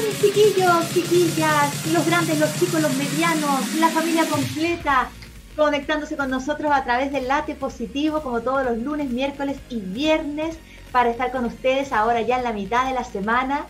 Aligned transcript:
¿Cómo 0.00 0.12
están 0.12 0.30
chiquillos, 0.30 0.94
chiquillas, 0.94 1.86
los 1.92 2.06
grandes, 2.06 2.38
los 2.38 2.54
chicos, 2.58 2.80
los 2.80 2.94
medianos, 2.96 3.74
la 3.74 3.90
familia 3.90 4.24
completa? 4.26 5.10
Conectándose 5.54 6.16
con 6.16 6.30
nosotros 6.30 6.72
a 6.72 6.84
través 6.84 7.12
del 7.12 7.28
late 7.28 7.54
positivo, 7.54 8.22
como 8.22 8.40
todos 8.40 8.64
los 8.64 8.78
lunes, 8.78 9.10
miércoles 9.10 9.58
y 9.68 9.80
viernes, 9.80 10.56
para 10.90 11.10
estar 11.10 11.30
con 11.30 11.44
ustedes 11.44 11.92
ahora 11.92 12.22
ya 12.22 12.38
en 12.38 12.44
la 12.44 12.54
mitad 12.54 12.86
de 12.86 12.94
la 12.94 13.04
semana, 13.04 13.66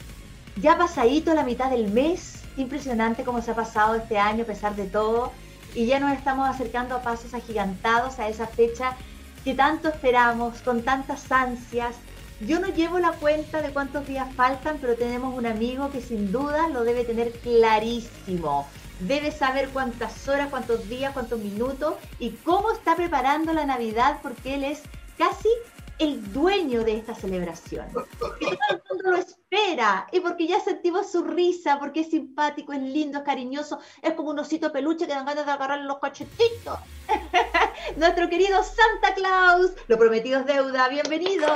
ya 0.63 0.79
pasadito 0.79 1.35
la 1.35 1.43
mitad 1.43 1.69
del 1.69 1.91
mes. 1.91 2.45
Impresionante 2.57 3.25
cómo 3.25 3.43
se 3.43 3.51
ha 3.51 3.57
pasado 3.57 3.97
este 3.97 4.17
año 4.17 4.45
a 4.45 4.47
pesar 4.47 4.77
de 4.77 4.87
todo. 4.87 5.33
Y 5.75 5.87
ya 5.87 5.99
nos 5.99 6.13
estamos 6.13 6.49
acercando 6.49 6.95
a 6.95 7.03
pasos 7.03 7.35
agigantados 7.35 8.21
a 8.21 8.29
esa 8.29 8.47
fecha 8.47 8.95
que 9.43 9.55
tanto 9.55 9.89
esperamos, 9.89 10.61
con 10.63 10.83
tantas 10.83 11.31
ansias, 11.33 11.97
yo 12.41 12.59
no 12.59 12.69
llevo 12.69 12.99
la 12.99 13.13
cuenta 13.13 13.61
de 13.61 13.71
cuántos 13.71 14.07
días 14.07 14.33
faltan, 14.35 14.79
pero 14.81 14.97
tenemos 14.97 15.37
un 15.37 15.47
amigo 15.47 15.91
que 15.91 16.01
sin 16.01 16.33
duda 16.33 16.69
lo 16.69 16.85
debe 16.85 17.05
tener 17.05 17.33
clarísimo. 17.33 18.67
Debe 19.01 19.31
saber 19.31 19.69
cuántas 19.71 20.27
horas, 20.29 20.49
cuántos 20.49 20.89
días, 20.89 21.13
cuántos 21.13 21.39
minutos 21.39 21.95
y 22.19 22.31
cómo 22.31 22.73
está 22.73 22.97
preparando 22.97 23.53
la 23.53 23.65
Navidad 23.65 24.19
porque 24.23 24.55
él 24.55 24.65
es 24.65 24.83
casi 25.19 25.49
el 26.01 26.33
dueño 26.33 26.83
de 26.83 26.97
esta 26.97 27.15
celebración. 27.15 27.87
Y 28.41 28.47
todo 28.47 28.59
el 28.71 28.83
mundo 28.89 29.11
lo 29.11 29.17
espera. 29.17 30.09
Y 30.11 30.21
porque 30.21 30.47
ya 30.47 30.59
sentimos 30.59 31.13
su 31.13 31.23
risa, 31.23 31.79
porque 31.79 32.01
es 32.01 32.11
simpático, 32.11 32.73
es 32.73 32.81
lindo, 32.81 33.19
es 33.19 33.25
cariñoso, 33.25 33.79
es 34.01 34.15
como 34.15 34.31
un 34.31 34.39
osito 34.39 34.73
peluche 34.73 35.07
que 35.07 35.13
dan 35.13 35.27
ganas 35.27 35.45
de 35.45 35.53
agarrarle 35.53 35.85
los 35.85 35.99
cachetitos. 35.99 36.79
Nuestro 37.97 38.31
querido 38.31 38.63
Santa 38.65 39.15
Claus, 39.15 39.73
lo 39.89 39.99
prometido 39.99 40.41
es 40.41 40.47
deuda, 40.47 40.89
bienvenido. 40.89 41.47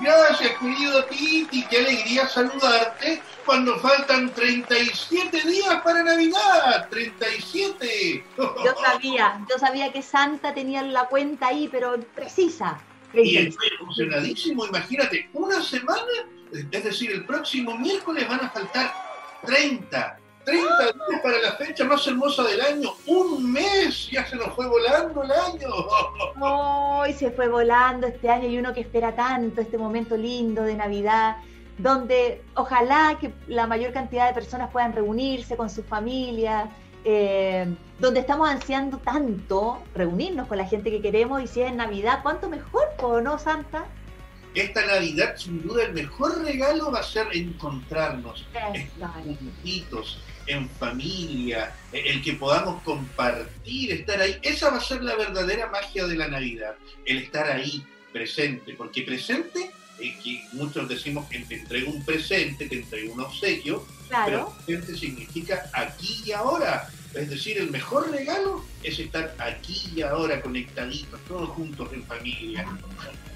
Gracias, 0.00 0.58
querido 0.58 1.04
Titi, 1.06 1.64
qué 1.66 1.78
alegría 1.78 2.28
saludarte 2.28 3.22
cuando 3.46 3.78
faltan 3.78 4.28
37 4.34 5.48
días 5.48 5.80
para 5.82 6.02
Navidad. 6.02 6.88
37. 6.90 8.24
Yo 8.36 8.74
sabía, 8.82 9.40
yo 9.48 9.58
sabía 9.58 9.92
que 9.92 10.02
Santa 10.02 10.52
tenía 10.52 10.82
la 10.82 11.06
cuenta 11.06 11.46
ahí, 11.46 11.68
pero 11.68 11.98
precisa. 12.14 12.80
Y 13.22 13.36
estoy 13.36 13.68
emocionadísimo, 13.80 14.66
imagínate, 14.66 15.28
una 15.32 15.62
semana, 15.62 16.28
es 16.52 16.84
decir, 16.84 17.10
el 17.12 17.24
próximo 17.24 17.76
miércoles 17.78 18.28
van 18.28 18.40
a 18.40 18.50
faltar 18.50 18.92
30, 19.46 20.18
30 20.44 20.68
¡Ah! 20.68 20.82
días 20.82 21.20
para 21.22 21.38
la 21.40 21.52
fecha 21.52 21.84
más 21.84 22.06
hermosa 22.06 22.42
del 22.44 22.60
año, 22.60 22.90
un 23.06 23.52
mes, 23.52 24.10
ya 24.10 24.26
se 24.26 24.36
nos 24.36 24.54
fue 24.54 24.66
volando 24.66 25.22
el 25.22 25.30
año. 25.30 25.68
Hoy 26.40 27.12
se 27.12 27.30
fue 27.30 27.48
volando 27.48 28.06
este 28.06 28.28
año 28.28 28.48
y 28.48 28.58
uno 28.58 28.74
que 28.74 28.80
espera 28.80 29.14
tanto 29.14 29.60
este 29.60 29.78
momento 29.78 30.16
lindo 30.16 30.62
de 30.62 30.74
Navidad, 30.74 31.36
donde 31.78 32.42
ojalá 32.54 33.16
que 33.20 33.32
la 33.48 33.66
mayor 33.66 33.92
cantidad 33.92 34.28
de 34.28 34.34
personas 34.34 34.70
puedan 34.70 34.92
reunirse 34.92 35.56
con 35.56 35.70
sus 35.70 35.84
familias, 35.84 36.68
eh, 37.04 37.66
donde 37.98 38.20
estamos 38.20 38.48
ansiando 38.48 38.98
tanto 38.98 39.82
reunirnos 39.94 40.48
con 40.48 40.58
la 40.58 40.66
gente 40.66 40.90
que 40.90 41.02
queremos 41.02 41.42
y 41.42 41.46
si 41.46 41.60
es 41.60 41.70
en 41.70 41.76
Navidad, 41.76 42.20
¿cuánto 42.22 42.48
mejor, 42.48 42.88
¿no, 43.22 43.38
Santa? 43.38 43.86
Esta 44.54 44.86
Navidad, 44.86 45.36
sin 45.36 45.62
duda, 45.62 45.84
el 45.84 45.94
mejor 45.94 46.42
regalo 46.44 46.90
va 46.90 47.00
a 47.00 47.02
ser 47.02 47.26
encontrarnos 47.32 48.46
juntitos, 49.40 50.20
en 50.46 50.68
familia, 50.68 51.74
el 51.92 52.22
que 52.22 52.34
podamos 52.34 52.82
compartir, 52.82 53.92
estar 53.92 54.20
ahí. 54.20 54.38
Esa 54.42 54.70
va 54.70 54.76
a 54.76 54.80
ser 54.80 55.02
la 55.02 55.16
verdadera 55.16 55.68
magia 55.68 56.06
de 56.06 56.16
la 56.16 56.28
Navidad, 56.28 56.76
el 57.06 57.18
estar 57.18 57.50
ahí, 57.50 57.84
presente, 58.12 58.74
porque 58.74 59.02
presente 59.02 59.70
es 59.98 60.16
que 60.16 60.44
muchos 60.52 60.88
decimos 60.88 61.26
que 61.28 61.38
te 61.40 61.56
entrego 61.56 61.92
un 61.92 62.04
presente, 62.04 62.68
te 62.68 62.76
entrego 62.76 63.14
un 63.14 63.20
obsequio, 63.20 63.86
pero 64.24 64.52
presente 64.66 64.96
significa 64.96 65.70
aquí 65.72 66.22
y 66.26 66.32
ahora. 66.32 66.88
Es 67.14 67.30
decir, 67.30 67.58
el 67.58 67.70
mejor 67.70 68.10
regalo 68.10 68.64
es 68.82 68.98
estar 68.98 69.36
aquí 69.38 69.92
y 69.94 70.02
ahora 70.02 70.40
conectaditos, 70.40 71.20
todos 71.28 71.50
juntos 71.50 71.88
en 71.92 72.02
familia. 72.04 72.66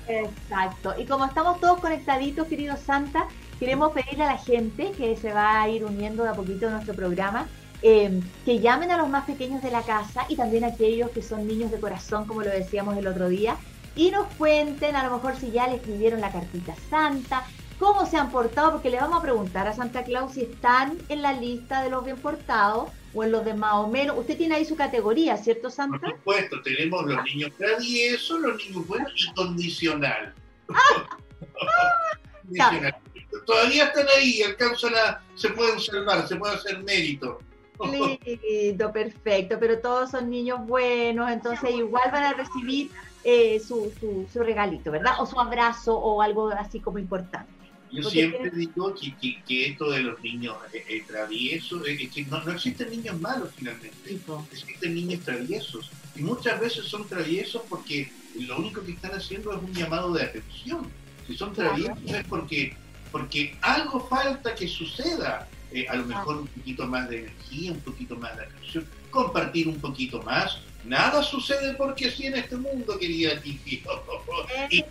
Exacto. 0.09 0.95
Y 0.99 1.05
como 1.05 1.27
estamos 1.27 1.61
todos 1.61 1.79
conectaditos, 1.81 2.49
querido 2.49 2.77
Santa, 2.77 3.29
queremos 3.61 3.93
pedirle 3.93 4.25
a 4.25 4.33
la 4.33 4.39
gente 4.39 4.91
que 4.93 5.17
se 5.17 5.33
va 5.33 5.63
a 5.63 5.69
ir 5.69 5.85
uniendo 5.85 6.25
de 6.25 6.31
a 6.31 6.33
poquito 6.33 6.67
a 6.67 6.71
nuestro 6.71 6.95
programa, 6.95 7.47
eh, 7.83 8.21
que 8.45 8.59
llamen 8.59 8.91
a 8.91 8.97
los 8.97 9.09
más 9.09 9.25
pequeños 9.27 9.63
de 9.63 9.71
la 9.71 9.83
casa 9.83 10.27
y 10.29 10.35
también 10.35 10.65
a 10.65 10.69
aquellos 10.69 11.11
que 11.11 11.23
son 11.23 11.47
niños 11.47 11.71
de 11.71 11.79
corazón, 11.79 12.27
como 12.27 12.43
lo 12.43 12.51
decíamos 12.51 12.97
el 12.97 13.07
otro 13.07 13.29
día, 13.29 13.57
y 13.99 14.13
nos 14.13 14.33
cuenten 14.35 14.95
a 14.95 15.03
lo 15.03 15.17
mejor 15.17 15.37
si 15.37 15.51
ya 15.51 15.67
le 15.67 15.77
escribieron 15.77 16.21
la 16.21 16.31
cartita 16.31 16.73
Santa, 16.89 17.45
cómo 17.81 18.07
se 18.07 18.17
han 18.17 18.31
portado, 18.31 18.71
porque 18.71 18.91
le 18.91 18.97
vamos 18.97 19.19
a 19.19 19.23
preguntar 19.23 19.67
a 19.67 19.75
Santa 19.75 20.05
Claus 20.05 20.35
si 20.35 20.43
están 20.43 20.97
en 21.09 21.21
la 21.21 21.33
lista 21.33 21.83
de 21.83 21.91
los 21.91 22.05
bien 22.05 22.17
portados 22.17 22.93
o 23.13 23.25
en 23.25 23.33
los 23.33 23.45
de 23.45 23.55
más 23.55 23.75
o 23.75 23.89
menos. 23.89 24.17
Usted 24.17 24.37
tiene 24.37 24.55
ahí 24.55 24.65
su 24.65 24.77
categoría, 24.77 25.37
¿cierto, 25.37 25.69
Santa? 25.69 25.99
Por 25.99 26.13
supuesto, 26.13 26.63
tenemos 26.63 27.07
los 27.07 27.25
niños 27.25 27.51
traviesos, 27.59 28.41
los 28.41 28.65
niños 28.65 28.87
buenos 28.87 29.13
y 29.17 29.35
condicional. 29.35 30.33
Todavía 33.47 33.87
están 33.87 34.07
ahí, 34.17 34.43
alcanzan 34.43 34.95
a, 34.95 35.21
se 35.35 35.51
pueden 35.51 35.81
salvar, 35.81 36.29
se 36.29 36.37
puede 36.37 36.55
hacer 36.55 36.85
mérito. 36.85 37.41
Lindo, 37.87 38.93
perfecto, 38.93 39.57
pero 39.61 39.79
todos 39.79 40.11
son 40.11 40.31
niños 40.31 40.67
buenos, 40.67 41.31
entonces 41.31 41.71
igual 41.71 42.11
van 42.11 42.25
a 42.25 42.33
recibir 42.35 42.91
eh, 43.25 43.61
su, 43.61 43.93
su, 44.33 44.43
regalito, 44.43 44.91
¿verdad? 44.91 45.15
O 45.21 45.27
su 45.27 45.39
abrazo 45.39 45.97
o 45.97 46.23
algo 46.23 46.49
así 46.49 46.81
como 46.81 46.99
importante. 46.99 47.51
Yo 47.91 48.09
siempre 48.09 48.51
digo 48.51 48.95
que, 48.95 49.41
que, 49.47 49.67
esto 49.67 49.91
de 49.91 50.01
los 50.01 50.21
niños 50.23 50.57
eh, 50.73 50.85
eh, 50.89 51.05
traviesos, 51.07 51.83
que 51.83 52.27
no, 52.31 52.43
no, 52.45 52.53
existen 52.53 52.91
niños 52.91 53.19
malos 53.21 53.51
finalmente, 53.57 54.19
existen 54.53 54.95
niños 54.95 55.21
traviesos. 55.25 55.91
Y 56.15 56.23
muchas 56.23 56.61
veces 56.61 56.85
son 56.85 57.07
traviesos 57.09 57.63
porque 57.69 58.11
lo 58.39 58.59
único 58.59 58.83
que 58.83 58.93
están 58.93 59.13
haciendo 59.13 59.53
es 59.53 59.63
un 59.63 59.73
llamado 59.73 60.13
de 60.13 60.25
atención. 60.25 60.87
Si 61.27 61.37
son 61.37 61.53
traviesos 61.53 61.99
es 62.07 62.27
porque, 62.27 62.77
porque 63.11 63.57
algo 63.63 64.01
falta 64.09 64.55
que 64.55 64.69
suceda. 64.69 65.49
A 65.89 65.97
lo 65.97 66.05
mejor 66.05 66.39
un 66.39 66.47
poquito 66.47 66.87
más 66.87 67.09
de 67.09 67.21
energía, 67.21 67.73
un 67.73 67.81
poquito 67.81 68.17
más 68.17 68.37
de 68.37 68.45
atención, 68.45 68.87
compartir 69.11 69.69
un 69.69 69.81
poquito 69.81 70.23
más, 70.23 70.59
Nada 70.85 71.23
sucede 71.23 71.75
porque 71.75 72.11
sí 72.11 72.27
en 72.27 72.37
este 72.37 72.57
mundo, 72.57 72.99
querida 72.99 73.39
Titi. 73.41 73.83
y, 74.71 74.85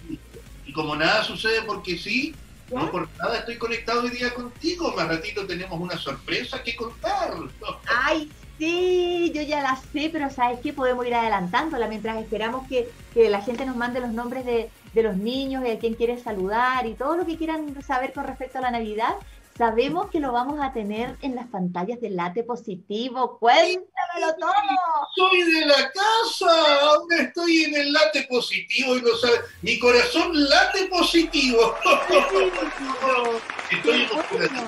y, 0.66 0.74
como 0.74 0.96
nada 0.96 1.24
sucede 1.24 1.64
porque 1.64 1.98
sí, 1.98 2.36
no 2.72 2.92
por 2.92 3.10
nada 3.18 3.40
estoy 3.40 3.58
conectado 3.58 4.02
hoy 4.02 4.10
día 4.10 4.34
contigo. 4.34 4.94
Más 4.96 5.08
ratito 5.08 5.48
tenemos 5.48 5.80
una 5.80 5.98
sorpresa 5.98 6.62
que 6.62 6.76
contar. 6.76 7.34
Ay, 7.88 8.30
sí, 8.60 9.32
yo 9.34 9.42
ya 9.42 9.62
la 9.62 9.76
sé, 9.92 10.10
pero 10.12 10.30
¿sabes 10.30 10.60
qué? 10.62 10.74
Podemos 10.74 11.08
ir 11.08 11.16
adelantándola 11.16 11.88
mientras 11.88 12.18
esperamos 12.18 12.68
que, 12.68 12.90
que 13.14 13.30
la 13.30 13.42
gente 13.42 13.66
nos 13.66 13.76
mande 13.76 14.00
los 14.00 14.12
nombres 14.12 14.46
de, 14.46 14.70
de 14.94 15.04
los 15.04 15.18
niños 15.18 15.64
y 15.66 15.72
a 15.72 15.80
quien 15.80 15.96
quiere 15.96 16.20
saludar 16.20 16.86
y 16.86 16.94
todo 16.94 17.18
lo 17.18 17.26
que 17.26 17.38
quieran 17.38 17.82
saber 17.82 18.14
con 18.14 18.26
respecto 18.26 18.60
a 18.60 18.62
la 18.62 18.72
Navidad. 18.72 19.16
Sabemos 19.58 20.12
que 20.12 20.20
lo 20.20 20.32
vamos 20.32 20.60
a 20.62 20.72
tener 20.72 21.18
en 21.24 21.34
las 21.34 21.48
pantallas 21.48 22.00
del 22.00 22.16
late 22.16 22.44
positivo. 22.44 23.40
Cuéntamelo 23.40 24.36
todo. 24.40 24.52
Soy 25.16 25.42
de 25.42 25.66
la 25.66 25.92
casa, 25.92 26.82
ahora 26.82 27.24
estoy 27.24 27.64
en 27.64 27.76
el 27.76 27.92
late 27.92 28.28
positivo 28.30 28.96
y 28.96 29.02
no 29.02 29.18
sabe, 29.18 29.40
mi 29.64 29.80
corazón 29.80 30.32
late 30.48 30.86
positivo. 30.86 31.74
estoy 33.72 34.04
emocionado 34.04 34.68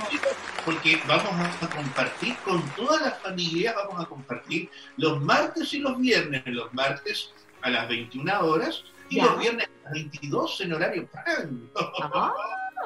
porque 0.65 0.99
vamos 1.07 1.33
a 1.61 1.69
compartir 1.69 2.35
con 2.37 2.67
todas 2.71 2.99
las 3.01 3.19
familias, 3.19 3.75
vamos 3.75 4.03
a 4.03 4.09
compartir 4.09 4.71
los 4.97 5.21
martes 5.21 5.71
y 5.73 5.79
los 5.79 5.99
viernes, 5.99 6.41
los 6.47 6.73
martes 6.73 7.31
a 7.61 7.69
las 7.69 7.87
21 7.87 8.39
horas 8.39 8.83
y 9.09 9.21
los 9.21 9.37
viernes 9.37 9.67
a 9.67 9.83
las 9.83 9.93
22 9.93 10.61
en 10.61 10.73
horario 10.73 11.07
franco. 11.11 11.91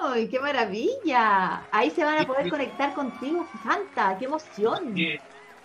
¡Ay, 0.01 0.28
qué 0.28 0.40
maravilla! 0.40 1.66
Ahí 1.72 1.90
se 1.92 2.04
van 2.04 2.19
a 2.19 2.28
poder 2.28 2.50
conectar 2.50 2.94
contigo, 2.94 3.48
Santa, 3.63 4.18
qué 4.18 4.25
emoción. 4.25 4.95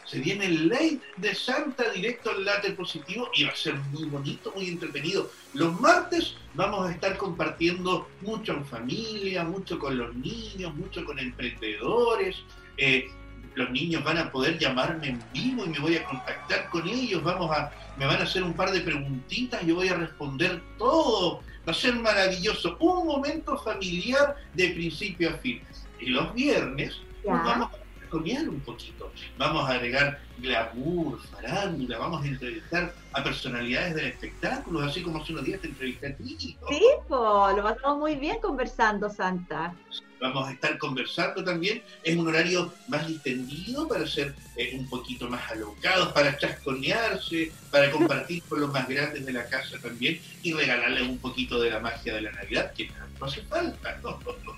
Se 0.05 0.21
viene 0.21 0.47
el 0.47 0.69
ley 0.69 1.01
de 1.19 1.35
Santa 1.35 1.91
directo 1.91 2.31
al 2.31 2.45
late 2.45 2.73
positivo 2.73 3.29
y 3.35 3.45
va 3.45 3.51
a 3.51 3.57
ser 3.57 3.75
muy 3.93 4.05
bonito, 4.05 4.51
muy 4.55 4.69
entretenido. 4.69 5.31
Los 5.53 5.79
martes 5.81 6.35
vamos 6.55 6.89
a 6.89 6.93
estar 6.93 7.17
compartiendo 7.19 8.09
mucho 8.23 8.55
en 8.55 8.65
familia, 8.65 9.45
mucho 9.45 9.79
con 9.79 9.99
los 9.99 10.15
niños, 10.17 10.75
mucho 10.75 11.05
con 11.05 11.19
emprendedores. 11.19 12.37
Eh, 12.79 13.11
los 13.55 13.71
niños 13.71 14.03
van 14.03 14.17
a 14.17 14.33
poder 14.33 14.59
llamarme 14.59 15.09
en 15.09 15.23
vivo 15.33 15.67
y 15.67 15.69
me 15.69 15.79
voy 15.79 15.97
a 15.97 16.05
contactar 16.05 16.71
con 16.71 16.89
ellos. 16.89 17.23
Vamos 17.23 17.51
a, 17.55 17.71
me 17.99 18.07
van 18.07 18.21
a 18.21 18.25
hacer 18.25 18.43
un 18.43 18.55
par 18.55 18.71
de 18.71 18.81
preguntitas, 18.81 19.61
yo 19.67 19.75
voy 19.75 19.89
a 19.89 19.95
responder 19.95 20.63
todo 20.79 21.43
Va 21.69 21.73
a 21.73 21.75
ser 21.75 21.95
maravilloso. 21.97 22.79
Un 22.81 23.07
momento 23.07 23.59
familiar 23.59 24.37
de 24.55 24.71
principio 24.71 25.29
a 25.29 25.35
fin. 25.35 25.61
Y 26.01 26.07
los 26.07 26.33
viernes 26.33 26.97
vamos 27.27 27.69
a 27.75 28.09
comer 28.09 28.49
un 28.49 28.61
poquito. 28.61 29.13
Vamos 29.37 29.69
a 29.69 29.75
agregar 29.75 30.19
glamour, 30.39 31.21
farándula, 31.27 31.99
vamos 31.99 32.25
a 32.25 32.27
entrevistar 32.27 32.95
a 33.13 33.23
personalidades 33.23 33.97
del 33.97 34.07
espectáculo, 34.07 34.81
así 34.81 35.03
como 35.03 35.21
hace 35.21 35.33
unos 35.33 35.45
días 35.45 35.61
te 35.61 35.67
entrevisté 35.67 36.07
a 36.07 36.17
ti. 36.17 36.37
Sí, 36.39 36.83
lo 37.09 37.63
pasamos 37.63 37.99
muy 37.99 38.17
bien 38.17 38.41
conversando, 38.41 39.11
Santa. 39.11 39.75
Vamos 40.21 40.49
a 40.49 40.53
estar 40.53 40.79
conversando 40.79 41.45
también. 41.45 41.83
Es 42.03 42.17
un 42.17 42.27
horario 42.29 42.73
más 42.89 43.07
distendido 43.07 43.87
para 43.89 44.07
ser 44.07 44.35
eh, 44.57 44.77
un 44.79 44.89
poquito 44.89 45.29
más 45.29 45.51
alocados, 45.51 46.13
para 46.13 46.37
chasconearse, 46.37 47.53
para 47.71 47.91
compartir 47.93 48.43
con 48.45 48.61
los 48.61 48.73
más 48.73 48.89
grandes 48.89 49.25
de 49.25 49.33
la 49.33 49.47
casa 49.47 49.79
también 49.81 50.21
y 50.43 50.53
regalarles 50.53 51.03
un 51.03 51.19
poquito 51.19 51.61
de 51.61 51.71
la 51.71 51.81
magia 51.81 52.15
de 52.15 52.23
la 52.23 52.33
Navidad, 52.33 52.73
que 52.73 52.91
no 53.21 53.27
hace 53.27 53.43
falta. 53.43 54.01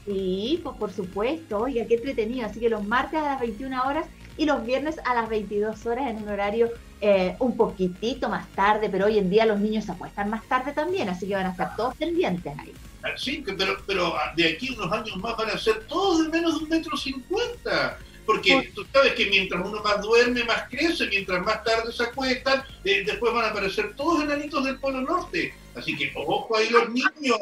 Sí, 0.06 0.58
pues 0.64 0.76
por 0.76 0.92
supuesto, 0.92 1.58
oiga, 1.58 1.84
qué 1.86 1.94
entretenido. 1.94 2.46
Así 2.46 2.58
que 2.58 2.68
los 2.68 2.84
martes 2.84 3.20
a 3.20 3.22
las 3.22 3.40
21 3.40 3.82
horas 3.82 4.06
y 4.36 4.46
los 4.46 4.64
viernes 4.64 4.96
a 5.04 5.14
las 5.14 5.28
22 5.28 5.84
horas 5.86 6.10
en 6.10 6.22
un 6.22 6.28
horario 6.28 6.70
eh, 7.02 7.36
un 7.38 7.56
poquitito 7.56 8.28
más 8.28 8.48
tarde, 8.48 8.88
pero 8.90 9.06
hoy 9.06 9.18
en 9.18 9.30
día 9.30 9.46
los 9.46 9.60
niños 9.60 9.84
se 9.84 9.92
acuestan 9.92 10.30
más 10.30 10.44
tarde 10.44 10.72
también, 10.72 11.08
así 11.08 11.28
que 11.28 11.34
van 11.34 11.46
a 11.46 11.50
estar 11.50 11.76
todos 11.76 11.94
pendientes 11.96 12.58
ahí. 12.58 12.72
Ah, 13.02 13.16
sí, 13.16 13.42
pero, 13.46 13.78
pero 13.86 14.14
de 14.36 14.48
aquí 14.48 14.70
unos 14.70 14.92
años 14.92 15.16
más 15.16 15.36
van 15.36 15.50
a 15.50 15.58
ser 15.58 15.86
todos 15.86 16.22
de 16.22 16.28
menos 16.28 16.58
de 16.58 16.64
un 16.64 16.70
metro 16.70 16.96
cincuenta. 16.96 17.98
Porque 18.26 18.70
tú 18.74 18.86
sabes 18.92 19.14
que 19.14 19.26
mientras 19.26 19.64
uno 19.64 19.82
más 19.82 20.00
duerme, 20.02 20.44
más 20.44 20.68
crece, 20.68 21.06
mientras 21.08 21.44
más 21.44 21.64
tarde 21.64 21.90
se 21.92 22.04
acuestan, 22.04 22.62
eh, 22.84 23.02
después 23.04 23.32
van 23.32 23.44
a 23.44 23.48
aparecer 23.48 23.94
todos 23.96 24.22
enanitos 24.22 24.64
del 24.64 24.78
Polo 24.78 25.00
Norte. 25.00 25.52
Así 25.74 25.96
que 25.96 26.12
ojo 26.14 26.56
ahí 26.56 26.68
los 26.68 26.90
niños, 26.90 27.38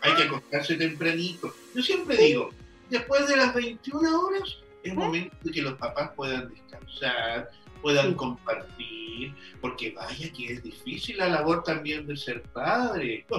hay 0.00 0.14
que 0.14 0.22
acostarse 0.22 0.76
tempranito. 0.76 1.54
Yo 1.74 1.82
siempre 1.82 2.16
digo, 2.16 2.50
después 2.88 3.26
de 3.26 3.36
las 3.36 3.54
21 3.54 4.20
horas 4.20 4.56
es 4.82 4.94
momento 4.94 5.36
de 5.42 5.52
que 5.52 5.62
los 5.62 5.74
papás 5.74 6.10
puedan 6.14 6.48
descansar, 6.48 7.50
puedan 7.84 8.14
compartir, 8.14 9.34
porque 9.60 9.90
vaya 9.90 10.32
que 10.32 10.54
es 10.54 10.62
difícil 10.62 11.18
la 11.18 11.28
labor 11.28 11.62
también 11.62 12.06
de 12.06 12.16
ser 12.16 12.42
padre. 12.42 13.26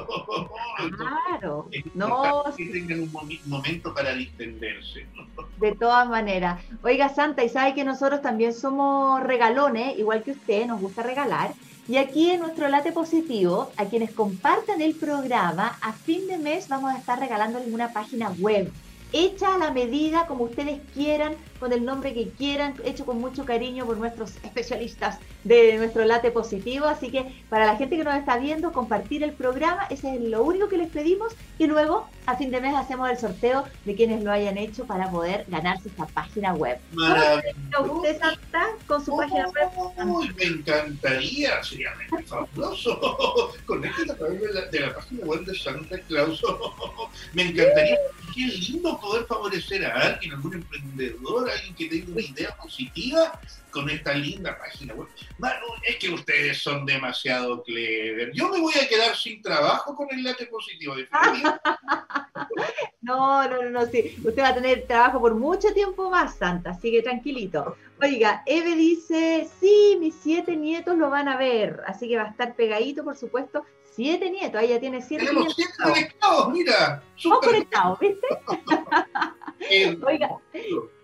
Claro, 0.98 1.68
no. 1.96 2.44
Que 2.56 2.66
tengan 2.66 3.00
un 3.00 3.12
momento 3.46 3.94
para 3.94 4.14
distenderse. 4.14 5.08
De 5.60 5.72
todas 5.74 6.08
maneras. 6.08 6.62
Oiga, 6.84 7.10
Santa, 7.10 7.44
y 7.44 7.50
sabe 7.50 7.74
que 7.74 7.84
nosotros 7.84 8.22
también 8.22 8.54
somos 8.54 9.24
regalones, 9.24 9.98
igual 9.98 10.22
que 10.22 10.32
usted, 10.32 10.68
nos 10.68 10.80
gusta 10.80 11.02
regalar. 11.02 11.54
Y 11.88 11.98
aquí 11.98 12.30
en 12.30 12.42
nuestro 12.42 12.68
late 12.68 12.92
positivo, 12.92 13.72
a 13.78 13.86
quienes 13.86 14.12
compartan 14.12 14.82
el 14.82 14.96
programa, 14.96 15.78
a 15.82 15.94
fin 15.94 16.28
de 16.28 16.38
mes 16.38 16.68
vamos 16.68 16.94
a 16.94 16.98
estar 16.98 17.20
regalándoles 17.20 17.74
una 17.74 17.94
página 17.94 18.30
web 18.38 18.72
hecha 19.16 19.56
a 19.56 19.58
la 19.58 19.72
medida 19.72 20.28
como 20.28 20.44
ustedes 20.44 20.82
quieran, 20.94 21.36
con 21.60 21.72
el 21.72 21.86
nombre 21.86 22.14
que 22.14 22.28
quieran, 22.30 22.76
hecho 22.84 23.06
con 23.06 23.20
mucho 23.20 23.46
cariño 23.46 23.86
por 23.86 23.98
nuestros 23.98 24.36
especialistas 24.44 25.20
de 25.46 25.78
nuestro 25.78 26.04
late 26.04 26.32
positivo. 26.32 26.86
Así 26.86 27.10
que 27.10 27.34
para 27.50 27.66
la 27.66 27.78
gente 27.78 27.96
que 27.96 28.04
nos 28.04 28.16
está 28.16 28.38
viendo, 28.38 28.74
compartir 28.74 29.24
el 29.24 29.32
programa, 29.32 29.88
ese 29.90 30.16
es 30.16 30.22
lo 30.22 30.44
único 30.44 30.68
que 30.68 30.78
les 30.78 30.90
pedimos. 30.90 31.34
Y 31.58 31.68
luego, 31.68 32.10
a 32.26 32.36
fin 32.36 32.52
de 32.52 32.60
mes, 32.60 32.76
hacemos 32.76 33.10
el 33.10 33.18
sorteo 33.18 33.64
de 33.86 33.96
quienes 33.96 34.22
lo 34.22 34.32
hayan 34.32 34.58
hecho 34.58 34.86
para 34.86 35.10
poder 35.10 35.46
ganarse 35.48 35.88
esta 35.88 36.06
página 36.08 36.54
web. 36.54 36.78
¿Usted 36.92 38.10
está 38.10 38.68
con 38.86 39.06
su 39.06 39.16
página 39.16 39.48
web? 39.48 40.08
Uy, 40.08 40.30
me 40.36 40.44
encantaría, 40.44 41.64
sería 41.64 41.94
fabuloso. 42.26 43.54
Conéctate 43.66 44.12
a 44.12 44.16
través 44.16 44.42
de 44.42 44.54
la, 44.54 44.62
de 44.66 44.80
la 44.82 44.96
página 44.96 45.26
web 45.26 45.46
de 45.46 45.56
Santa 45.56 45.98
Claus. 46.02 46.44
me 47.34 47.44
encantaría 47.44 47.98
qué 48.34 48.42
lindo 48.48 49.00
poder 49.06 49.26
favorecer 49.26 49.86
a 49.86 49.94
alguien, 49.94 50.34
algún 50.34 50.56
emprendedor, 50.56 51.50
alguien 51.50 51.76
que 51.76 51.88
tenga 51.88 52.12
una 52.12 52.22
idea 52.22 52.58
positiva 52.58 53.40
con 53.70 53.90
esta 53.90 54.14
linda 54.14 54.58
página 54.58 54.96
web. 54.96 55.08
Manu, 55.38 55.68
es 55.84 55.98
que 55.98 56.10
ustedes 56.10 56.62
son 56.62 56.86
demasiado 56.86 57.62
clever. 57.62 58.32
Yo 58.34 58.50
me 58.50 58.60
voy 58.60 58.74
a 58.82 58.88
quedar 58.88 59.16
sin 59.16 59.42
trabajo 59.42 59.96
con 59.96 60.08
el 60.12 60.24
late 60.24 60.48
positivo. 60.48 60.96
no, 63.02 63.48
no, 63.48 63.62
no, 63.62 63.70
no, 63.70 63.86
sí. 63.86 64.16
Usted 64.24 64.42
va 64.42 64.50
a 64.50 64.56
tener 64.56 64.88
trabajo 64.88 65.20
por 65.20 65.36
mucho 65.36 65.74
tiempo 65.74 66.10
más, 66.10 66.38
Santa, 66.38 66.74
sigue 66.74 67.04
tranquilito. 67.04 67.76
Oiga, 68.02 68.42
Eve 68.46 68.76
dice, 68.76 69.48
sí, 69.60 69.98
mis 70.00 70.16
siete 70.16 70.56
nietos 70.56 70.98
lo 70.98 71.10
van 71.10 71.28
a 71.28 71.38
ver, 71.38 71.82
así 71.86 72.08
que 72.08 72.18
va 72.18 72.24
a 72.24 72.30
estar 72.30 72.56
pegadito, 72.56 73.04
por 73.04 73.16
supuesto, 73.16 73.66
Siete 73.96 74.30
nietos, 74.30 74.62
ella 74.62 74.78
tiene 74.78 75.02
siete 75.02 75.26
Tenemos 75.26 75.46
nietos. 75.46 75.56
siete 75.56 75.74
conectados, 75.82 76.52
mira. 76.52 77.04
Super. 77.16 77.50
conectados, 77.50 78.00
¿viste? 78.00 78.28
Oiga, 80.06 80.38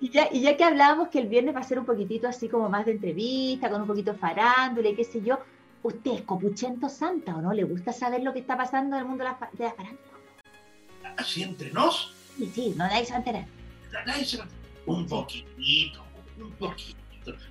y 0.01 0.09
ya, 0.09 0.27
y 0.29 0.41
ya 0.41 0.57
que 0.57 0.63
hablábamos 0.65 1.07
que 1.07 1.19
el 1.19 1.27
viernes 1.27 1.55
va 1.55 1.61
a 1.61 1.63
ser 1.63 1.79
un 1.79 1.85
poquitito 1.85 2.27
así 2.27 2.49
como 2.49 2.67
más 2.67 2.85
de 2.85 2.91
entrevista, 2.91 3.69
con 3.69 3.81
un 3.81 3.87
poquito 3.87 4.11
de 4.11 4.19
farándula 4.19 4.89
y 4.89 4.95
qué 4.95 5.05
sé 5.05 5.21
yo, 5.21 5.39
¿usted 5.83 6.11
es 6.11 6.21
copuchento 6.23 6.89
santa 6.89 7.33
o 7.33 7.41
no? 7.41 7.53
¿Le 7.53 7.63
gusta 7.63 7.93
saber 7.93 8.23
lo 8.23 8.33
que 8.33 8.39
está 8.39 8.57
pasando 8.57 8.97
en 8.97 9.03
el 9.03 9.07
mundo 9.07 9.23
de 9.23 9.29
la, 9.29 9.49
de 9.53 9.63
la 9.63 9.71
farándula? 9.71 10.07
¿Así 11.15 11.43
entre 11.43 11.71
nos? 11.71 12.13
Sí, 12.37 12.51
sí, 12.53 12.73
no 12.75 12.87
nadie 12.87 13.05
se 13.05 13.11
va 13.11 13.15
a 13.15 13.19
enterar. 13.19 13.45
Nadie 14.05 14.25
se 14.25 14.37
va 14.37 14.43
a 14.43 14.47
enterar. 14.47 14.61
Un 14.85 15.07
poquitito, 15.07 16.03
un 16.37 16.51
poquito. 16.51 17.00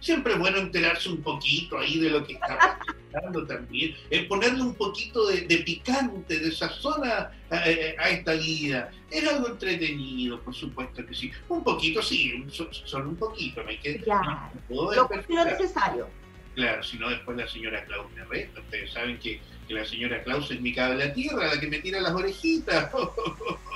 Siempre 0.01 0.33
es 0.33 0.39
bueno 0.39 0.59
enterarse 0.59 1.09
un 1.09 1.23
poquito 1.23 1.79
ahí 1.79 1.99
de 1.99 2.11
lo 2.11 2.27
que 2.27 2.35
está 2.35 2.79
pasando 3.13 3.47
también, 3.47 3.95
eh, 4.11 4.25
ponerle 4.25 4.63
un 4.63 4.75
poquito 4.75 5.27
de, 5.27 5.43
picante, 5.65 6.39
de 6.39 6.53
sazón 6.53 7.03
a, 7.05 7.31
a, 7.51 8.11
esta 8.11 8.35
vida. 8.35 8.91
Es 9.11 9.29
algo 9.29 9.49
entretenido, 9.49 10.41
por 10.41 10.55
supuesto 10.55 11.05
que 11.07 11.15
sí. 11.15 11.31
Un 11.49 11.63
poquito, 11.63 12.03
sí, 12.03 12.45
solo 12.85 13.11
un 13.11 13.17
poquito, 13.17 13.63
me 13.65 13.79
queda. 13.79 14.03
Claro, 14.03 14.51
lo, 14.69 14.93
lo 14.93 15.45
necesario. 15.45 16.09
Claro, 16.55 16.83
si 16.83 16.99
no 16.99 17.09
después 17.09 17.37
la 17.37 17.49
señora 17.49 17.85
Klaus 17.85 18.11
me 18.13 18.25
resta. 18.25 18.61
Ustedes 18.61 18.93
saben 18.93 19.19
que, 19.19 19.41
la 19.69 19.85
señora 19.85 20.21
Klaus 20.25 20.51
es 20.51 20.61
mi 20.61 20.75
cable 20.75 21.05
a 21.05 21.13
tierra, 21.15 21.47
la 21.47 21.61
que 21.61 21.69
me 21.69 21.79
tira 21.79 22.01
las 22.01 22.13
orejitas. 22.13 22.91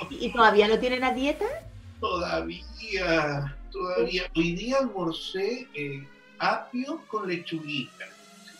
¿Y 0.09 0.29
todavía 0.33 0.67
no 0.67 0.77
tienen 0.77 1.05
a 1.05 1.13
dieta? 1.13 1.45
Todavía 2.01 3.54
todavía. 3.75 4.31
Hoy 4.35 4.53
día 4.53 4.77
almorcé 4.79 5.67
eh, 5.73 6.07
apio 6.39 7.01
con 7.07 7.27
lechuguita. 7.27 8.05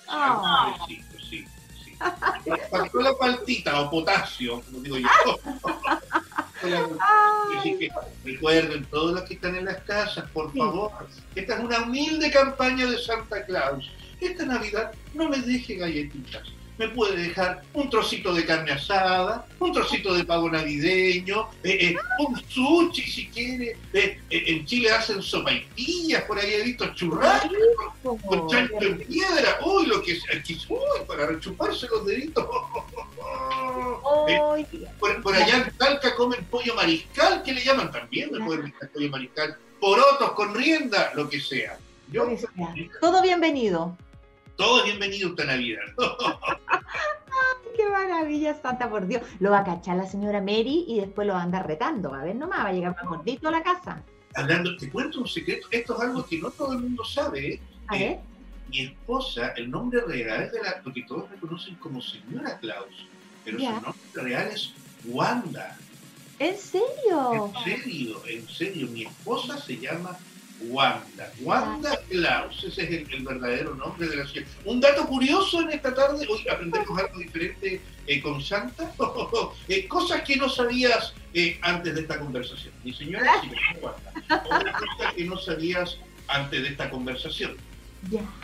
Ah. 0.07 0.77
Sí, 0.87 1.01
sí, 1.29 1.45
sí. 1.83 1.93
Faltó 2.69 3.01
la 3.01 3.13
paltita 3.17 3.81
o 3.81 3.89
potasio, 3.89 4.61
como 4.61 4.79
digo 4.81 4.97
yo. 4.97 5.07
Así 7.57 7.77
que 7.77 7.89
recuerden, 8.23 8.85
todos 8.85 9.13
los 9.13 9.23
que 9.23 9.35
están 9.35 9.55
en 9.55 9.65
las 9.65 9.77
casas, 9.83 10.29
por 10.31 10.55
favor, 10.55 10.91
esta 11.35 11.55
es 11.55 11.63
una 11.63 11.83
humilde 11.83 12.31
campaña 12.31 12.85
de 12.85 12.97
Santa 12.97 13.45
Claus. 13.45 13.89
Esta 14.19 14.45
Navidad 14.45 14.91
no 15.13 15.29
me 15.29 15.37
deje 15.39 15.75
galletitas 15.75 16.54
me 16.77 16.89
puede 16.89 17.15
dejar 17.17 17.61
un 17.73 17.89
trocito 17.89 18.33
de 18.33 18.45
carne 18.45 18.71
asada, 18.71 19.45
un 19.59 19.71
trocito 19.71 20.13
de 20.13 20.25
pavo 20.25 20.49
navideño, 20.49 21.49
eh, 21.63 21.77
eh, 21.81 21.95
un 22.19 22.41
sushi 22.49 23.01
si 23.03 23.27
quiere. 23.27 23.77
Eh, 23.93 24.19
en 24.29 24.65
Chile 24.65 24.91
hacen 24.91 25.21
sopaipillas, 25.21 26.23
por 26.23 26.37
ahí 26.37 26.53
he 26.53 26.63
visto 26.63 26.93
churrascos 26.93 27.51
con, 28.03 28.47
chancho 28.47 28.81
en 28.81 28.97
piedra. 28.99 29.59
Uy, 29.65 29.85
lo 29.85 30.01
que 30.01 30.13
es, 30.13 30.23
uy, 30.69 30.79
para 31.07 31.27
rechuparse 31.27 31.87
los 31.87 32.05
deditos. 32.05 32.45
por, 34.99 35.35
allá 35.35 35.57
en 35.57 35.77
Talca 35.77 36.15
comen 36.15 36.43
pollo 36.45 36.75
mariscal, 36.75 37.41
¿qué 37.43 37.53
le 37.53 37.63
llaman 37.63 37.91
también? 37.91 38.31
Me 38.31 38.45
pueden 38.45 38.73
pollo 38.93 39.09
mariscal. 39.09 39.57
Porotos 39.79 40.31
con 40.31 40.53
rienda, 40.53 41.11
lo 41.15 41.29
que 41.29 41.39
sea. 41.39 41.77
Todo 43.01 43.21
bienvenido. 43.21 43.97
Todo 44.55 44.85
bienvenido 44.85 45.27
a 45.27 45.31
esta 45.31 45.45
Navidad. 45.45 45.81
¡Qué 47.75 47.89
maravilla, 47.89 48.55
Santa, 48.61 48.89
por 48.89 49.05
Dios! 49.05 49.21
Lo 49.39 49.51
va 49.51 49.59
a 49.59 49.63
cachar 49.65 49.97
la 49.97 50.07
señora 50.07 50.39
Mary 50.39 50.85
y 50.87 51.01
después 51.01 51.27
lo 51.27 51.33
va 51.33 51.41
a 51.41 51.43
andar 51.43 51.67
retando. 51.67 52.13
A 52.13 52.23
ver, 52.23 52.35
nomás 52.35 52.59
va 52.59 52.69
a 52.69 52.73
llegar 52.73 52.95
más 52.95 53.05
gordito 53.05 53.49
a 53.49 53.51
la 53.51 53.63
casa. 53.63 54.01
Hablando, 54.33 54.77
te 54.77 54.89
cuento 54.89 55.19
un 55.19 55.27
secreto. 55.27 55.67
Esto 55.71 55.95
es 55.95 56.01
algo 56.01 56.25
que 56.25 56.39
no 56.39 56.51
todo 56.51 56.73
el 56.73 56.79
mundo 56.79 57.03
sabe. 57.03 57.55
¿eh? 57.55 57.61
A 57.87 57.97
ver. 57.97 58.19
mi 58.69 58.81
esposa, 58.81 59.49
el 59.57 59.69
nombre 59.69 60.01
real 60.01 60.43
es 60.43 60.53
de 60.53 60.61
la, 60.61 60.81
lo 60.83 60.93
que 60.93 61.03
todos 61.03 61.29
me 61.29 61.37
conocen 61.37 61.75
como 61.75 62.01
señora 62.01 62.57
Claus, 62.59 63.07
pero 63.43 63.59
su 63.59 63.65
nombre 63.65 63.91
real 64.13 64.47
es 64.53 64.73
Wanda. 65.03 65.77
¿En 66.39 66.57
serio? 66.57 67.51
En 67.55 67.63
serio, 67.63 68.21
en 68.25 68.47
serio. 68.47 68.87
Mi 68.87 69.03
esposa 69.03 69.57
se 69.57 69.77
llama 69.77 70.17
Wanda. 70.61 71.31
Wanda 71.41 71.99
Klaus, 72.09 72.63
ese 72.63 72.83
es 72.83 73.09
el, 73.09 73.23
verdadero 73.23 73.75
nombre 73.75 74.07
de 74.07 74.15
la 74.17 74.27
ciudad. 74.27 74.47
Un 74.63 74.79
dato 74.79 75.05
curioso 75.05 75.61
en 75.61 75.71
esta 75.71 75.93
tarde, 75.93 76.25
hoy 76.29 76.47
aprendemos 76.47 76.97
algo 76.97 77.19
diferente 77.19 77.81
eh, 78.07 78.21
con 78.21 78.41
Santa, 78.41 78.91
eh, 79.67 79.87
cosas 79.87 80.21
que 80.21 80.37
no 80.37 80.49
sabías 80.49 81.13
eh, 81.33 81.59
antes 81.61 81.95
de 81.95 82.01
esta 82.01 82.19
conversación. 82.19 82.73
Mi 82.83 82.93
señora, 82.93 83.41
sí, 83.41 83.49
Wanda. 83.81 84.13
Otra 84.45 84.73
cosa 84.73 85.13
que 85.15 85.25
no 85.25 85.37
sabías 85.37 85.97
antes 86.27 86.61
de 86.61 86.69
esta 86.69 86.89
conversación. 86.89 87.57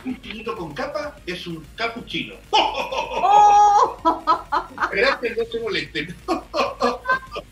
Un 0.04 0.20
chinito 0.20 0.56
con 0.56 0.74
capa 0.74 1.16
es 1.24 1.46
un 1.46 1.64
capuchino. 1.76 2.34
¡Oh! 2.50 3.96
Gracias, 4.92 5.38
no 5.38 5.44
se 5.44 5.60
molesten. 5.60 6.16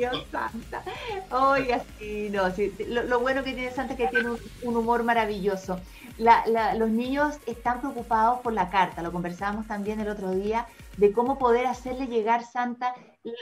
Dios 0.00 0.26
santa. 0.30 0.82
Oiga, 1.30 1.84
sí, 1.98 2.30
no, 2.30 2.50
sí, 2.52 2.72
lo, 2.86 3.20
bueno 3.20 3.44
que 3.44 3.52
tiene 3.52 3.70
Santa 3.70 3.92
es 3.92 3.98
que 3.98 4.08
tiene 4.08 4.30
un, 4.62 4.76
humor 4.76 5.02
maravilloso. 5.02 5.78
los 6.16 6.88
niños 6.88 7.38
están 7.46 7.80
preocupados 7.80 8.40
por 8.40 8.54
la 8.54 8.70
carta, 8.70 9.02
lo 9.02 9.12
conversábamos 9.12 9.66
también 9.66 10.00
el 10.00 10.08
otro 10.08 10.30
día, 10.30 10.66
de 10.96 11.12
cómo 11.12 11.38
poder 11.38 11.66
hacerle 11.66 12.06
llegar 12.06 12.44
Santa 12.44 12.94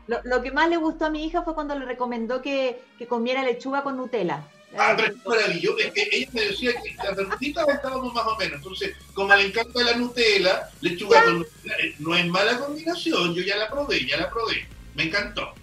Lo, 0.08 0.42
que 0.42 0.50
más 0.50 0.68
le 0.68 0.76
gustó 0.76 1.06
a 1.06 1.10
mi 1.10 1.24
hija 1.24 1.42
fue 1.42 1.54
cuando 1.54 1.78
le 1.78 1.84
recomendó 1.84 2.42
que, 2.42 2.82
que 2.98 3.06
comiera 3.06 3.44
lechuga 3.44 3.84
con 3.84 3.96
Nutella. 3.96 4.42
Ah, 4.78 4.94
pero 4.96 5.12
es 5.12 5.26
maravilloso. 5.26 5.78
Es 5.78 5.92
que 5.92 6.08
ella 6.12 6.28
me 6.32 6.40
decía 6.42 6.72
que 6.72 6.94
las 7.02 7.16
verduritas 7.16 7.68
estábamos 7.68 8.14
más 8.14 8.26
o 8.26 8.36
menos. 8.36 8.56
Entonces, 8.56 8.94
como 9.14 9.34
le 9.34 9.46
encanta 9.46 9.82
la 9.82 9.96
Nutella, 9.96 10.68
lechuga 10.80 11.24
con 11.24 11.38
Nutella, 11.38 11.74
eh, 11.80 11.94
no 11.98 12.14
es 12.14 12.26
mala 12.26 12.58
combinación. 12.58 13.34
Yo 13.34 13.42
ya 13.42 13.56
la 13.56 13.68
probé, 13.68 14.06
ya 14.06 14.16
la 14.16 14.30
probé. 14.30 14.66
Me 14.94 15.04
encantó. 15.04 15.54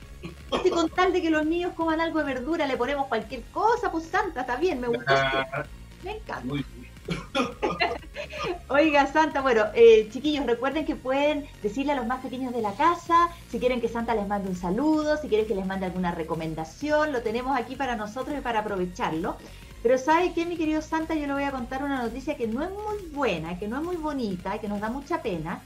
Y 0.64 0.70
con 0.70 0.90
tal 0.90 1.14
de 1.14 1.22
que 1.22 1.30
los 1.30 1.46
niños 1.46 1.74
coman 1.74 2.02
algo 2.02 2.20
de 2.20 2.26
verdura, 2.26 2.66
le 2.66 2.78
ponemos 2.78 3.08
cualquier 3.08 3.44
cosa, 3.54 3.92
pues 3.92 4.06
santa, 4.06 4.42
está 4.42 4.56
bien, 4.56 4.80
me 4.80 4.88
gusta. 4.88 5.68
me 6.04 6.12
encanta. 6.12 6.46
Muy 6.46 6.66
bien. 6.76 6.87
Oiga, 8.70 9.08
Santa, 9.08 9.42
bueno, 9.42 9.66
eh, 9.74 10.10
chiquillos, 10.12 10.46
recuerden 10.46 10.86
que 10.86 10.96
pueden 10.96 11.48
decirle 11.64 11.94
a 11.94 11.96
los 11.96 12.06
más 12.06 12.22
pequeños 12.22 12.54
de 12.54 12.62
la 12.62 12.74
casa 12.74 13.30
si 13.50 13.60
quieren 13.60 13.82
que 13.82 13.88
Santa 13.88 14.16
les 14.16 14.28
mande 14.28 14.50
un 14.50 14.56
saludo, 14.56 15.18
si 15.18 15.28
quieren 15.28 15.48
que 15.48 15.56
les 15.56 15.66
mande 15.66 15.86
alguna 15.86 16.12
recomendación, 16.12 17.14
lo 17.14 17.22
tenemos 17.22 17.58
aquí 17.58 17.76
para 17.76 17.96
nosotros 17.96 18.38
y 18.38 18.42
para 18.42 18.60
aprovecharlo. 18.60 19.38
Pero 19.84 19.98
¿sabe 19.98 20.34
qué, 20.34 20.46
mi 20.46 20.58
querido 20.58 20.82
Santa? 20.82 21.16
Yo 21.16 21.28
le 21.28 21.34
voy 21.34 21.44
a 21.44 21.52
contar 21.52 21.84
una 21.84 22.02
noticia 22.02 22.36
que 22.36 22.48
no 22.48 22.64
es 22.64 22.70
muy 22.72 23.10
buena, 23.14 23.58
que 23.58 23.68
no 23.68 23.78
es 23.78 23.84
muy 23.84 23.96
bonita, 23.96 24.60
que 24.60 24.68
nos 24.68 24.82
da 24.82 24.90
mucha 24.90 25.22
pena, 25.22 25.62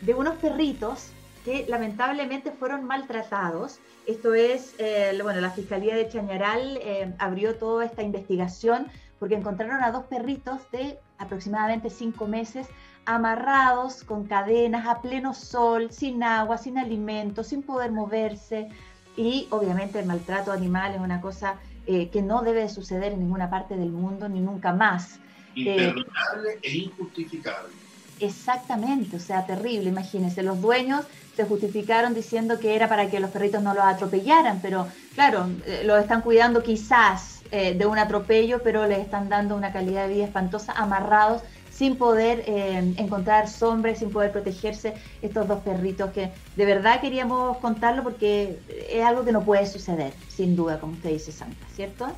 de 0.00 0.12
unos 0.12 0.34
perritos 0.36 1.10
que 1.44 1.64
lamentablemente 1.68 2.50
fueron 2.50 2.84
maltratados. 2.84 3.78
Esto 4.06 4.34
es, 4.34 4.74
eh, 4.78 5.18
bueno, 5.22 5.40
la 5.40 5.50
Fiscalía 5.50 5.94
de 5.94 6.08
Chañaral 6.08 6.78
eh, 6.82 7.14
abrió 7.18 7.54
toda 7.54 7.84
esta 7.84 8.02
investigación 8.02 8.88
porque 9.24 9.36
encontraron 9.36 9.82
a 9.82 9.90
dos 9.90 10.04
perritos 10.04 10.70
de 10.70 10.98
aproximadamente 11.16 11.88
cinco 11.88 12.26
meses 12.26 12.66
amarrados 13.06 14.04
con 14.04 14.26
cadenas 14.26 14.86
a 14.86 15.00
pleno 15.00 15.32
sol, 15.32 15.90
sin 15.90 16.22
agua, 16.22 16.58
sin 16.58 16.76
alimento, 16.76 17.42
sin 17.42 17.62
poder 17.62 17.90
moverse. 17.90 18.68
Y 19.16 19.46
obviamente 19.48 19.98
el 19.98 20.04
maltrato 20.04 20.52
animal 20.52 20.94
es 20.94 21.00
una 21.00 21.22
cosa 21.22 21.54
eh, 21.86 22.10
que 22.10 22.20
no 22.20 22.42
debe 22.42 22.68
suceder 22.68 23.14
en 23.14 23.20
ninguna 23.20 23.48
parte 23.48 23.78
del 23.78 23.92
mundo 23.92 24.28
ni 24.28 24.40
nunca 24.40 24.74
más. 24.74 25.18
Imperdonable 25.54 26.58
e 26.62 26.76
injustificable. 26.76 27.72
Exactamente, 28.20 29.16
o 29.16 29.20
sea, 29.20 29.46
terrible. 29.46 29.88
Imagínense, 29.88 30.42
los 30.42 30.60
dueños 30.60 31.06
se 31.34 31.46
justificaron 31.46 32.12
diciendo 32.12 32.60
que 32.60 32.76
era 32.76 32.90
para 32.90 33.08
que 33.08 33.20
los 33.20 33.30
perritos 33.30 33.62
no 33.62 33.72
los 33.72 33.84
atropellaran, 33.84 34.60
pero 34.60 34.86
claro, 35.14 35.48
eh, 35.64 35.80
los 35.86 35.98
están 35.98 36.20
cuidando 36.20 36.62
quizás 36.62 37.33
eh, 37.50 37.74
de 37.74 37.86
un 37.86 37.98
atropello, 37.98 38.62
pero 38.62 38.86
les 38.86 38.98
están 38.98 39.28
dando 39.28 39.56
una 39.56 39.72
calidad 39.72 40.08
de 40.08 40.14
vida 40.14 40.24
espantosa, 40.24 40.72
amarrados, 40.72 41.42
sin 41.70 41.96
poder 41.96 42.44
eh, 42.46 42.94
encontrar 42.96 43.48
sombra, 43.48 43.94
sin 43.94 44.10
poder 44.10 44.30
protegerse 44.30 44.94
estos 45.22 45.48
dos 45.48 45.60
perritos 45.62 46.12
que 46.12 46.30
de 46.56 46.64
verdad 46.64 47.00
queríamos 47.00 47.56
contarlo 47.58 48.04
porque 48.04 48.58
es 48.88 49.04
algo 49.04 49.24
que 49.24 49.32
no 49.32 49.44
puede 49.44 49.66
suceder, 49.66 50.12
sin 50.28 50.54
duda, 50.54 50.78
como 50.78 50.92
usted 50.92 51.10
dice, 51.10 51.32
Santa, 51.32 51.66
¿cierto? 51.74 52.14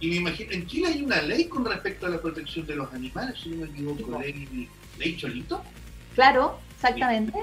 Y 0.00 0.08
me 0.08 0.16
imagino, 0.16 0.52
en 0.52 0.66
Chile 0.66 0.88
hay 0.88 1.02
una 1.02 1.22
ley 1.22 1.44
con 1.46 1.64
respecto 1.64 2.06
a 2.06 2.10
la 2.10 2.20
protección 2.20 2.66
de 2.66 2.76
los 2.76 2.92
animales, 2.92 3.38
si 3.42 3.50
no 3.50 3.64
me 3.64 3.70
equivoco, 3.70 4.18
ley, 4.18 4.68
ley 4.98 5.16
Cholito. 5.16 5.62
Claro, 6.14 6.58
exactamente. 6.74 7.38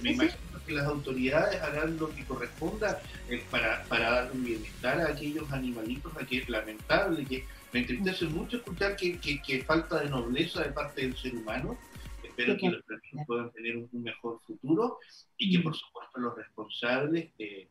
me 0.00 0.12
imagino 0.12 0.47
que 0.68 0.74
las 0.74 0.86
autoridades 0.86 1.60
harán 1.60 1.98
lo 1.98 2.14
que 2.14 2.24
corresponda 2.24 3.00
eh, 3.28 3.42
para, 3.50 3.82
para 3.84 4.10
dar 4.10 4.32
un 4.32 4.44
bienestar 4.44 5.00
a 5.00 5.08
aquellos 5.08 5.50
animalitos, 5.50 6.16
a 6.16 6.24
que 6.24 6.38
es 6.38 6.48
lamentable, 6.48 7.24
que 7.24 7.44
me 7.72 7.80
entristece 7.80 8.26
mucho 8.26 8.58
escuchar 8.58 8.94
que, 8.94 9.18
que, 9.18 9.64
falta 9.64 10.00
de 10.00 10.10
nobleza 10.10 10.62
de 10.62 10.72
parte 10.72 11.02
del 11.02 11.16
ser 11.16 11.34
humano. 11.34 11.76
Espero 12.22 12.56
que 12.56 12.70
los 12.70 12.84
perritos 12.84 13.26
puedan 13.26 13.50
tener 13.50 13.76
un, 13.76 13.88
mejor 13.92 14.40
futuro 14.46 14.98
y 15.36 15.56
que, 15.56 15.62
por 15.62 15.74
supuesto, 15.74 16.20
los 16.20 16.36
responsables 16.36 17.30
eh, 17.38 17.66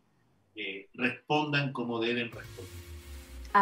eh, 0.55 0.89
respondan 0.95 1.71
como 1.71 2.01
deben 2.01 2.31
responder. 2.31 2.86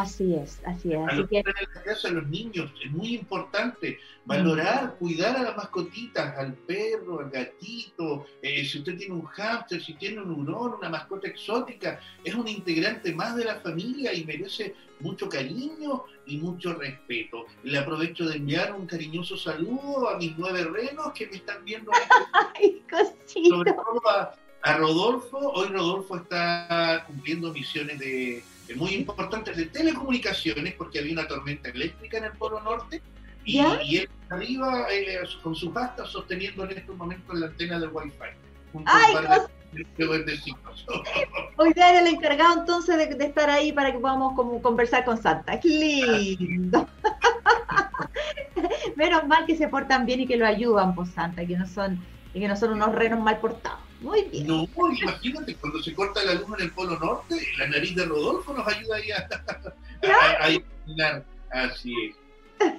Así 0.01 0.35
es, 0.35 0.59
así 0.65 0.91
es. 0.91 0.99
Así 1.07 1.25
que... 1.27 1.37
en 1.37 1.45
la 1.45 1.83
casa 1.83 2.09
a 2.09 2.11
los 2.11 2.27
niños 2.27 2.69
es 2.83 2.91
muy 2.91 3.15
importante 3.15 3.97
valorar, 4.25 4.95
cuidar 4.99 5.37
a 5.37 5.43
las 5.43 5.55
mascotitas, 5.55 6.37
al 6.37 6.53
perro, 6.53 7.21
al 7.21 7.29
gatito. 7.29 8.25
Eh, 8.41 8.65
si 8.65 8.79
usted 8.79 8.97
tiene 8.97 9.13
un 9.13 9.23
hámster, 9.23 9.81
si 9.81 9.93
tiene 9.93 10.21
un 10.21 10.31
hurón, 10.31 10.73
una 10.73 10.89
mascota 10.89 11.29
exótica, 11.29 12.01
es 12.25 12.35
un 12.35 12.45
integrante 12.45 13.15
más 13.15 13.37
de 13.37 13.45
la 13.45 13.55
familia 13.61 14.13
y 14.13 14.25
merece 14.25 14.75
mucho 14.99 15.29
cariño 15.29 16.03
y 16.25 16.39
mucho 16.39 16.73
respeto. 16.73 17.45
Le 17.63 17.77
aprovecho 17.77 18.25
de 18.25 18.35
enviar 18.35 18.73
un 18.73 18.87
cariñoso 18.87 19.37
saludo 19.37 20.09
a 20.09 20.17
mis 20.17 20.37
nueve 20.37 20.65
renos 20.65 21.13
que 21.13 21.27
me 21.27 21.37
están 21.37 21.63
viendo. 21.63 21.89
Ay, 22.59 22.83
Sobre 23.47 23.71
todo 23.71 24.01
a, 24.09 24.35
a 24.61 24.77
Rodolfo. 24.77 25.37
Hoy 25.37 25.69
Rodolfo 25.69 26.17
está 26.17 27.05
cumpliendo 27.07 27.53
misiones 27.53 27.97
de 27.97 28.43
muy 28.75 28.95
importantes 28.95 29.55
de 29.57 29.65
telecomunicaciones, 29.65 30.73
porque 30.73 30.99
había 30.99 31.13
una 31.13 31.27
tormenta 31.27 31.69
eléctrica 31.69 32.17
en 32.17 32.25
el 32.25 32.31
Polo 32.31 32.59
Norte, 32.61 33.01
y, 33.43 33.59
y 33.59 33.97
él 33.97 34.09
arriba 34.29 34.87
eh, 34.91 35.19
con 35.43 35.53
su 35.53 35.71
pasta 35.71 36.05
sosteniendo 36.05 36.63
en 36.63 36.79
estos 36.79 36.97
momentos 36.97 37.37
la 37.37 37.47
antena 37.47 37.79
del 37.79 37.89
Wi-Fi. 37.91 38.83
¡Ay, 38.85 39.15
Hoy 41.57 41.73
día 41.73 41.89
era 41.89 41.99
el 41.99 42.07
encargado 42.07 42.59
entonces 42.59 43.17
de, 43.17 43.25
estar 43.25 43.49
ahí 43.49 43.71
para 43.71 43.91
que 43.91 43.99
podamos 43.99 44.33
como 44.33 44.61
conversar 44.61 45.03
con 45.05 45.21
Santa. 45.21 45.59
¡Qué 45.59 45.67
lindo! 45.69 46.87
Menos 48.95 49.27
mal 49.27 49.45
que 49.45 49.57
se 49.57 49.67
portan 49.67 50.05
bien 50.05 50.21
y 50.21 50.27
que 50.27 50.37
lo 50.37 50.45
ayudan, 50.45 50.95
por 50.95 51.05
pues, 51.05 51.15
Santa, 51.15 51.45
que 51.45 51.57
no 51.57 51.67
son, 51.67 51.99
que 52.31 52.47
no 52.47 52.55
son 52.55 52.73
unos 52.73 52.95
renos 52.95 53.19
mal 53.19 53.39
portados. 53.39 53.84
Muy 54.01 54.23
bien. 54.23 54.47
No, 54.47 54.67
imagínate, 55.01 55.55
cuando 55.55 55.81
se 55.81 55.93
corta 55.93 56.23
la 56.23 56.33
luz 56.35 56.47
en 56.57 56.65
el 56.65 56.71
Polo 56.71 56.99
Norte, 56.99 57.35
la 57.57 57.67
nariz 57.67 57.95
de 57.95 58.05
Rodolfo 58.05 58.53
nos 58.53 58.67
ayuda 58.67 58.97
ahí 58.97 59.11
a, 59.11 60.49
iluminar. 60.49 61.23
Así 61.51 61.93
es. 62.05 62.15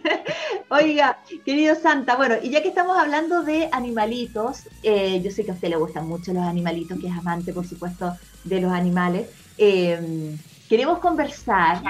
Oiga, 0.70 1.18
querido 1.44 1.74
Santa, 1.74 2.16
bueno, 2.16 2.36
y 2.42 2.50
ya 2.50 2.62
que 2.62 2.68
estamos 2.68 2.96
hablando 2.96 3.42
de 3.42 3.68
animalitos, 3.72 4.62
eh, 4.82 5.20
yo 5.22 5.30
sé 5.30 5.44
que 5.44 5.50
a 5.50 5.54
usted 5.54 5.68
le 5.68 5.76
gustan 5.76 6.08
mucho 6.08 6.32
los 6.32 6.44
animalitos, 6.44 6.98
que 6.98 7.08
es 7.08 7.12
amante, 7.12 7.52
por 7.52 7.66
supuesto, 7.66 8.16
de 8.44 8.60
los 8.60 8.72
animales. 8.72 9.28
Eh, 9.58 10.36
queremos 10.68 10.98
conversar 10.98 11.82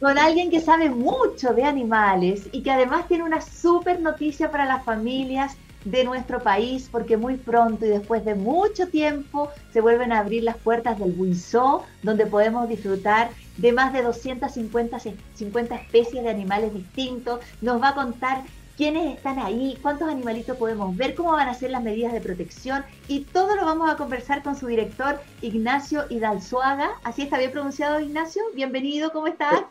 con 0.00 0.18
alguien 0.18 0.50
que 0.50 0.60
sabe 0.60 0.90
mucho 0.90 1.52
de 1.54 1.64
animales 1.64 2.48
y 2.52 2.62
que 2.62 2.70
además 2.70 3.08
tiene 3.08 3.24
una 3.24 3.40
súper 3.40 4.00
noticia 4.00 4.50
para 4.50 4.64
las 4.64 4.84
familias 4.84 5.56
de 5.84 6.04
nuestro 6.04 6.40
país, 6.40 6.88
porque 6.90 7.16
muy 7.16 7.36
pronto 7.36 7.84
y 7.84 7.90
después 7.90 8.24
de 8.24 8.34
mucho 8.34 8.88
tiempo 8.88 9.50
se 9.72 9.80
vuelven 9.80 10.12
a 10.12 10.20
abrir 10.20 10.42
las 10.42 10.56
puertas 10.56 10.98
del 10.98 11.12
Buizó, 11.12 11.84
donde 12.02 12.26
podemos 12.26 12.68
disfrutar 12.68 13.30
de 13.56 13.72
más 13.72 13.92
de 13.92 14.02
250 14.02 14.98
50 15.34 15.74
especies 15.74 16.24
de 16.24 16.30
animales 16.30 16.72
distintos. 16.72 17.40
Nos 17.60 17.80
va 17.80 17.90
a 17.90 17.94
contar 17.94 18.42
quiénes 18.76 19.16
están 19.16 19.38
ahí, 19.38 19.78
cuántos 19.82 20.08
animalitos 20.08 20.56
podemos 20.56 20.96
ver, 20.96 21.14
cómo 21.14 21.32
van 21.32 21.48
a 21.48 21.54
ser 21.54 21.70
las 21.70 21.82
medidas 21.82 22.12
de 22.12 22.20
protección 22.20 22.84
y 23.06 23.20
todo 23.20 23.54
lo 23.54 23.64
vamos 23.64 23.90
a 23.90 23.96
conversar 23.96 24.42
con 24.42 24.56
su 24.56 24.66
director 24.66 25.20
Ignacio 25.42 26.04
Hidalzuaga. 26.08 26.90
Así 27.04 27.22
está 27.22 27.38
bien 27.38 27.52
pronunciado 27.52 28.00
Ignacio. 28.00 28.42
Bienvenido, 28.54 29.12
¿cómo 29.12 29.28
estás? 29.28 29.62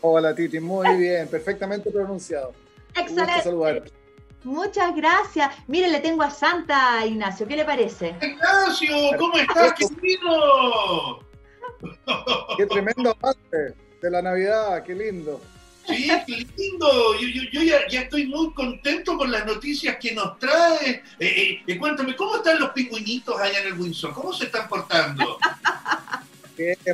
Hola 0.00 0.34
Titi, 0.34 0.60
muy 0.60 0.96
bien, 0.96 1.28
perfectamente 1.28 1.90
pronunciado. 1.90 2.52
Excelente. 2.94 3.92
Muchas 4.46 4.94
gracias. 4.94 5.52
Mire, 5.66 5.88
le 5.88 5.98
tengo 5.98 6.22
a 6.22 6.30
Santa 6.30 7.04
Ignacio, 7.04 7.48
¿qué 7.48 7.56
le 7.56 7.64
parece? 7.64 8.14
Ignacio, 8.22 8.96
¿cómo 9.18 9.36
estás, 9.36 9.72
querido? 9.72 11.18
Qué 12.56 12.66
tremendo 12.66 13.16
avance 13.20 13.74
de 14.00 14.10
la 14.10 14.22
Navidad, 14.22 14.84
qué 14.84 14.94
lindo. 14.94 15.40
Sí, 15.84 16.08
qué 16.28 16.46
lindo. 16.56 16.88
Yo, 17.18 17.62
ya, 17.62 18.02
estoy 18.02 18.28
muy 18.28 18.52
contento 18.54 19.18
con 19.18 19.32
las 19.32 19.44
noticias 19.44 19.96
que 19.96 20.14
nos 20.14 20.38
trae. 20.38 21.02
Eh, 21.18 21.60
eh, 21.66 21.78
cuéntame, 21.78 22.14
¿cómo 22.14 22.36
están 22.36 22.60
los 22.60 22.70
pingüinitos 22.70 23.36
allá 23.40 23.62
en 23.62 23.66
el 23.66 23.72
Windsor? 23.72 24.12
¿Cómo 24.12 24.32
se 24.32 24.44
están 24.44 24.68
portando? 24.68 25.38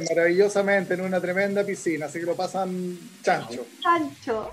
Maravillosamente 0.09 0.95
en 0.95 1.03
una 1.03 1.21
tremenda 1.21 1.65
piscina, 1.65 2.07
así 2.07 2.21
que 2.21 2.27
lo 2.27 2.35
pasan 2.35 2.99
chancho. 3.23 3.67
Chancho. 3.81 4.53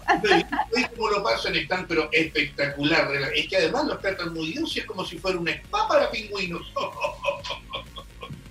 como 0.95 1.09
lo 1.09 1.23
pasan, 1.23 1.55
están 1.55 1.87
pero 1.87 2.09
espectacular. 2.11 3.09
Es 3.35 3.47
que 3.47 3.57
además 3.57 3.85
los 3.85 4.01
tratan 4.01 4.33
muy 4.33 4.51
bien, 4.51 4.65
es 4.65 4.85
como 4.85 5.03
si 5.05 5.17
fuera 5.17 5.39
un 5.39 5.47
spa 5.47 5.87
para 5.87 6.11
pingüinos. 6.11 6.71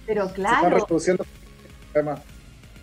Pero 0.07 0.33
claro. 0.33 0.55
Se 0.55 0.67
están 0.67 0.81
reproduciendo 0.81 1.27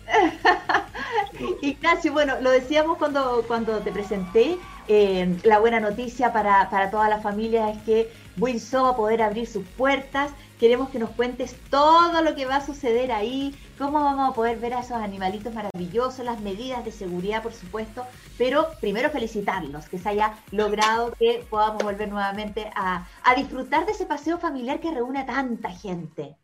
Ignacio, 1.62 2.12
bueno, 2.12 2.40
lo 2.40 2.50
decíamos 2.50 2.98
cuando, 2.98 3.44
cuando 3.48 3.78
te 3.80 3.90
presenté, 3.90 4.56
la 4.88 5.58
buena 5.58 5.80
noticia 5.80 6.32
para, 6.32 6.68
para 6.70 6.90
toda 6.90 7.08
la 7.08 7.20
familia 7.20 7.70
es 7.70 7.82
que 7.82 8.12
Winso 8.38 8.84
va 8.84 8.90
a 8.90 8.96
poder 8.96 9.22
abrir 9.22 9.46
sus 9.46 9.66
puertas. 9.66 10.30
Queremos 10.58 10.90
que 10.90 10.98
nos 10.98 11.10
cuentes 11.10 11.56
todo 11.70 12.22
lo 12.22 12.34
que 12.34 12.46
va 12.46 12.56
a 12.56 12.66
suceder 12.66 13.12
ahí, 13.12 13.54
cómo 13.78 14.02
vamos 14.02 14.30
a 14.30 14.34
poder 14.34 14.58
ver 14.58 14.74
a 14.74 14.80
esos 14.80 14.96
animalitos 14.96 15.52
maravillosos, 15.54 16.24
las 16.24 16.40
medidas 16.40 16.84
de 16.84 16.92
seguridad, 16.92 17.42
por 17.42 17.52
supuesto, 17.52 18.06
pero 18.38 18.68
primero 18.80 19.10
felicitarlos, 19.10 19.88
que 19.88 19.98
se 19.98 20.08
haya 20.08 20.34
logrado 20.52 21.12
que 21.12 21.44
podamos 21.50 21.82
volver 21.82 22.08
nuevamente 22.08 22.70
a, 22.74 23.06
a 23.22 23.34
disfrutar 23.34 23.84
de 23.86 23.92
ese 23.92 24.06
paseo 24.06 24.38
familiar 24.38 24.80
que 24.80 24.92
reúne 24.92 25.20
a 25.20 25.26
tanta 25.26 25.70
gente. 25.70 26.36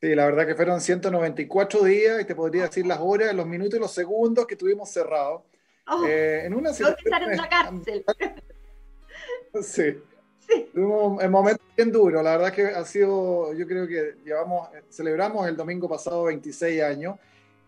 Sí, 0.00 0.14
la 0.14 0.26
verdad 0.26 0.46
que 0.46 0.54
fueron 0.54 0.80
194 0.80 1.82
días 1.84 2.20
y 2.20 2.24
te 2.26 2.34
podría 2.34 2.64
decir 2.64 2.86
las 2.86 2.98
horas, 3.00 3.34
los 3.34 3.46
minutos 3.46 3.78
y 3.78 3.80
los 3.80 3.92
segundos 3.92 4.46
que 4.46 4.54
estuvimos 4.54 4.90
cerrados. 4.90 5.42
Oh, 5.86 6.04
eh, 6.06 6.46
en 6.46 6.54
una 6.54 6.72
situación... 6.72 7.22
en 7.30 7.36
la 7.36 7.48
cárcel. 7.48 8.04
sí. 9.62 9.96
Sí. 10.46 10.70
un 10.74 11.30
momento 11.30 11.62
bien 11.74 11.90
duro, 11.90 12.22
la 12.22 12.36
verdad 12.36 12.52
que 12.52 12.66
ha 12.66 12.84
sido, 12.84 13.54
yo 13.54 13.66
creo 13.66 13.86
que 13.86 14.16
llevamos, 14.26 14.68
celebramos 14.90 15.48
el 15.48 15.56
domingo 15.56 15.88
pasado 15.88 16.24
26 16.24 16.82
años 16.82 17.16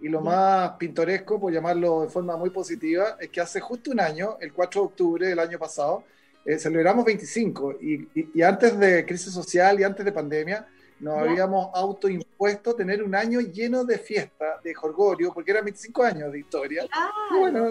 y 0.00 0.08
lo 0.08 0.20
más 0.20 0.72
pintoresco, 0.72 1.40
por 1.40 1.52
llamarlo 1.52 2.02
de 2.02 2.08
forma 2.08 2.36
muy 2.36 2.50
positiva, 2.50 3.16
es 3.18 3.30
que 3.30 3.40
hace 3.40 3.60
justo 3.60 3.90
un 3.90 4.00
año, 4.00 4.36
el 4.40 4.52
4 4.52 4.80
de 4.80 4.86
octubre 4.86 5.28
del 5.28 5.38
año 5.38 5.58
pasado, 5.58 6.04
eh, 6.44 6.58
celebramos 6.58 7.04
25 7.04 7.76
y, 7.80 8.08
y, 8.34 8.42
antes 8.42 8.78
de 8.78 9.06
crisis 9.06 9.32
social 9.32 9.80
y 9.80 9.84
antes 9.84 10.04
de 10.04 10.12
pandemia, 10.12 10.68
nos 11.00 11.18
habíamos 11.18 11.70
autoimpuesto 11.74 12.74
tener 12.74 13.02
un 13.02 13.14
año 13.14 13.40
lleno 13.40 13.84
de 13.84 13.98
fiesta, 13.98 14.60
de 14.62 14.72
jorgorio, 14.72 15.32
porque 15.32 15.50
eran 15.50 15.64
25 15.64 16.02
años 16.02 16.32
de 16.32 16.40
historia. 16.40 16.84
Y 17.34 17.38
bueno, 17.38 17.68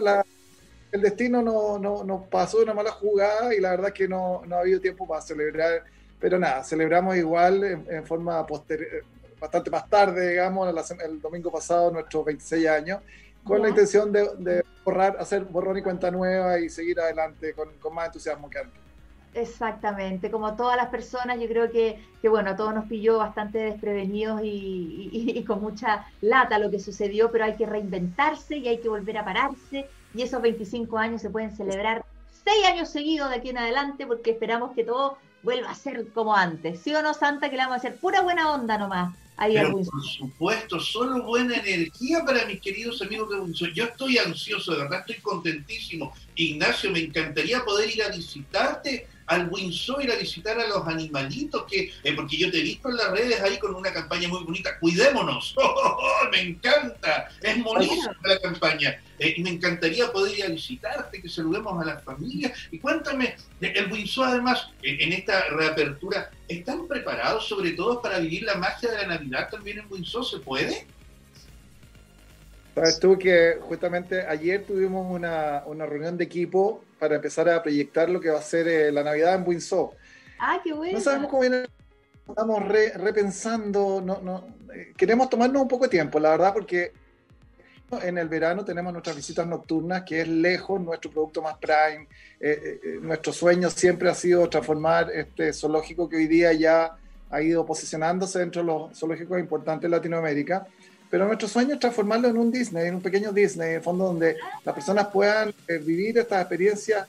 el 0.95 1.01
destino 1.01 1.41
nos 1.41 1.79
no, 1.79 2.03
no 2.03 2.23
pasó 2.23 2.60
una 2.60 2.73
mala 2.73 2.91
jugada 2.91 3.53
y 3.53 3.60
la 3.60 3.71
verdad 3.71 3.91
que 3.91 4.08
no, 4.08 4.41
no 4.45 4.55
ha 4.55 4.60
habido 4.60 4.79
tiempo 4.79 5.08
para 5.08 5.21
celebrar. 5.21 5.84
Pero 6.19 6.39
nada, 6.39 6.63
celebramos 6.63 7.15
igual 7.17 7.63
en, 7.63 8.05
forma 8.05 8.45
posterior, 8.47 9.03
bastante 9.39 9.69
más 9.69 9.88
tarde, 9.89 10.29
digamos, 10.29 10.73
el, 11.03 11.21
domingo 11.21 11.51
pasado, 11.51 11.91
nuestros 11.91 12.25
26 12.25 12.67
años, 12.67 13.01
con 13.43 13.62
la 13.62 13.69
intención 13.69 14.12
de, 14.12 14.29
de, 14.38 14.63
borrar, 14.84 15.17
hacer 15.19 15.43
borrón 15.43 15.77
y 15.77 15.84
cuenta 15.84 16.10
nueva 16.10 16.58
y 16.60 16.69
seguir 16.69 16.99
adelante 16.99 17.53
con, 17.53 17.69
con 17.79 17.93
más 17.93 18.08
entusiasmo 18.08 18.49
que 18.49 18.60
antes. 18.60 18.86
Exactamente, 19.36 20.31
como 20.31 20.55
todas 20.55 20.77
las 20.77 20.88
personas, 20.88 21.38
yo 21.41 21.47
creo 21.49 21.69
que, 21.69 21.99
que 22.21 22.29
bueno, 22.29 22.51
a 22.51 22.55
todos 22.55 22.73
nos 22.73 22.86
pilló 22.86 23.17
bastante 23.17 23.58
desprevenidos 23.58 24.39
y, 24.41 25.43
con 25.45 25.62
mucha 25.62 26.05
lata 26.21 26.58
lo 26.58 26.71
que 26.71 26.79
sucedió, 26.79 27.29
pero 27.29 27.43
hay 27.43 27.58
que 27.58 27.65
reinventarse 27.65 28.55
y 28.55 28.69
hay 28.69 28.77
que 28.77 28.88
volver 28.88 29.17
a 29.17 29.25
pararse 29.25 29.89
y 30.15 30.21
esos 30.21 30.41
25 30.41 30.97
años 30.97 31.21
se 31.21 31.30
pueden 31.30 31.56
celebrar 31.56 32.06
seis 32.43 32.65
años 32.65 32.89
seguidos 32.89 33.30
de 33.30 33.38
aquí 33.38 33.49
en 33.49 33.58
adelante 33.58 34.06
porque 34.06 34.32
esperamos 34.32 34.73
que 34.73 34.84
todo 34.84 35.17
vuelva 35.43 35.69
a 35.69 35.75
ser 35.75 36.08
como 36.13 36.36
antes. 36.36 36.80
¿Sí 36.80 36.93
o 36.95 37.01
no, 37.01 37.13
Santa? 37.13 37.49
Que 37.49 37.58
le 37.58 37.63
vamos 37.63 37.75
a 37.75 37.78
hacer 37.78 37.97
pura 37.97 38.21
buena 38.21 38.51
onda 38.51 38.78
nomás. 38.78 39.13
Ahí 39.38 39.56
Pero 39.56 39.73
por 39.73 40.04
supuesto, 40.04 40.80
solo 40.80 41.21
buena 41.23 41.58
energía 41.58 42.23
para 42.25 42.45
mis 42.45 42.62
queridos 42.62 43.01
amigos 43.01 43.30
de 43.30 43.39
Windsor. 43.41 43.73
Yo 43.73 43.84
estoy 43.84 44.17
ansioso, 44.17 44.71
de 44.71 44.84
verdad, 44.84 45.01
estoy 45.01 45.17
contentísimo. 45.21 46.13
Ignacio, 46.36 46.89
me 46.89 46.99
encantaría 46.99 47.63
poder 47.65 47.89
ir 47.89 48.01
a 48.04 48.10
visitarte 48.10 49.08
al 49.27 49.49
Windsor, 49.49 50.03
ir 50.03 50.11
a 50.11 50.15
visitar 50.15 50.59
a 50.59 50.67
los 50.67 50.88
animalitos, 50.88 51.65
que 51.65 51.91
eh, 52.03 52.13
porque 52.15 52.38
yo 52.38 52.51
te 52.51 52.59
he 52.59 52.63
visto 52.63 52.89
en 52.89 52.97
las 52.97 53.11
redes 53.11 53.41
ahí 53.41 53.57
con 53.57 53.73
una 53.73 53.91
campaña 53.91 54.27
muy 54.27 54.43
bonita, 54.43 54.77
cuidémonos, 54.79 55.55
me 56.31 56.41
encanta, 56.41 57.29
es 57.41 57.63
buenísima 57.63 58.15
la 58.23 58.39
campaña, 58.39 59.01
eh, 59.19 59.35
me 59.41 59.51
encantaría 59.51 60.11
poder 60.11 60.38
ir 60.38 60.45
a 60.45 60.49
visitarte, 60.49 61.21
que 61.21 61.29
saludemos 61.29 61.81
a 61.81 61.85
la 61.85 61.99
familia, 61.99 62.53
y 62.71 62.79
cuéntame, 62.79 63.35
el 63.61 63.91
Windsor 63.91 64.27
además, 64.27 64.69
en 64.83 65.13
esta 65.13 65.49
reapertura, 65.49 66.29
¿están 66.47 66.88
preparados 66.88 67.47
sobre 67.47 67.71
todo 67.71 68.01
para 68.01 68.19
vivir 68.19 68.43
la 68.43 68.55
magia 68.55 68.91
de 68.91 68.97
la 68.97 69.07
Navidad 69.07 69.49
también 69.49 69.79
en 69.79 69.85
Windsor? 69.91 70.25
¿Se 70.25 70.39
puede? 70.39 70.88
Sabes 72.75 72.99
tú 72.99 73.17
que 73.17 73.57
justamente 73.61 74.27
ayer 74.27 74.65
tuvimos 74.65 75.09
una, 75.09 75.63
una, 75.65 75.85
reunión 75.85 76.17
de 76.17 76.25
equipo 76.25 76.83
para 76.99 77.15
empezar 77.15 77.49
a 77.49 77.62
proyectar 77.62 78.10
lo 78.10 78.19
que 78.19 78.29
va 78.29 78.39
a 78.39 78.43
ser 78.43 78.67
eh, 78.67 78.91
la 78.91 79.03
Navidad 79.03 79.36
en 79.36 79.47
Windsor. 79.47 79.91
Ah, 80.39 80.60
qué 80.63 80.73
bueno. 80.73 80.97
No 80.97 81.03
sabemos 81.03 81.29
cómo 81.29 81.41
viene, 81.41 81.65
estamos 82.27 82.67
repensando, 82.67 84.01
no, 84.01 84.21
no, 84.21 84.47
eh, 84.73 84.93
queremos 84.97 85.29
tomarnos 85.29 85.62
un 85.62 85.67
poco 85.67 85.86
de 85.86 85.89
tiempo, 85.89 86.19
la 86.19 86.31
verdad, 86.31 86.53
porque 86.53 86.91
en 88.01 88.17
el 88.17 88.27
verano 88.27 88.65
tenemos 88.65 88.91
nuestras 88.91 89.15
visitas 89.15 89.45
nocturnas, 89.45 90.03
que 90.03 90.21
es 90.21 90.27
lejos 90.27 90.81
nuestro 90.81 91.12
producto 91.12 91.41
más 91.41 91.58
prime. 91.58 92.08
Eh, 92.39 92.99
nuestro 93.01 93.31
sueño 93.31 93.69
siempre 93.69 94.10
ha 94.10 94.15
sido 94.15 94.49
transformar 94.49 95.12
este 95.12 95.53
zoológico 95.53 96.10
que 96.10 96.17
hoy 96.17 96.27
día 96.27 96.51
ya 96.53 96.97
ha 97.29 97.41
ido 97.41 97.65
posicionándose 97.65 98.39
dentro 98.39 98.62
de 98.62 98.67
los 98.67 98.97
zoológicos 98.97 99.39
importantes 99.39 99.84
de 99.84 99.95
Latinoamérica 99.95 100.67
pero 101.09 101.25
nuestro 101.27 101.47
sueño 101.47 101.73
es 101.75 101.79
transformarlo 101.79 102.27
en 102.27 102.37
un 102.37 102.51
Disney, 102.51 102.87
en 102.87 102.95
un 102.95 103.01
pequeño 103.01 103.31
Disney, 103.31 103.69
en 103.69 103.75
el 103.75 103.81
fondo 103.81 104.05
donde 104.05 104.37
las 104.63 104.75
personas 104.75 105.07
puedan 105.07 105.53
eh, 105.67 105.77
vivir 105.77 106.17
estas 106.17 106.41
experiencias 106.41 107.07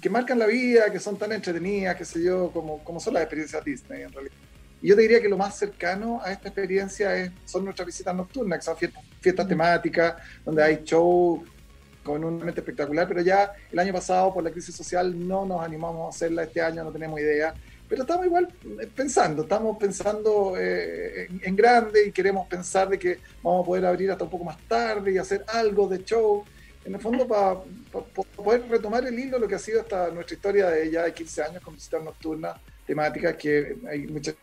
que 0.00 0.10
marcan 0.10 0.38
la 0.38 0.46
vida, 0.46 0.90
que 0.90 0.98
son 0.98 1.16
tan 1.16 1.32
entretenidas, 1.32 1.96
qué 1.96 2.04
sé 2.04 2.22
yo, 2.22 2.50
como, 2.52 2.82
como 2.82 3.00
son 3.00 3.14
las 3.14 3.22
experiencias 3.22 3.64
Disney 3.64 4.02
en 4.02 4.12
realidad. 4.12 4.34
Y 4.82 4.88
yo 4.88 4.96
te 4.96 5.02
diría 5.02 5.20
que 5.20 5.28
lo 5.28 5.38
más 5.38 5.56
cercano 5.56 6.20
a 6.22 6.30
esta 6.30 6.48
experiencia 6.48 7.16
es, 7.16 7.30
son 7.46 7.64
nuestras 7.64 7.86
visitas 7.86 8.14
nocturnas, 8.14 8.58
que 8.58 8.64
son 8.64 8.76
fiestas, 9.20 9.48
temáticas, 9.48 10.14
donde 10.44 10.62
hay 10.62 10.84
show 10.84 11.42
con 12.02 12.22
un 12.22 12.36
mente 12.44 12.60
espectacular, 12.60 13.08
pero 13.08 13.22
ya 13.22 13.50
el 13.72 13.78
año 13.78 13.94
pasado 13.94 14.34
por 14.34 14.44
la 14.44 14.50
crisis 14.50 14.74
social 14.76 15.26
no 15.26 15.46
nos 15.46 15.64
animamos 15.64 16.06
a 16.06 16.14
hacerla, 16.14 16.42
este 16.42 16.60
año 16.60 16.84
no 16.84 16.92
tenemos 16.92 17.18
idea, 17.18 17.54
pero 17.94 18.02
estamos 18.02 18.26
igual 18.26 18.48
eh, 18.80 18.88
pensando, 18.92 19.42
estamos 19.42 19.76
pensando 19.78 20.56
eh, 20.58 21.28
en, 21.42 21.54
grande 21.54 22.08
y 22.08 22.10
queremos 22.10 22.48
pensar 22.48 22.88
de 22.88 22.98
que 22.98 23.20
vamos 23.40 23.62
a 23.62 23.66
poder 23.66 23.86
abrir 23.86 24.10
hasta 24.10 24.24
un 24.24 24.30
poco 24.30 24.42
más 24.42 24.58
tarde 24.66 25.12
y 25.12 25.18
hacer 25.18 25.44
algo 25.46 25.86
de 25.86 26.02
show, 26.02 26.44
en 26.84 26.92
el 26.92 27.00
fondo 27.00 27.28
para 27.28 27.60
poder 28.34 28.68
retomar 28.68 29.06
el 29.06 29.16
hilo 29.16 29.36
de 29.36 29.42
lo 29.42 29.46
que 29.46 29.54
ha 29.54 29.60
sido 29.60 29.80
esta, 29.80 30.10
nuestra 30.10 30.34
historia 30.34 30.70
de 30.70 30.90
ya 30.90 31.04
de 31.04 31.14
15 31.14 31.42
años 31.44 31.62
con 31.62 31.74
visitas 31.74 32.02
nocturnas 32.02 32.60
temáticas, 32.84 33.36
que 33.36 33.76
hay 33.88 34.08
mucha 34.08 34.34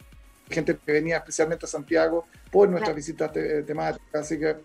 gente 0.50 0.78
que 0.86 0.92
venía 0.94 1.18
especialmente 1.18 1.66
a 1.66 1.70
Santiago 1.70 2.28
por 2.50 2.70
nuestras 2.70 2.96
visitas 2.96 3.34
temáticas, 3.34 4.08
así 4.14 4.40
que 4.40 4.56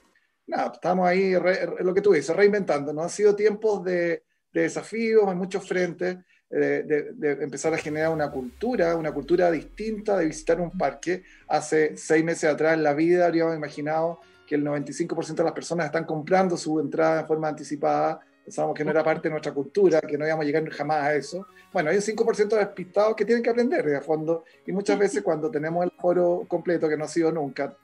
nada, 0.46 0.70
estamos 0.72 1.08
ahí, 1.08 1.32
lo 1.32 1.92
que 1.92 2.02
tú 2.02 2.12
dices, 2.12 2.36
reinventando, 2.36 2.92
¿no? 2.92 3.02
Han 3.02 3.10
sido 3.10 3.34
tiempos 3.34 3.82
de, 3.82 4.22
de 4.52 4.60
desafíos 4.60 5.28
en 5.28 5.38
muchos 5.38 5.66
frentes, 5.66 6.18
de, 6.50 7.38
empezar 7.40 7.74
a 7.74 7.78
generar 7.78 8.10
una 8.10 8.30
cultura, 8.30 8.96
una 8.96 9.12
cultura 9.12 9.50
distinta 9.50 10.16
de 10.16 10.26
visitar 10.26 10.60
un 10.60 10.70
parque. 10.70 11.24
Hace 11.48 11.96
seis 11.96 12.24
meses 12.24 12.50
atrás 12.50 12.74
en 12.74 12.82
la 12.82 12.94
vida 12.94 13.26
habríamos 13.26 13.56
imaginado 13.56 14.20
que 14.46 14.54
el 14.54 14.64
95% 14.64 15.34
de 15.34 15.44
las 15.44 15.52
personas 15.52 15.86
están 15.86 16.04
comprando 16.04 16.56
su 16.56 16.78
entrada 16.78 17.20
en 17.20 17.26
forma 17.26 17.48
anticipada. 17.48 18.20
Pensábamos 18.44 18.76
que 18.76 18.84
no 18.84 18.92
era 18.92 19.02
parte 19.02 19.22
de 19.22 19.30
nuestra 19.30 19.52
cultura, 19.52 20.00
que 20.00 20.16
no 20.16 20.24
íbamos 20.24 20.44
a 20.44 20.46
llegar 20.46 20.68
jamás 20.70 21.02
a 21.02 21.14
eso. 21.16 21.48
Bueno, 21.72 21.90
hay 21.90 21.96
un 21.96 22.02
5% 22.02 22.48
de 22.48 22.58
despistados 22.58 23.16
que 23.16 23.24
tienen 23.24 23.42
que 23.42 23.50
aprender 23.50 23.84
de 23.84 24.00
fondo 24.00 24.44
y 24.64 24.70
muchas 24.70 24.96
veces 24.96 25.22
cuando 25.22 25.50
tenemos 25.50 25.84
el 25.84 25.90
foro 25.90 26.44
completo, 26.46 26.88
que 26.88 26.96
no 26.96 27.04
ha 27.04 27.08
sido 27.08 27.32
nunca, 27.32 27.76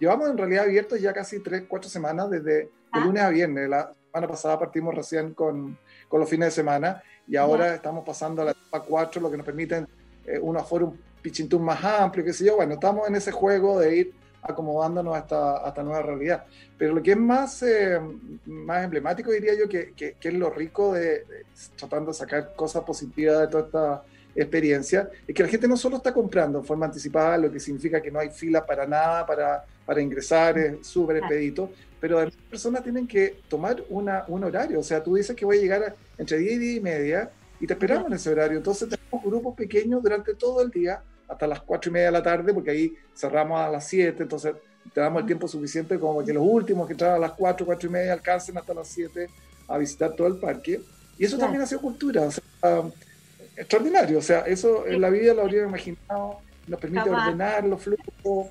llevamos 0.00 0.28
en 0.28 0.36
realidad 0.36 0.64
abiertos 0.64 1.00
ya 1.00 1.12
casi 1.12 1.38
3, 1.38 1.64
4 1.68 1.88
semanas 1.88 2.28
desde 2.28 2.70
de 2.92 2.98
ah. 2.98 3.04
lunes 3.04 3.22
a 3.22 3.30
viernes. 3.30 3.68
La 3.68 3.92
semana 4.06 4.26
pasada 4.26 4.58
partimos 4.58 4.94
recién 4.94 5.32
con, 5.32 5.78
con 6.10 6.18
los 6.18 6.28
fines 6.28 6.48
de 6.48 6.50
semana 6.50 7.00
y 7.26 7.36
ahora 7.36 7.76
estamos 7.76 8.04
pasando 8.04 8.42
a 8.42 8.46
la 8.46 8.50
etapa 8.50 8.82
4, 8.82 9.22
lo 9.22 9.30
que 9.30 9.36
nos 9.36 9.46
permite 9.46 9.86
eh, 10.26 10.40
un 10.40 10.56
aforo 10.56 10.88
un 10.88 11.00
pichintún 11.22 11.62
más 11.62 11.82
amplio, 11.84 12.24
qué 12.24 12.32
sé 12.32 12.44
yo. 12.44 12.56
Bueno, 12.56 12.74
estamos 12.74 13.06
en 13.08 13.14
ese 13.14 13.30
juego 13.30 13.78
de 13.78 13.96
ir 13.96 14.14
acomodándonos 14.42 15.14
a 15.14 15.18
esta, 15.68 15.82
nueva 15.84 16.02
realidad. 16.02 16.44
Pero 16.76 16.94
lo 16.94 17.02
que 17.02 17.12
es 17.12 17.16
más, 17.16 17.62
eh, 17.62 18.00
más 18.44 18.82
emblemático, 18.84 19.30
diría 19.30 19.54
yo, 19.54 19.68
que, 19.68 19.92
que, 19.92 20.16
es 20.20 20.34
lo 20.34 20.50
rico 20.50 20.94
de, 20.94 21.24
tratando 21.76 22.10
de 22.10 22.18
sacar 22.18 22.54
cosas 22.56 22.82
positivas 22.82 23.42
de 23.42 23.46
toda 23.46 23.64
esta 23.66 24.02
experiencia, 24.34 25.10
es 25.26 25.34
que 25.34 25.42
la 25.42 25.48
gente 25.48 25.68
no 25.68 25.76
solo 25.76 25.96
está 25.96 26.12
comprando 26.12 26.58
en 26.58 26.64
forma 26.64 26.86
anticipada, 26.86 27.36
lo 27.38 27.50
que 27.50 27.60
significa 27.60 28.00
que 28.00 28.10
no 28.10 28.18
hay 28.18 28.30
fila 28.30 28.64
para 28.64 28.86
nada, 28.86 29.26
para, 29.26 29.64
para 29.84 30.00
ingresar, 30.00 30.58
es 30.58 30.86
súper 30.86 31.16
expedito, 31.16 31.70
pero 32.00 32.16
además 32.16 32.36
las 32.36 32.44
personas 32.46 32.82
tienen 32.82 33.06
que 33.06 33.40
tomar 33.48 33.82
una, 33.88 34.24
un 34.28 34.44
horario, 34.44 34.80
o 34.80 34.82
sea, 34.82 35.02
tú 35.02 35.16
dices 35.16 35.36
que 35.36 35.44
voy 35.44 35.58
a 35.58 35.60
llegar 35.60 35.96
entre 36.18 36.38
10 36.38 36.52
y 36.52 36.58
10 36.58 36.76
y 36.76 36.80
media 36.80 37.30
y 37.60 37.66
te 37.66 37.74
esperamos 37.74 38.06
en 38.06 38.14
ese 38.14 38.30
horario, 38.30 38.56
entonces 38.56 38.88
tenemos 38.88 39.24
grupos 39.24 39.54
pequeños 39.54 40.02
durante 40.02 40.34
todo 40.34 40.62
el 40.62 40.70
día 40.70 41.02
hasta 41.28 41.46
las 41.46 41.60
4 41.62 41.90
y 41.90 41.92
media 41.92 42.06
de 42.06 42.12
la 42.12 42.22
tarde, 42.22 42.52
porque 42.52 42.70
ahí 42.70 42.94
cerramos 43.14 43.60
a 43.60 43.68
las 43.68 43.86
7, 43.86 44.22
entonces 44.22 44.54
te 44.92 45.00
damos 45.00 45.20
el 45.20 45.26
tiempo 45.26 45.46
suficiente 45.46 45.98
como 45.98 46.24
que 46.24 46.32
los 46.32 46.42
últimos 46.44 46.86
que 46.86 46.94
entran 46.94 47.12
a 47.12 47.18
las 47.18 47.32
4, 47.32 47.64
4 47.66 47.88
y 47.88 47.92
media 47.92 48.12
alcancen 48.12 48.56
hasta 48.58 48.74
las 48.74 48.88
7 48.88 49.28
a 49.68 49.78
visitar 49.78 50.14
todo 50.14 50.26
el 50.26 50.38
parque. 50.38 50.80
Y 51.18 51.24
eso 51.24 51.38
también 51.38 51.62
ha 51.62 51.66
sido 51.66 51.82
cultura, 51.82 52.22
o 52.22 52.30
sea, 52.30 52.42
extraordinario, 53.60 54.18
o 54.18 54.22
sea, 54.22 54.40
eso 54.40 54.86
en 54.86 55.00
la 55.00 55.10
vida 55.10 55.34
lo 55.34 55.42
habría 55.42 55.62
imaginado, 55.62 56.40
nos 56.66 56.80
permite 56.80 57.10
ordenar 57.10 57.64
los 57.64 57.82
flujos, 57.82 58.50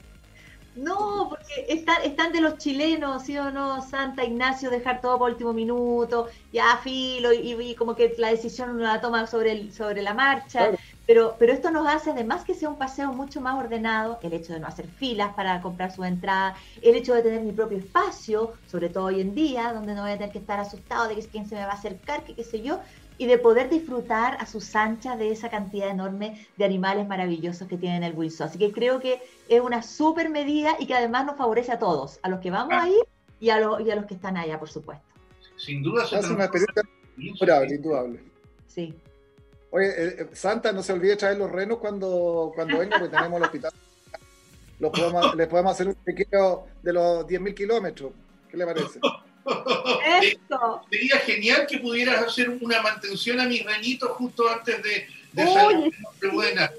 no, 0.80 1.28
porque 1.30 1.65
están, 1.67 2.04
están 2.04 2.32
de 2.32 2.39
los 2.39 2.58
chilenos, 2.58 3.24
¿sí 3.24 3.38
o 3.38 3.52
no? 3.52 3.82
Santa 3.82 4.24
Ignacio, 4.24 4.69
dejar 4.69 5.02
todo 5.02 5.17
por 5.17 5.32
último 5.32 5.52
minuto, 5.52 6.30
ya 6.54 6.78
filo, 6.78 7.34
y, 7.34 7.76
como 7.76 7.95
que 7.95 8.15
la 8.17 8.30
decisión 8.30 8.69
uno 8.69 8.84
la 8.84 9.02
toma 9.02 9.28
sobre, 9.28 9.52
el, 9.52 9.74
sobre 9.74 10.02
la 10.02 10.13
marcha. 10.13 10.72
Pero, 11.06 11.36
pero 11.39 11.52
esto 11.54 11.72
nos 11.72 11.88
hace, 11.88 12.12
además 12.12 12.45
que 12.45 12.54
sea 12.54 12.69
un 12.69 12.78
paseo 12.78 13.12
mucho 13.12 13.41
más 13.41 13.56
ordenado, 13.56 14.19
el 14.22 14.32
hecho 14.32 14.54
de 14.54 14.60
no 14.60 14.67
hacer 14.67 14.88
filas 14.88 15.34
para 15.34 15.60
comprar 15.60 15.91
su 15.91 16.04
entrada, 16.04 16.56
el 16.82 16.95
hecho 16.95 17.15
de 17.15 17.24
tener 17.24 17.41
mi 17.41 17.52
propio 17.52 17.80
espacio, 17.80 18.54
sobre 18.67 18.89
todo 18.89 19.06
hoy 19.06 19.19
en 19.19 19.34
día, 19.34 19.74
donde 19.74 19.95
no 19.95 20.04
voy 20.04 20.12
a 20.12 20.17
tener 20.17 20.32
que 20.32 20.38
estar 20.38 20.60
asustado 20.60 21.08
de 21.08 21.15
que 21.15 21.28
quién 21.28 21.50
se 21.50 21.56
me 21.56 21.65
va 21.65 21.72
a 21.72 21.76
acercar, 21.76 22.24
que 22.24 22.36
qué 22.36 22.43
sé 22.43 22.62
yo, 22.62 22.80
y 23.20 23.28
de 23.28 23.38
poder 23.38 23.70
disfrutar 23.70 24.38
a 24.40 24.46
sus 24.46 24.76
anchas 24.78 25.20
de 25.20 25.30
esa 25.32 25.50
cantidad 25.50 25.90
enorme 25.90 26.48
de 26.56 26.64
animales 26.64 27.06
maravillosos 27.06 27.68
que 27.68 27.78
tiene 27.78 28.08
el 28.08 28.16
Wilson. 28.16 28.48
Así 28.48 28.58
que 28.58 28.72
creo 28.72 29.02
que 29.02 29.22
es 29.50 29.60
una 29.62 29.84
súper 29.84 30.30
medida 30.30 30.78
y 30.80 30.88
que 30.88 30.96
además 30.96 31.26
nos 31.26 31.36
favorece 31.36 31.74
a 31.74 31.80
todos, 31.80 32.18
a 32.24 32.30
los 32.30 32.40
que 32.40 32.50
vamos 32.50 32.74
a 32.74 32.88
ir 32.88 33.04
y 33.42 33.50
a, 33.50 33.60
los, 33.60 33.82
y 33.82 33.92
a 33.92 33.98
los 33.98 34.06
que 34.06 34.14
están 34.14 34.38
allá, 34.38 34.58
por 34.58 34.70
supuesto. 34.70 35.04
Sin 35.58 35.84
duda, 35.84 36.06
es 36.06 36.30
una 36.30 36.46
experiencia 36.46 36.82
indudable, 37.18 37.76
indudable. 37.76 38.24
Sí. 38.68 38.96
Oye, 39.72 39.88
eh, 39.90 40.16
eh, 40.20 40.30
Santa, 40.32 40.72
no 40.72 40.82
se 40.82 40.94
olvide 40.94 41.18
traer 41.18 41.38
los 41.38 41.52
renos 41.52 41.80
cuando, 41.80 42.54
cuando 42.56 42.80
venga, 42.80 43.00
porque 43.00 43.18
tenemos 43.18 43.38
el 43.38 43.44
hospital. 43.44 43.72
Los 44.80 44.92
podemos, 44.92 45.36
les 45.36 45.48
podemos 45.50 45.74
hacer 45.74 45.90
un 45.90 45.96
pequeño 45.96 46.62
de 46.82 46.94
los 46.94 47.28
10.000 47.28 47.54
kilómetros. 47.54 48.14
¿Qué 48.50 48.56
le 48.56 48.66
parece? 48.66 49.02
Esto. 50.22 50.82
Sería 50.90 51.18
genial 51.20 51.68
que 51.68 51.80
pudieras 51.80 52.24
hacer 52.24 52.50
una 52.50 52.82
mantención 52.82 53.40
a 53.40 53.46
mis 53.46 53.64
renitos 53.64 54.12
justo 54.12 54.50
antes 54.50 54.82
de, 54.84 55.08
de 55.34 55.54
salir 55.54 55.94
buena. 56.34 56.72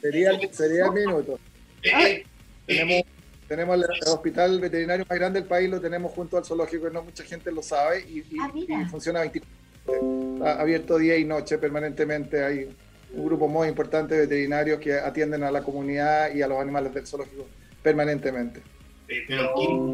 sería, 0.00 0.30
sería 0.52 0.86
el 0.86 0.92
minuto. 0.92 1.38
Eh, 1.82 1.90
eh, 1.92 2.24
tenemos, 2.66 2.94
eh, 2.94 3.06
tenemos 3.48 3.76
el, 3.76 4.08
hospital 4.08 4.60
veterinario 4.60 5.06
más 5.08 5.18
grande 5.18 5.40
del 5.40 5.48
país, 5.48 5.70
lo 5.70 5.80
tenemos 5.80 6.12
junto 6.12 6.36
al 6.36 6.44
zoológico, 6.44 6.90
no 6.90 7.02
mucha 7.02 7.24
gente 7.24 7.50
lo 7.50 7.62
sabe, 7.62 8.04
y, 8.08 8.18
y, 8.18 8.38
ah, 8.38 8.88
funciona 8.90 9.20
24 9.20 9.60
Está 9.86 10.60
abierto 10.60 10.98
día 10.98 11.16
y 11.16 11.24
noche 11.24 11.58
permanentemente. 11.58 12.44
Hay 12.44 12.76
un 13.12 13.24
grupo 13.24 13.48
muy 13.48 13.68
importante 13.68 14.14
de 14.14 14.20
veterinarios 14.22 14.80
que 14.80 14.94
atienden 14.94 15.42
a 15.42 15.50
la 15.50 15.62
comunidad 15.62 16.34
y 16.34 16.42
a 16.42 16.48
los 16.48 16.60
animales 16.60 16.94
del 16.94 17.06
zoológico 17.06 17.46
permanentemente. 17.82 18.62
Eh, 19.10 19.24
pero 19.26 19.92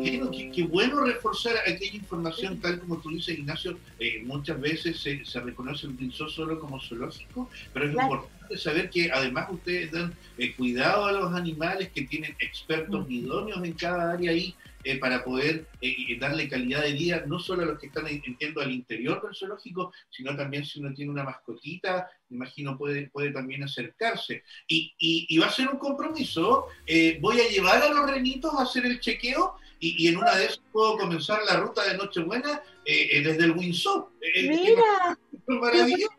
qué, 0.53 0.63
bueno 0.65 1.03
reforzar 1.03 1.55
aquella 1.67 1.97
información, 1.97 2.61
tal 2.61 2.79
como 2.81 2.99
tú 2.99 3.09
dices, 3.09 3.39
Ignacio. 3.39 3.79
Eh, 3.99 4.23
muchas 4.25 4.61
veces 4.61 5.01
se, 5.01 5.41
reconoce 5.41 5.87
el 5.87 5.95
pinzón 5.95 6.29
solo 6.29 6.61
como 6.61 6.79
zoológico, 6.79 7.49
pero 7.73 7.87
es 7.87 7.93
importante 7.93 8.59
saber 8.59 8.91
que 8.91 9.11
además 9.11 9.49
ustedes 9.51 9.91
dan 9.91 10.13
eh, 10.37 10.55
cuidado 10.55 11.07
a 11.07 11.13
los 11.13 11.33
animales, 11.33 11.89
que 11.95 12.03
tienen 12.03 12.37
expertos 12.41 13.07
idóneos 13.09 13.65
en 13.65 13.73
cada 13.73 14.13
área 14.13 14.33
ahí 14.33 14.55
eh, 14.89 14.99
para 15.01 15.25
poder 15.25 15.67
eh, 15.81 16.17
darle 16.17 16.49
calidad 16.49 16.81
de 16.83 16.93
vida, 16.93 17.25
no 17.27 17.41
solo 17.41 17.65
a 17.65 17.67
los 17.67 17.81
que 17.81 17.89
están, 17.89 18.07
entiendo, 18.07 18.61
al 18.61 18.71
interior 18.71 19.21
del 19.21 19.35
zoológico, 19.35 19.93
sino 20.09 20.37
también 20.37 20.65
si 20.65 20.79
uno 20.79 20.95
tiene 20.95 21.11
una 21.11 21.25
mascotita, 21.25 22.09
me 22.29 22.37
imagino 22.37 22.79
puede, 22.79 23.11
puede 23.11 23.33
también 23.33 23.65
acercarse. 23.65 24.45
Y, 24.69 24.95
y, 24.97 25.39
va 25.39 25.47
a 25.47 25.51
ser 25.51 25.71
un 25.71 25.79
compromiso, 25.81 26.69
eh, 26.87 27.19
voy 27.21 27.41
a 27.41 27.49
llevar 27.49 27.83
a 27.83 27.89
los 27.89 28.09
renitos 28.09 28.55
a 28.55 28.63
hacer 28.63 28.87
el 28.87 29.01
chequeo 29.01 29.57
y, 29.81 30.07
en 30.07 30.19
una 30.19 30.37
de 30.37 30.45
esas 30.45 30.63
puedo 30.71 30.97
comenzar 30.99 31.41
la 31.45 31.57
ruta 31.57 31.83
de 31.83 31.99
Nochebuena 31.99 32.63
desde 32.85 33.45
el 33.45 33.51
Windsor. 33.51 34.09
Mira, 34.21 35.19
maravilloso. 35.49 36.15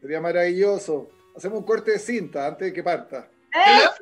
Sería 0.00 0.20
maravilloso. 0.20 1.10
Hacemos 1.36 1.58
un 1.58 1.64
corte 1.64 1.90
de 1.90 1.98
cinta 1.98 2.46
antes 2.46 2.68
de 2.68 2.72
que 2.72 2.84
parta. 2.84 3.28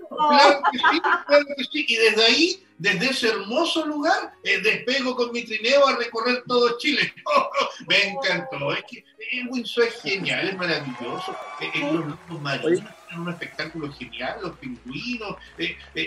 Claro, 0.09 0.63
que 0.73 0.79
sí, 0.79 1.01
claro 1.27 1.45
que 1.57 1.65
sí. 1.65 1.87
Y 1.89 1.97
desde 1.97 2.25
ahí, 2.25 2.67
desde 2.79 3.07
ese 3.07 3.29
hermoso 3.29 3.87
lugar, 3.87 4.35
eh, 4.43 4.61
despego 4.61 5.17
con 5.17 5.33
mi 5.33 5.45
trineo 5.45 5.87
a 5.87 5.97
recorrer 5.97 6.43
todo 6.47 6.77
Chile. 6.79 7.13
me 7.89 8.11
encantó. 8.11 8.73
Es 8.73 8.85
que 8.85 9.05
el 9.33 9.49
Windsor 9.49 9.85
es 9.85 10.03
genial, 10.03 10.49
es 10.49 10.57
maravilloso. 10.57 11.37
Eh, 11.61 11.71
eh, 11.75 11.81
los 11.81 12.07
lobos 12.07 12.43
marinos 12.43 12.83
tienen 13.09 13.27
un 13.27 13.29
espectáculo 13.31 13.93
genial, 13.93 14.39
los 14.43 14.57
pingüinos. 14.59 15.37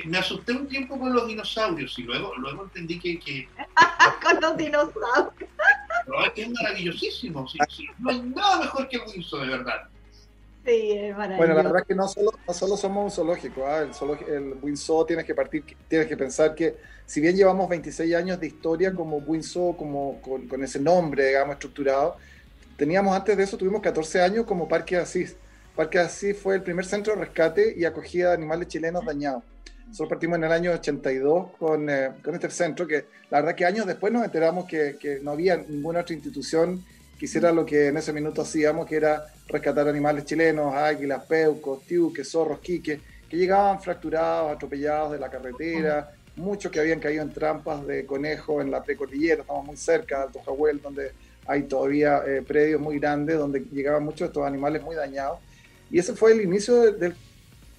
me 0.06 0.18
asusté 0.18 0.52
un 0.54 0.68
tiempo 0.68 1.00
con 1.00 1.14
los 1.14 1.28
dinosaurios 1.28 1.98
y 1.98 2.04
luego, 2.04 2.36
luego 2.38 2.64
entendí 2.64 3.00
que. 3.00 3.20
que... 3.20 3.50
con 4.24 4.42
los 4.42 4.58
dinosaurios. 4.58 5.50
es 6.26 6.32
que 6.34 6.42
es 6.44 6.50
maravillosísimo. 6.50 7.48
No 8.00 8.10
hay 8.10 8.20
nada 8.22 8.60
mejor 8.60 8.88
que 8.88 8.98
el 8.98 9.04
Windsor, 9.08 9.42
de 9.42 9.58
verdad. 9.58 9.89
Bueno, 11.38 11.54
la 11.54 11.64
verdad 11.64 11.82
es 11.82 11.88
que 11.88 11.96
no 11.96 12.08
solo, 12.08 12.32
no 12.48 12.54
solo 12.54 12.78
somos 12.78 13.06
un 13.06 13.12
zoológico, 13.12 13.66
¿ah? 13.66 13.82
el, 13.82 13.94
zoológico, 13.94 14.32
el 14.32 14.56
tienes 15.08 15.26
que 15.26 15.36
partir, 15.36 15.64
tienes 15.88 16.08
que 16.08 16.18
pensar 16.18 16.54
que 16.54 16.76
si 17.06 17.22
bien 17.22 17.36
llevamos 17.36 17.68
26 17.70 18.14
años 18.16 18.40
de 18.40 18.48
historia 18.48 18.94
como 18.94 19.18
Windsor, 19.18 19.76
como 19.76 20.22
con, 20.22 20.64
ese 20.64 20.80
nombre, 20.80 21.28
digamos, 21.28 21.54
estructurado, 21.54 22.18
teníamos 22.78 23.16
antes 23.16 23.36
de 23.36 23.44
eso, 23.44 23.58
tuvimos 23.58 23.82
14 23.82 24.22
años 24.22 24.46
como 24.46 24.68
Parque 24.68 24.98
Asís. 24.98 25.36
Parque 25.76 26.00
Asís 26.00 26.38
fue 26.38 26.56
el 26.56 26.62
primer 26.62 26.86
centro 26.86 27.14
de 27.16 27.22
rescate 27.22 27.74
y 27.76 27.86
acogida 27.86 28.30
de 28.30 28.34
animales 28.36 28.68
chilenos 28.68 29.04
dañados. 29.06 29.44
Nosotros 29.88 30.10
partimos 30.10 30.38
en 30.38 30.44
el 30.44 30.52
año 30.52 30.72
82 30.72 31.52
con, 31.58 31.90
eh, 31.90 32.12
con 32.24 32.36
este 32.36 32.52
centro, 32.52 32.86
que 32.86 33.06
la 33.32 33.40
verdad 33.40 33.56
que 33.56 33.66
años 33.66 33.88
después 33.88 34.14
nos 34.14 34.24
enteramos 34.24 34.66
que, 34.66 34.98
que 35.00 35.20
no 35.20 35.32
había 35.32 35.58
ninguna 35.58 36.02
otra 36.02 36.14
institución 36.14 36.84
quisiera 37.20 37.52
lo 37.52 37.66
que 37.66 37.88
en 37.88 37.98
ese 37.98 38.14
minuto 38.14 38.42
hacíamos, 38.42 38.88
que 38.88 38.96
era 38.96 39.26
rescatar 39.50 39.88
animales 39.88 40.26
chilenos, 40.26 40.74
águilas, 40.74 41.26
peucos, 41.26 41.84
tiuques, 41.84 42.30
zorros, 42.30 42.60
quiques, 42.60 43.00
que 43.28 43.38
llegaban 43.38 43.82
fracturados, 43.82 44.52
atropellados 44.52 45.12
de 45.12 45.20
la 45.20 45.30
carretera, 45.30 46.12
muchos 46.36 46.72
que 46.72 46.80
habían 46.80 47.00
caído 47.00 47.24
en 47.24 47.32
trampas 47.32 47.86
de 47.86 48.06
conejo 48.06 48.62
en 48.62 48.72
la 48.72 48.82
precordillera, 48.82 49.42
estamos 49.42 49.66
muy 49.66 49.78
cerca 49.78 50.18
de 50.18 50.24
Alto 50.24 50.40
Jahuel, 50.46 50.82
donde 50.82 51.12
hay 51.46 51.64
todavía 51.64 52.22
eh, 52.26 52.44
predios 52.48 52.80
muy 52.80 53.00
grandes, 53.00 53.38
donde 53.38 53.62
llegaban 53.72 54.04
muchos 54.04 54.20
de 54.22 54.26
estos 54.28 54.46
animales 54.46 54.82
muy 54.82 54.96
dañados. 54.96 55.40
Y 55.92 56.00
ese 56.00 56.14
fue 56.14 56.32
el 56.32 56.42
inicio 56.42 56.92
del... 56.94 57.16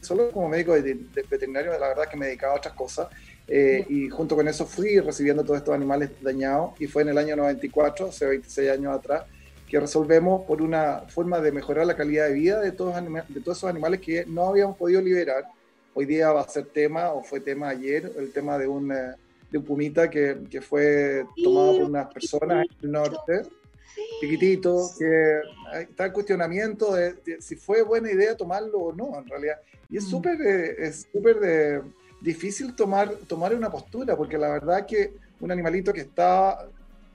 solo 0.00 0.30
como 0.30 0.48
médico 0.48 0.74
de, 0.74 0.82
de 0.82 1.22
veterinario, 1.30 1.70
la 1.78 1.88
verdad 1.88 2.08
que 2.10 2.16
me 2.16 2.26
dedicaba 2.26 2.54
a 2.54 2.56
otras 2.56 2.74
cosas, 2.74 3.08
eh, 3.52 3.84
y 3.88 4.08
junto 4.08 4.36
con 4.36 4.46
eso 4.46 4.64
fui 4.64 5.00
recibiendo 5.00 5.42
todos 5.42 5.58
estos 5.58 5.74
animales 5.74 6.10
dañados 6.20 6.80
y 6.80 6.86
fue 6.86 7.02
en 7.02 7.08
el 7.08 7.18
año 7.18 7.34
94, 7.34 8.06
hace 8.06 8.24
26 8.24 8.70
años 8.70 8.96
atrás, 8.96 9.24
que 9.70 9.78
resolvemos 9.78 10.42
por 10.46 10.60
una 10.62 11.02
forma 11.06 11.40
de 11.40 11.52
mejorar 11.52 11.86
la 11.86 11.96
calidad 11.96 12.26
de 12.26 12.34
vida 12.34 12.60
de 12.60 12.72
todos, 12.72 12.96
de 13.28 13.40
todos 13.40 13.58
esos 13.58 13.70
animales 13.70 14.00
que 14.00 14.26
no 14.26 14.48
habíamos 14.48 14.76
podido 14.76 15.00
liberar. 15.00 15.44
Hoy 15.94 16.06
día 16.06 16.32
va 16.32 16.40
a 16.40 16.48
ser 16.48 16.66
tema, 16.66 17.12
o 17.12 17.22
fue 17.22 17.38
tema 17.38 17.68
ayer, 17.68 18.10
el 18.18 18.32
tema 18.32 18.58
de 18.58 18.66
un, 18.66 18.90
eh, 18.90 19.14
de 19.48 19.58
un 19.58 19.64
pumita 19.64 20.10
que, 20.10 20.38
que 20.50 20.60
fue 20.60 21.24
tomado 21.42 21.78
por 21.78 21.82
unas 21.84 22.12
personas 22.12 22.66
en 22.66 22.86
el 22.86 22.90
norte, 22.90 23.42
chiquitito, 24.20 24.90
que 24.98 25.40
está 25.82 26.06
en 26.06 26.12
cuestionamiento 26.12 26.92
de, 26.92 27.40
si 27.40 27.54
fue 27.54 27.82
buena 27.82 28.10
idea 28.10 28.36
tomarlo 28.36 28.78
o 28.78 28.92
no, 28.92 29.16
en 29.20 29.28
realidad. 29.28 29.60
Y 29.88 29.98
es 29.98 30.04
mm. 30.04 30.10
súper 30.10 30.42
eh, 30.42 30.74
es 30.78 31.06
súper 31.12 31.38
de 31.38 31.80
difícil 32.20 32.74
tomar, 32.74 33.08
tomar 33.28 33.54
una 33.54 33.70
postura, 33.70 34.16
porque 34.16 34.36
la 34.36 34.48
verdad 34.48 34.84
que 34.84 35.12
un 35.38 35.52
animalito 35.52 35.92
que 35.92 36.00
está 36.00 36.66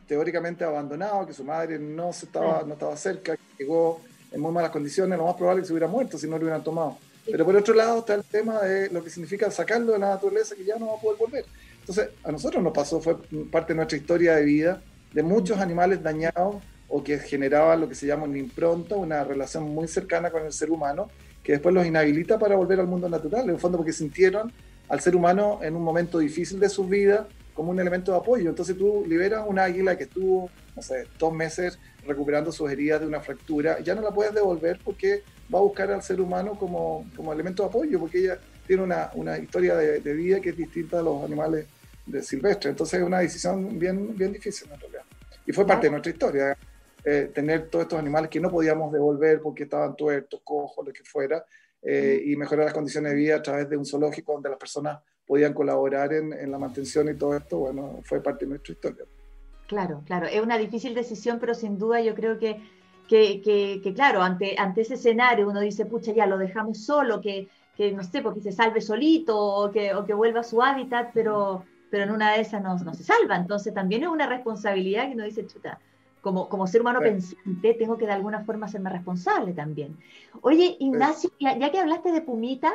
teóricamente 0.08 0.64
abandonado, 0.64 1.26
que 1.26 1.34
su 1.34 1.44
madre 1.44 1.80
no, 1.80 2.14
se 2.14 2.26
estaba, 2.26 2.64
no 2.64 2.74
estaba 2.74 2.96
cerca, 2.98 3.36
que 3.36 3.64
llegó 3.64 4.02
en 4.32 4.42
muy 4.42 4.52
malas 4.52 4.72
condiciones, 4.72 5.18
lo 5.18 5.26
más 5.26 5.36
probable 5.36 5.62
es 5.62 5.64
que 5.64 5.68
se 5.68 5.74
hubiera 5.74 5.88
muerto 5.88 6.18
si 6.18 6.28
no 6.28 6.38
lo 6.38 6.44
hubieran 6.44 6.64
tomado. 6.64 6.98
Pero 7.26 7.44
por 7.46 7.56
otro 7.56 7.74
lado 7.74 8.00
está 8.00 8.14
el 8.14 8.24
tema 8.24 8.62
de 8.62 8.90
lo 8.90 9.04
que 9.04 9.10
significa 9.10 9.50
sacarlo 9.50 9.94
de 9.94 10.00
la 10.00 10.10
naturaleza, 10.10 10.56
que 10.56 10.64
ya 10.64 10.78
no 10.78 10.88
va 10.88 10.94
a 10.98 11.02
poder 11.02 11.18
volver. 11.18 11.46
Entonces, 11.80 12.10
a 12.24 12.32
nosotros 12.32 12.64
nos 12.64 12.74
pasó, 12.74 13.02
fue 13.02 13.18
parte 13.52 13.74
de 13.74 13.78
nuestra 13.78 13.98
historia 13.98 14.36
de 14.36 14.44
vida, 14.44 14.82
de 15.14 15.24
muchos 15.24 15.60
animales 15.60 16.04
dañados 16.04 16.58
o 16.88 17.04
que 17.04 17.18
generaban 17.18 17.82
lo 17.82 17.90
que 17.90 17.96
se 17.96 18.06
llama 18.06 18.24
una 18.24 18.38
impronta, 18.38 18.96
una 18.96 19.24
relación 19.24 19.64
muy 19.64 19.88
cercana 19.88 20.30
con 20.30 20.46
el 20.46 20.54
ser 20.54 20.70
humano, 20.70 21.10
que 21.44 21.54
después 21.54 21.74
los 21.74 21.86
inhabilita 21.86 22.38
para 22.38 22.56
volver 22.56 22.80
al 22.80 22.88
mundo 22.88 23.10
natural, 23.10 23.44
en 23.46 23.52
el 23.52 23.60
fondo 23.60 23.78
porque 23.78 23.94
sintieron 23.94 24.52
al 24.90 25.00
ser 25.00 25.16
humano 25.16 25.60
en 25.64 25.76
un 25.76 25.84
momento 25.84 26.20
difícil 26.20 26.60
de 26.60 26.70
su 26.70 26.86
vida 26.86 27.28
como 27.56 27.72
un 27.72 27.80
elemento 27.80 28.12
de 28.12 28.18
apoyo. 28.20 28.50
Entonces 28.50 28.78
tú 28.78 29.04
liberas 29.08 29.44
una 29.48 29.64
águila 29.64 29.98
que 29.98 30.04
estuvo, 30.04 30.52
no 30.76 30.82
sé, 30.82 31.08
dos 31.18 31.34
meses 31.34 31.80
recuperando 32.06 32.52
sus 32.52 32.70
heridas 32.70 33.02
de 33.02 33.08
una 33.08 33.22
fractura, 33.22 33.80
ya 33.80 33.96
no 33.96 34.02
la 34.02 34.12
puedes 34.12 34.34
devolver 34.36 34.80
porque 34.84 35.24
va 35.52 35.60
a 35.60 35.62
buscar 35.64 35.92
al 35.92 36.04
ser 36.04 36.22
humano 36.22 36.60
como, 36.60 37.10
como 37.16 37.34
elemento 37.34 37.64
de 37.64 37.70
apoyo, 37.70 38.00
porque 38.00 38.20
ella 38.20 38.40
tiene 38.68 38.84
una, 38.84 39.10
una 39.16 39.38
historia 39.40 39.76
de, 39.76 40.14
vida 40.14 40.40
que 40.40 40.50
es 40.50 40.58
distinta 40.58 41.00
a 41.00 41.02
los 41.02 41.24
animales 41.24 41.66
de 42.06 42.22
silvestres. 42.22 42.72
Entonces 42.72 43.00
es 43.00 43.06
una 43.06 43.20
decisión 43.20 43.80
bien, 43.80 44.16
bien 44.16 44.34
difícil 44.34 44.70
en 44.72 44.80
realidad. 44.80 45.04
Y 45.46 45.54
fue 45.54 45.66
parte 45.66 45.88
de 45.88 45.92
nuestra 45.92 46.12
historia, 46.12 46.58
eh, 47.04 47.32
tener 47.34 47.70
todos 47.70 47.84
estos 47.84 48.00
animales 48.00 48.30
que 48.30 48.40
no 48.40 48.50
podíamos 48.50 48.92
devolver 48.92 49.40
porque 49.40 49.64
estaban 49.64 49.96
tuertos, 49.96 50.42
cojos, 50.44 50.86
lo 50.86 50.92
que 50.92 51.04
fuera, 51.04 51.46
eh, 51.82 52.22
y 52.26 52.36
mejorar 52.36 52.66
las 52.66 52.74
condiciones 52.74 53.12
de 53.12 53.18
vida 53.18 53.36
a 53.36 53.42
través 53.42 53.70
de 53.70 53.78
un 53.78 53.86
zoológico 53.86 54.34
donde 54.34 54.50
las 54.50 54.58
personas 54.58 55.00
podían 55.28 55.54
colaborar 55.54 56.14
en, 56.14 56.34
en, 56.34 56.52
la 56.52 56.60
mantención 56.60 57.10
y 57.10 57.16
todo 57.16 57.36
esto, 57.36 57.58
bueno, 57.58 58.00
fue 58.04 58.22
parte 58.22 58.46
de 58.46 58.50
nuestra 58.50 58.74
historia. 58.74 59.06
Claro, 59.68 60.04
claro, 60.06 60.28
es 60.28 60.42
una 60.42 60.58
difícil 60.58 60.94
decisión, 60.94 61.40
pero 61.40 61.56
sin 61.56 61.78
duda 61.78 62.02
yo 62.02 62.14
creo 62.14 62.38
que, 62.38 62.62
que, 63.08 63.42
que, 63.42 63.94
claro, 63.94 64.22
ante, 64.22 64.56
ante 64.58 64.82
ese 64.82 64.96
escenario 64.96 65.50
uno 65.50 65.60
dice, 65.60 65.86
pucha, 65.86 66.14
ya 66.14 66.28
lo 66.28 66.38
dejamos 66.38 66.86
solo, 66.86 67.22
que, 67.22 67.50
que 67.76 67.92
no 67.92 68.04
sé, 68.04 68.22
porque 68.22 68.42
se 68.42 68.52
salve 68.52 68.82
solito 68.82 69.38
o 69.38 69.72
que, 69.72 69.94
o 69.96 70.06
que 70.06 70.14
vuelva 70.14 70.42
a 70.42 70.44
su 70.44 70.62
hábitat, 70.62 71.10
pero, 71.14 71.64
pero 71.90 72.04
en 72.04 72.12
una 72.12 72.34
de 72.34 72.42
esas 72.42 72.62
no, 72.62 72.78
no 72.78 72.94
se 72.94 73.04
salva. 73.04 73.36
Entonces 73.36 73.74
también 73.74 74.04
es 74.04 74.10
una 74.10 74.28
responsabilidad 74.28 75.08
que 75.08 75.16
uno 75.16 75.24
dice, 75.24 75.48
chuta, 75.48 75.80
como, 76.32 76.68
ser 76.68 76.82
humano 76.82 77.00
pensante, 77.00 77.76
tengo 77.76 77.98
que 77.98 78.08
de 78.08 78.14
alguna 78.14 78.44
forma 78.44 78.66
hacerme 78.66 78.90
responsable 78.90 79.54
también. 79.54 79.96
Oye, 80.42 80.76
Ignacio, 80.80 81.30
ya, 81.40 81.72
que 81.72 81.80
hablaste 81.80 82.12
de 82.12 82.22
Pumita, 82.22 82.74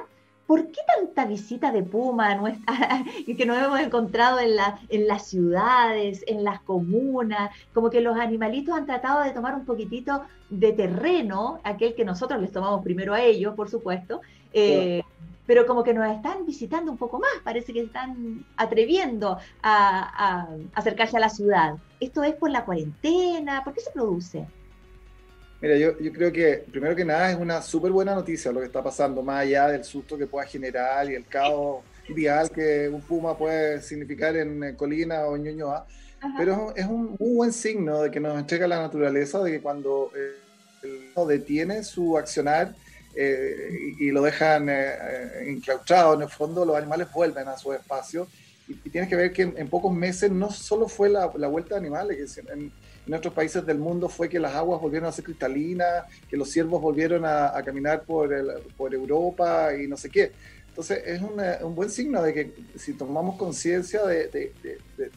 ¿por 0.51 0.67
qué 0.67 0.81
tanta 0.97 1.27
visita 1.27 1.71
de 1.71 1.85
Puma 1.85 2.43
que 3.39 3.47
nos 3.47 3.57
hemos 3.57 3.79
encontrado 3.79 4.41
en, 4.41 4.57
la, 4.57 4.81
en 4.89 5.07
las 5.07 5.29
ciudades, 5.29 6.25
en 6.27 6.43
las 6.43 6.61
comunas? 6.63 7.53
Como 7.73 7.89
que 7.89 8.01
los 8.01 8.19
animalitos 8.19 8.77
han 8.77 8.85
tratado 8.85 9.23
de 9.23 9.31
tomar 9.31 9.55
un 9.55 9.65
poquitito 9.65 10.25
de 10.49 10.73
terreno, 10.73 11.61
aquel 11.63 11.95
que 11.95 12.05
nosotros 12.05 12.41
les 12.41 12.51
tomamos 12.51 12.83
primero 12.83 13.15
a 13.15 13.23
ellos, 13.23 13.55
por 13.55 13.71
supuesto, 13.71 14.23
eh, 14.53 15.05
pero 15.47 15.67
como 15.67 15.85
que 15.85 15.95
nos 15.95 16.13
están 16.17 16.45
visitando 16.45 16.91
un 16.91 16.99
poco 16.99 17.21
más, 17.21 17.31
parece 17.45 17.73
que 17.73 17.83
están 17.83 18.45
atreviendo 18.57 19.39
a, 19.63 20.49
acercarse 20.75 21.17
a 21.17 21.21
la 21.21 21.31
ciudad. 21.31 21.77
¿Esto 22.01 22.25
es 22.25 22.35
por 22.35 22.51
la 22.51 22.65
cuarentena? 22.65 23.63
¿Por 23.63 23.73
qué 23.73 23.83
se 23.83 23.93
produce? 23.93 24.49
Mira, 25.61 25.77
yo, 25.77 25.99
yo 25.99 26.13
creo 26.13 26.33
que 26.33 26.65
primero 26.71 26.97
que 26.97 27.05
nada 27.05 27.31
es 27.31 27.37
una 27.37 27.61
súper 27.61 27.93
buena 27.93 28.15
noticia 28.15 28.51
lo 28.51 28.61
que 28.61 28.67
está 28.67 28.83
pasando, 28.83 29.23
más 29.23 29.43
allá 29.43 29.69
del 29.69 29.85
susto 29.85 30.17
que 30.17 30.27
pueda 30.27 30.47
generar 30.47 31.11
y 31.11 31.15
el 31.15 31.27
caos 31.27 31.85
ideal 32.09 32.51
que 32.51 32.89
un 32.89 33.03
puma 33.03 33.37
puede 33.37 33.81
significar 33.83 34.37
en 34.37 34.75
Colina 34.77 35.27
o 35.27 35.37
en 35.37 35.45
Ñuñoa, 35.45 35.87
pero 36.37 36.73
es 36.75 36.87
un 36.87 37.17
muy 37.19 37.35
buen 37.35 37.53
signo 37.53 38.03
de 38.03 38.11
que 38.11 38.21
nos 38.21 38.39
entrega 38.39 38.67
la 38.67 38.81
naturaleza, 38.81 39.43
de 39.43 39.53
que 39.53 39.61
cuando 39.61 40.11
eh, 40.17 40.35
el, 40.83 41.29
detiene 41.29 41.85
su 41.85 42.17
accionar, 42.17 42.75
eh, 43.15 43.95
y, 43.99 44.11
lo 44.11 44.23
dejan 44.23 44.69
eh, 44.69 44.73
eh, 44.73 45.45
enclaustrado, 45.49 46.15
en 46.15 46.23
el 46.23 46.29
fondo 46.29 46.65
los 46.65 46.77
animales 46.77 47.09
vuelven 47.13 47.49
a 47.49 47.57
su 47.57 47.73
espacio. 47.73 48.29
Y, 48.69 48.75
tienes 48.91 49.11
que 49.11 49.17
ver 49.17 49.33
que 49.33 49.43
en, 49.43 49.69
pocos 49.69 49.93
meses 49.93 50.31
no 50.31 50.51
solo 50.51 50.87
fue 50.87 51.09
la, 51.09 51.27
vuelta 51.27 51.75
de 51.75 51.81
animales, 51.81 52.35
que 52.35 52.53
en, 52.53 52.73
en, 53.11 53.15
otros 53.15 53.35
países 53.35 53.65
del 53.67 53.79
mundo 53.79 54.09
fue 54.09 54.29
que 54.29 54.39
las 54.39 54.55
aguas 54.55 54.81
volvieron 54.81 55.09
a 55.09 55.13
ser 55.13 55.25
cristalinas, 55.25 56.05
que 56.29 56.37
los 56.37 56.51
ciervos 56.51 56.81
volvieron 56.81 57.25
a, 57.25 57.61
caminar 57.65 58.03
por, 58.03 58.31
por 58.77 58.95
Europa 58.95 59.75
y 59.75 59.87
no 59.87 59.97
sé 59.97 60.11
qué. 60.11 60.33
Entonces 60.69 61.03
es 61.05 61.21
un 61.21 61.75
buen 61.75 61.91
signo 61.91 62.23
de 62.23 62.33
que 62.33 62.53
si 62.77 62.93
tomamos 62.93 63.37
conciencia 63.37 64.07
de, 64.07 64.29
de, 64.29 64.53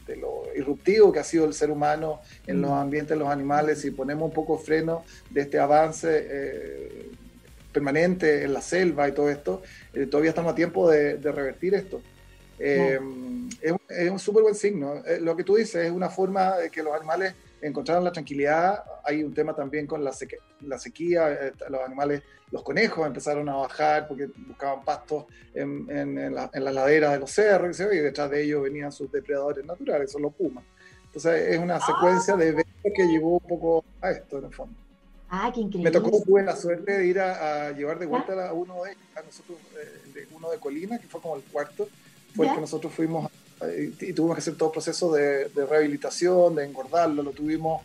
de, 0.06 0.16
lo 0.16 0.42
irruptivo 0.54 1.12
que 1.12 1.20
ha 1.20 1.24
sido 1.24 1.44
el 1.44 1.54
ser 1.54 1.70
humano 1.70 2.20
en 2.46 2.60
los 2.60 2.70
mm. 2.70 2.74
ambientes 2.74 3.10
de 3.10 3.16
los 3.16 3.28
animales 3.28 3.84
y 3.84 3.92
ponemos 3.92 4.28
un 4.28 4.34
poco 4.34 4.58
freno 4.58 5.04
de 5.30 5.42
este 5.42 5.60
avance 5.60 6.08
eh, 6.10 7.10
permanente 7.74 8.44
en 8.44 8.54
la 8.54 8.62
selva 8.62 9.06
y 9.08 9.12
todo 9.12 9.28
esto, 9.28 9.62
eh, 9.92 10.06
todavía 10.06 10.30
estamos 10.30 10.52
a 10.52 10.54
tiempo 10.54 10.88
de, 10.88 11.18
revertir 11.18 11.74
esto. 11.74 12.00
Eh, 12.58 12.98
es, 13.60 14.10
un 14.10 14.18
súper 14.18 14.44
buen 14.44 14.54
signo. 14.54 15.04
Eh, 15.04 15.18
lo 15.20 15.36
que 15.36 15.44
tú 15.44 15.56
dices 15.56 15.84
es 15.84 15.90
una 15.90 16.08
forma 16.08 16.56
de 16.56 16.70
que 16.70 16.82
los 16.82 16.94
animales 16.94 17.34
encontraron 17.64 18.04
la 18.04 18.12
tranquilidad. 18.12 18.84
Hay 19.04 19.22
un 19.22 19.32
tema 19.32 19.54
también 19.54 19.86
con 19.86 20.04
la, 20.04 20.12
la 20.60 20.78
sequía. 20.78 21.52
los 21.68 21.80
animales, 21.80 22.22
los 22.50 22.62
conejos 22.62 23.06
empezaron 23.06 23.48
a 23.48 23.56
bajar 23.56 24.06
porque 24.06 24.28
buscaban 24.46 24.84
pastos 24.84 25.24
en, 25.54 25.90
en, 25.90 26.34
las 26.34 26.50
laderas 26.54 27.12
de 27.12 27.18
los 27.18 27.30
cerros 27.30 27.80
y 27.80 27.96
detrás 27.96 28.30
de 28.30 28.44
ellos 28.44 28.62
venían 28.62 28.92
sus 28.92 29.10
depredadores 29.10 29.64
naturales, 29.64 30.12
son 30.12 30.22
los 30.22 30.34
pumas. 30.34 30.64
Entonces 31.06 31.54
es 31.54 31.58
una 31.58 31.80
secuencia 31.80 32.36
de 32.36 32.48
eventos 32.48 32.92
que 32.94 33.06
llevó 33.06 33.38
un 33.38 33.48
poco 33.48 33.84
a 34.00 34.10
esto 34.10 34.38
en 34.38 34.44
el 34.44 34.52
fondo. 34.52 34.76
Ah, 35.30 35.50
qué 35.52 35.60
increíble. 35.60 35.90
Me 35.90 35.92
tocó, 35.92 36.22
tuve 36.22 36.42
la 36.42 36.54
suerte 36.54 36.92
de 36.98 37.06
ir 37.06 37.18
a, 37.18 37.72
llevar 37.72 37.98
de 37.98 38.06
vuelta 38.06 38.48
a 38.48 38.52
uno 38.52 38.84
de 38.84 38.92
a 39.16 39.22
nosotros, 39.22 39.58
eh, 39.80 40.12
de 40.12 40.28
uno 40.34 40.50
de 40.50 40.58
Colina, 40.58 40.98
que 40.98 41.08
fue 41.08 41.20
como 41.20 41.36
el 41.36 41.42
cuarto, 41.42 41.88
fue 42.34 42.46
el 42.46 42.54
que 42.54 42.60
nosotros 42.60 42.92
fuimos 42.92 43.30
y, 43.76 44.12
tuvimos 44.12 44.36
que 44.36 44.40
hacer 44.40 44.56
todo 44.56 44.68
el 44.70 44.72
proceso 44.72 45.12
de, 45.12 45.48
rehabilitación, 45.54 46.54
de 46.54 46.64
engordarlo, 46.64 47.22
lo 47.22 47.30
tuvimos 47.32 47.82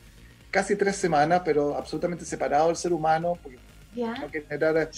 casi 0.51 0.75
tres 0.75 0.95
semanas, 0.95 1.41
pero 1.45 1.75
absolutamente 1.75 2.25
separado 2.25 2.67
del 2.67 2.75
ser 2.75 2.93
humano, 2.93 3.37
porque 3.41 3.57
no 3.95 4.31
que 4.31 4.41
generara 4.41 4.89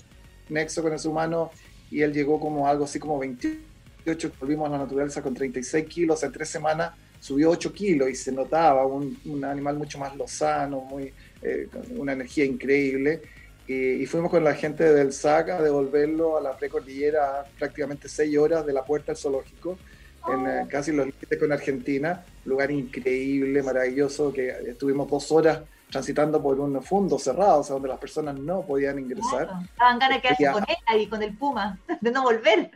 nexo 0.49 0.81
con 0.81 0.93
el 0.93 0.99
ser 0.99 1.11
humano, 1.11 1.51
y 1.89 2.01
él 2.01 2.13
llegó 2.13 2.39
como 2.39 2.67
algo 2.67 2.85
así 2.85 2.99
como 2.99 3.19
28, 3.19 4.31
volvimos 4.39 4.67
a 4.67 4.71
la 4.71 4.77
naturaleza 4.79 5.21
con 5.21 5.33
36 5.33 5.85
kilos, 5.87 6.23
en 6.23 6.31
tres 6.31 6.49
semanas 6.49 6.93
subió 7.19 7.51
8 7.51 7.71
kilos 7.71 8.09
y 8.09 8.15
se 8.15 8.31
notaba 8.31 8.85
un, 8.85 9.17
un 9.25 9.45
animal 9.45 9.77
mucho 9.77 9.99
más 9.99 10.15
lozano, 10.15 10.81
muy 10.81 11.13
eh, 11.41 11.67
con 11.71 11.99
una 11.99 12.13
energía 12.13 12.45
increíble. 12.45 13.21
Y, 13.67 14.05
fuimos 14.05 14.29
con 14.29 14.43
la 14.43 14.53
gente 14.53 14.83
del 14.83 15.13
SAC 15.13 15.49
a 15.49 15.61
devolverlo 15.61 16.37
a 16.37 16.41
la 16.41 16.57
precordillera 16.57 17.45
prácticamente 17.57 18.09
seis 18.09 18.37
horas 18.37 18.65
de 18.65 18.73
la 18.73 18.83
puerta 18.83 19.13
del 19.13 19.17
zoológico, 19.17 19.77
en 20.27 20.47
eh, 20.47 20.67
casi 20.69 20.91
los 20.91 21.05
límites 21.05 21.39
con 21.39 21.51
Argentina. 21.51 22.25
Lugar 22.45 22.71
increíble, 22.71 23.63
maravilloso, 23.63 24.31
que 24.31 24.49
estuvimos 24.49 25.09
dos 25.09 25.31
horas 25.31 25.61
transitando 25.89 26.41
por 26.41 26.59
un 26.59 26.81
fondo 26.81 27.19
cerrado, 27.19 27.59
o 27.59 27.63
sea, 27.63 27.73
donde 27.73 27.89
las 27.89 27.99
personas 27.99 28.35
no 28.39 28.65
podían 28.65 28.97
ingresar. 28.99 29.49
Estaban 29.63 29.99
ganas 29.99 30.17
de 30.17 30.21
quedarse 30.21 30.51
con 30.51 30.63
él 30.69 30.77
ahí, 30.85 31.07
con 31.07 31.21
el 31.21 31.37
Puma, 31.37 31.79
de 32.01 32.11
no 32.11 32.23
volver. 32.23 32.71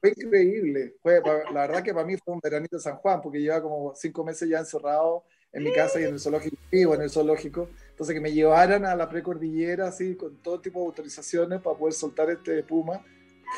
Fue, 0.00 0.14
increíble. 0.16 0.94
Fue, 1.02 1.20
la 1.52 1.66
verdad 1.66 1.82
que 1.82 1.92
para 1.92 2.06
mí 2.06 2.16
fue 2.16 2.34
un 2.34 2.40
veranito 2.40 2.76
de 2.76 2.82
San 2.82 2.96
Juan, 2.96 3.20
porque 3.20 3.40
lleva 3.40 3.60
como 3.60 3.94
cinco 3.94 4.24
meses 4.24 4.48
ya 4.48 4.58
encerrado 4.58 5.24
en 5.52 5.64
mi 5.64 5.72
casa 5.72 6.00
y 6.00 6.04
en 6.04 6.14
el 6.14 6.20
zoológico, 6.20 6.56
vivo 6.70 6.94
en 6.94 7.02
el 7.02 7.10
zoológico. 7.10 7.68
Entonces 7.90 8.14
que 8.14 8.20
me 8.20 8.32
llevaran 8.32 8.84
a 8.84 8.94
la 8.94 9.08
precordillera 9.08 9.88
así 9.88 10.14
con 10.16 10.36
todo 10.42 10.60
tipo 10.60 10.80
de 10.80 10.86
autorizaciones 10.86 11.60
para 11.60 11.76
poder 11.76 11.94
soltar 11.94 12.30
este 12.30 12.62
puma 12.62 13.02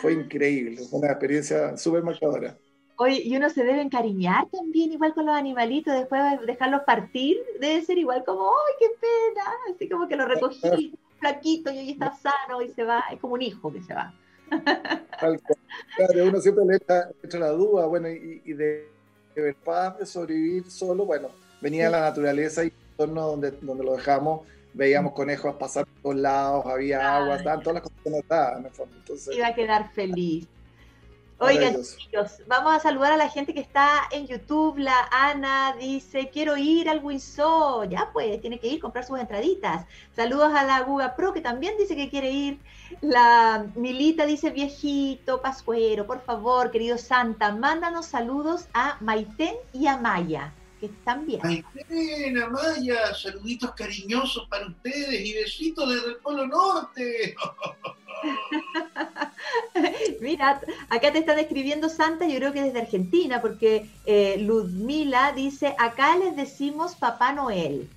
fue 0.00 0.12
increíble, 0.12 0.82
fue 0.88 1.00
una 1.00 1.08
experiencia 1.08 1.76
súper 1.76 2.02
marcadora. 2.02 2.56
Oye, 3.00 3.22
y 3.24 3.36
uno 3.36 3.48
se 3.48 3.62
debe 3.62 3.80
encariñar 3.80 4.48
también 4.50 4.92
igual 4.92 5.14
con 5.14 5.24
los 5.24 5.36
animalitos, 5.36 5.94
después 5.94 6.20
de 6.40 6.46
dejarlos 6.46 6.82
partir, 6.82 7.38
debe 7.60 7.80
ser 7.82 7.96
igual 7.96 8.24
como, 8.24 8.50
¡ay, 8.50 8.74
qué 8.80 8.86
pena! 9.00 9.44
Así 9.72 9.88
como 9.88 10.08
que 10.08 10.16
lo 10.16 10.26
recogí, 10.26 10.92
flaquito, 11.20 11.70
y 11.70 11.78
hoy 11.78 11.90
está 11.92 12.12
sano 12.16 12.60
y 12.60 12.70
se 12.70 12.82
va, 12.82 13.04
es 13.12 13.20
como 13.20 13.34
un 13.34 13.42
hijo 13.42 13.72
que 13.72 13.82
se 13.82 13.94
va. 13.94 14.12
Claro, 15.96 16.24
uno 16.26 16.40
siempre 16.40 16.64
le 16.64 16.76
echa, 16.76 17.38
la 17.38 17.50
duda, 17.50 17.86
bueno, 17.86 18.08
y, 18.08 18.52
de, 18.52 18.88
de 19.34 19.42
ver 19.42 19.54
paz, 19.56 19.98
de 19.98 20.06
sobrevivir 20.06 20.70
solo, 20.70 21.04
bueno, 21.04 21.28
venía 21.60 21.90
la 21.90 22.00
naturaleza 22.00 22.64
y 22.64 22.72
entorno 22.92 23.26
donde, 23.26 23.50
donde 23.50 23.84
lo 23.84 23.96
dejamos, 23.96 24.42
veíamos 24.74 25.12
conejos 25.12 25.56
pasar 25.56 25.86
por 25.86 26.02
todos 26.02 26.16
lados, 26.16 26.66
había 26.66 27.16
agua, 27.16 27.36
estaban 27.36 27.62
todas 27.62 27.74
las 27.74 27.82
cosas 27.82 28.20
estaban 28.20 28.58
en 28.60 28.66
el 28.66 28.72
fondo. 28.72 28.96
Entonces, 28.96 29.36
Iba 29.36 29.48
a 29.48 29.54
quedar 29.54 29.92
feliz. 29.92 30.48
Oigan, 31.40 31.76
chicos, 31.84 32.42
vamos 32.48 32.74
a 32.74 32.80
saludar 32.80 33.12
a 33.12 33.16
la 33.16 33.28
gente 33.28 33.54
que 33.54 33.60
está 33.60 34.08
en 34.10 34.26
YouTube. 34.26 34.76
La 34.78 35.08
Ana 35.12 35.76
dice, 35.78 36.30
quiero 36.32 36.56
ir 36.56 36.88
al 36.88 36.98
Windsor. 37.04 37.88
Ya 37.88 38.10
pues, 38.12 38.40
tiene 38.40 38.58
que 38.58 38.66
ir, 38.66 38.80
comprar 38.80 39.04
sus 39.04 39.20
entraditas. 39.20 39.86
Saludos 40.16 40.52
a 40.52 40.64
la 40.64 40.80
Guga 40.80 41.14
Pro, 41.14 41.32
que 41.32 41.40
también 41.40 41.76
dice 41.78 41.94
que 41.94 42.10
quiere 42.10 42.32
ir. 42.32 42.58
La 43.02 43.66
Milita 43.76 44.26
dice, 44.26 44.50
viejito, 44.50 45.40
pascuero, 45.40 46.08
por 46.08 46.20
favor, 46.22 46.72
querido 46.72 46.98
Santa, 46.98 47.52
mándanos 47.52 48.06
saludos 48.06 48.66
a 48.74 48.96
Maiten 49.00 49.54
y 49.72 49.86
a 49.86 49.96
Maya 49.96 50.52
que 50.78 50.86
están 50.86 51.26
bien. 51.26 51.40
Ay, 51.42 51.64
pena, 51.88 52.48
Maya, 52.48 53.14
saluditos 53.14 53.72
cariñosos 53.72 54.46
para 54.48 54.66
ustedes 54.66 55.20
y 55.20 55.34
besitos 55.34 55.88
desde 55.88 56.10
el 56.10 56.16
Polo 56.16 56.46
Norte. 56.46 57.34
Mira, 60.20 60.60
acá 60.88 61.12
te 61.12 61.18
están 61.18 61.38
escribiendo 61.38 61.88
Santa, 61.88 62.26
yo 62.26 62.36
creo 62.36 62.52
que 62.52 62.62
desde 62.62 62.80
Argentina, 62.80 63.40
porque 63.40 63.88
eh, 64.06 64.36
Ludmila 64.40 65.32
dice, 65.32 65.74
acá 65.78 66.16
les 66.16 66.36
decimos 66.36 66.96
Papá 66.96 67.32
Noel. 67.32 67.88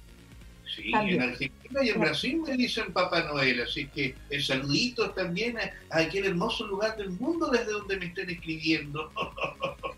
Sí, 0.76 0.92
en 0.94 1.22
Argentina 1.22 1.84
y 1.84 1.90
en 1.90 2.00
Brasil 2.00 2.42
me 2.48 2.56
dicen 2.56 2.94
Papá 2.94 3.24
Noel, 3.24 3.62
así 3.62 3.88
que 3.88 4.16
el 4.30 4.40
eh, 4.40 4.44
saluditos 4.44 5.14
también 5.16 5.58
a, 5.58 5.72
aquel 5.90 6.26
hermoso 6.26 6.66
lugar 6.66 6.96
del 6.96 7.10
mundo 7.12 7.48
desde 7.48 7.72
donde 7.72 7.98
me 7.98 8.06
estén 8.06 8.30
escribiendo. 8.30 9.12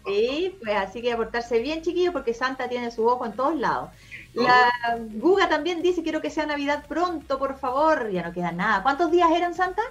Sí, 0.06 0.58
pues 0.62 0.76
así 0.76 1.02
que 1.02 1.14
aportarse 1.14 1.62
bien, 1.62 1.82
chiquillos, 1.82 2.12
porque 2.12 2.34
Santa 2.34 2.68
tiene 2.68 2.92
su 2.92 3.08
ojo 3.08 3.26
en 3.26 3.32
todos 3.38 3.58
lados. 3.58 3.90
La 4.34 4.70
Guga 5.14 5.48
también 5.48 5.82
dice, 5.82 6.04
quiero 6.04 6.22
que 6.22 6.30
sea 6.30 6.46
Navidad 6.46 6.86
pronto, 6.88 7.40
por 7.40 7.58
favor. 7.58 8.12
Ya 8.12 8.24
no 8.24 8.34
queda 8.34 8.52
nada. 8.52 8.84
¿Cuántos 8.84 9.12
días 9.12 9.32
eran, 9.32 9.56
Santa? 9.56 9.82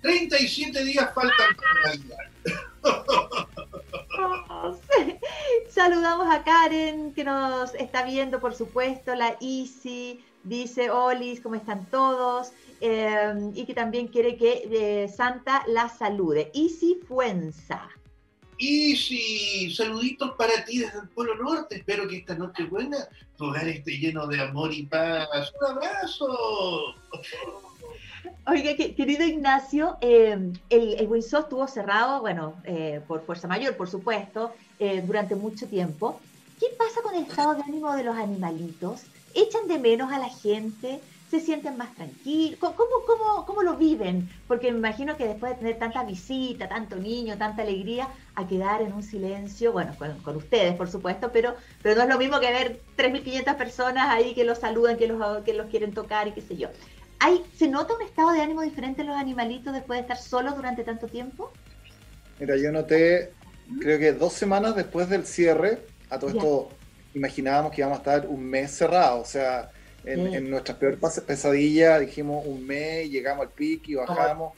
37 0.00 0.84
días 0.84 1.12
faltan 1.14 1.56
para 1.56 1.96
Navidad. 1.96 3.48
Saludamos 5.68 6.28
a 6.28 6.42
Karen, 6.42 7.12
que 7.14 7.24
nos 7.24 7.74
está 7.74 8.04
viendo, 8.04 8.40
por 8.40 8.54
supuesto, 8.54 9.14
la 9.14 9.36
Isi, 9.40 10.20
dice 10.44 10.90
Olis, 10.90 11.40
¿cómo 11.40 11.54
están 11.54 11.86
todos? 11.86 12.52
Eh, 12.80 13.50
y 13.54 13.64
que 13.64 13.74
también 13.74 14.08
quiere 14.08 14.36
que 14.36 14.68
eh, 14.70 15.08
Santa 15.08 15.64
la 15.66 15.88
salude. 15.88 16.50
Isi 16.54 17.00
Fuenza. 17.06 17.88
Isi, 18.58 19.72
saluditos 19.72 20.32
para 20.36 20.64
ti 20.64 20.78
desde 20.78 20.98
el 21.00 21.08
Polo 21.10 21.36
Norte. 21.36 21.76
Espero 21.76 22.08
que 22.08 22.18
esta 22.18 22.34
noche 22.34 22.64
buena 22.64 23.08
tu 23.36 23.44
hogar 23.44 23.68
esté 23.68 23.98
lleno 23.98 24.26
de 24.26 24.40
amor 24.40 24.72
y 24.72 24.84
paz. 24.84 25.52
Un 25.60 25.76
abrazo. 25.76 26.94
Oiga, 28.46 28.74
querido 28.76 29.24
Ignacio, 29.24 29.96
eh, 30.00 30.52
el, 30.70 30.94
el 30.94 31.14
estuvo 31.14 31.66
cerrado, 31.66 32.20
bueno, 32.20 32.54
eh, 32.64 33.00
por 33.06 33.24
fuerza 33.24 33.46
mayor, 33.46 33.76
por 33.76 33.88
supuesto, 33.88 34.52
eh, 34.78 35.02
durante 35.06 35.34
mucho 35.34 35.66
tiempo. 35.66 36.20
¿Qué 36.58 36.66
pasa 36.76 37.02
con 37.02 37.14
el 37.14 37.22
estado 37.22 37.54
de 37.54 37.62
ánimo 37.62 37.94
de 37.94 38.04
los 38.04 38.16
animalitos? 38.16 39.02
¿Echan 39.34 39.68
de 39.68 39.78
menos 39.78 40.10
a 40.12 40.18
la 40.18 40.28
gente? 40.28 41.00
¿Se 41.30 41.40
sienten 41.40 41.76
más 41.76 41.94
tranquilos? 41.94 42.58
¿Cómo, 42.58 43.62
lo 43.62 43.76
viven? 43.76 44.28
Porque 44.48 44.72
me 44.72 44.78
imagino 44.78 45.16
que 45.16 45.26
después 45.26 45.52
de 45.52 45.58
tener 45.58 45.78
tanta 45.78 46.02
visita, 46.02 46.68
tanto 46.68 46.96
niño, 46.96 47.36
tanta 47.36 47.62
alegría, 47.62 48.08
a 48.34 48.46
quedar 48.46 48.80
en 48.80 48.94
un 48.94 49.02
silencio, 49.02 49.72
bueno, 49.72 49.94
con, 50.24 50.36
ustedes, 50.36 50.74
por 50.74 50.88
supuesto, 50.88 51.30
pero, 51.32 51.54
pero 51.82 51.96
no 51.96 52.02
es 52.02 52.08
lo 52.08 52.18
mismo 52.18 52.40
que 52.40 52.50
ver 52.50 52.80
3.500 52.96 53.56
personas 53.56 54.08
ahí 54.08 54.34
que 54.34 54.44
los 54.44 54.58
saludan, 54.58 54.96
que 54.96 55.06
los, 55.06 55.44
que 55.44 55.52
los 55.52 55.66
quieren 55.66 55.92
tocar 55.92 56.28
y 56.28 56.32
qué 56.32 56.40
sé 56.40 56.56
yo. 56.56 56.68
¿Se 57.58 57.66
nota 57.66 57.94
un 57.94 58.02
estado 58.02 58.32
de 58.32 58.40
ánimo 58.40 58.62
diferente 58.62 59.00
en 59.00 59.08
los 59.08 59.16
animalitos 59.16 59.72
después 59.72 59.98
de 59.98 60.02
estar 60.02 60.16
solos 60.16 60.54
durante 60.54 60.84
tanto 60.84 61.08
tiempo? 61.08 61.52
Mira, 62.38 62.56
yo 62.56 62.70
noté, 62.70 63.32
creo 63.80 63.98
que 63.98 64.12
dos 64.12 64.32
semanas 64.32 64.76
después 64.76 65.08
del 65.08 65.26
cierre, 65.26 65.80
a 66.08 66.20
todo 66.20 66.30
esto 66.30 66.68
imaginábamos 67.14 67.72
que 67.72 67.80
íbamos 67.80 67.98
a 67.98 68.00
estar 68.00 68.26
un 68.28 68.44
mes 68.44 68.70
cerrado, 68.70 69.20
o 69.20 69.24
sea, 69.24 69.70
en, 70.04 70.48
nuestras 70.48 70.78
peores 70.78 71.00
pesadillas 71.26 72.00
dijimos 72.00 72.46
un 72.46 72.64
mes, 72.64 73.10
llegamos 73.10 73.46
al 73.46 73.52
pico 73.52 73.84
y 73.88 73.94
bajamos, 73.96 74.56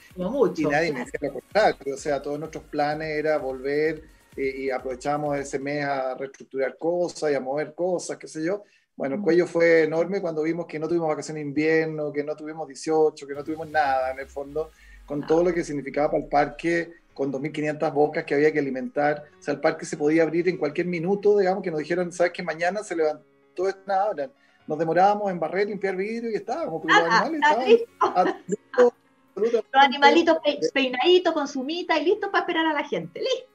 y 0.55 0.65
nadie 0.65 0.93
me 0.93 0.99
decía 0.99 1.19
lo 1.21 1.33
contrario, 1.33 1.95
o 1.95 1.97
sea, 1.97 2.21
todos 2.21 2.39
nuestros 2.39 2.63
planes 2.65 3.09
era 3.09 3.37
volver 3.37 4.03
eh, 4.37 4.53
y 4.57 4.69
aprovechamos 4.69 5.35
ese 5.37 5.57
mes 5.57 5.83
a 5.83 6.13
reestructurar 6.13 6.77
cosas 6.77 7.31
y 7.31 7.33
a 7.33 7.39
mover 7.39 7.73
cosas, 7.73 8.17
qué 8.17 8.27
sé 8.27 8.45
yo, 8.45 8.63
bueno, 8.95 9.15
el 9.15 9.21
cuello 9.21 9.47
fue 9.47 9.83
enorme 9.83 10.21
cuando 10.21 10.43
vimos 10.43 10.67
que 10.67 10.77
no 10.77 10.87
tuvimos 10.87 11.07
vacaciones 11.07 11.43
de 11.43 11.47
invierno, 11.47 12.11
que 12.11 12.23
no 12.23 12.35
tuvimos 12.35 12.67
18, 12.67 13.25
que 13.25 13.33
no 13.33 13.43
tuvimos 13.43 13.69
nada 13.69 14.11
en 14.11 14.19
el 14.19 14.27
fondo, 14.27 14.71
con 15.05 15.25
todo 15.25 15.43
lo 15.43 15.53
que 15.53 15.63
significaba 15.63 16.11
para 16.11 16.23
el 16.23 16.29
parque, 16.29 16.93
con 17.13 17.31
2.500 17.31 17.93
bocas 17.93 18.23
que 18.23 18.35
había 18.35 18.51
que 18.51 18.59
alimentar. 18.59 19.23
O 19.39 19.41
sea, 19.41 19.53
el 19.53 19.59
parque 19.59 19.85
se 19.85 19.97
podía 19.97 20.23
abrir 20.23 20.47
en 20.49 20.57
cualquier 20.57 20.87
minuto, 20.87 21.37
digamos, 21.37 21.63
que 21.63 21.71
nos 21.71 21.79
dijeron, 21.79 22.11
¿sabes 22.11 22.33
que 22.33 22.43
mañana 22.43 22.83
se 22.83 22.95
levantó 22.95 23.67
esto? 23.67 23.81
Nada, 23.85 24.29
nos 24.67 24.77
demorábamos 24.77 25.31
en 25.31 25.39
barrer, 25.39 25.67
limpiar 25.67 25.95
vidrio 25.95 26.31
y 26.31 26.35
estábamos, 26.35 26.81
porque 26.81 26.95
los 26.95 27.11
ah, 27.11 27.25
animales 27.25 27.81
estaban... 27.81 28.43
Los 29.33 29.63
animalitos 29.71 30.37
peinaditos 30.73 31.33
con 31.33 31.47
su 31.47 31.63
mita 31.63 31.97
y 31.97 32.03
listos 32.03 32.29
para 32.31 32.41
esperar 32.41 32.65
a 32.65 32.73
la 32.73 32.83
gente. 32.83 33.21
Listo 33.21 33.50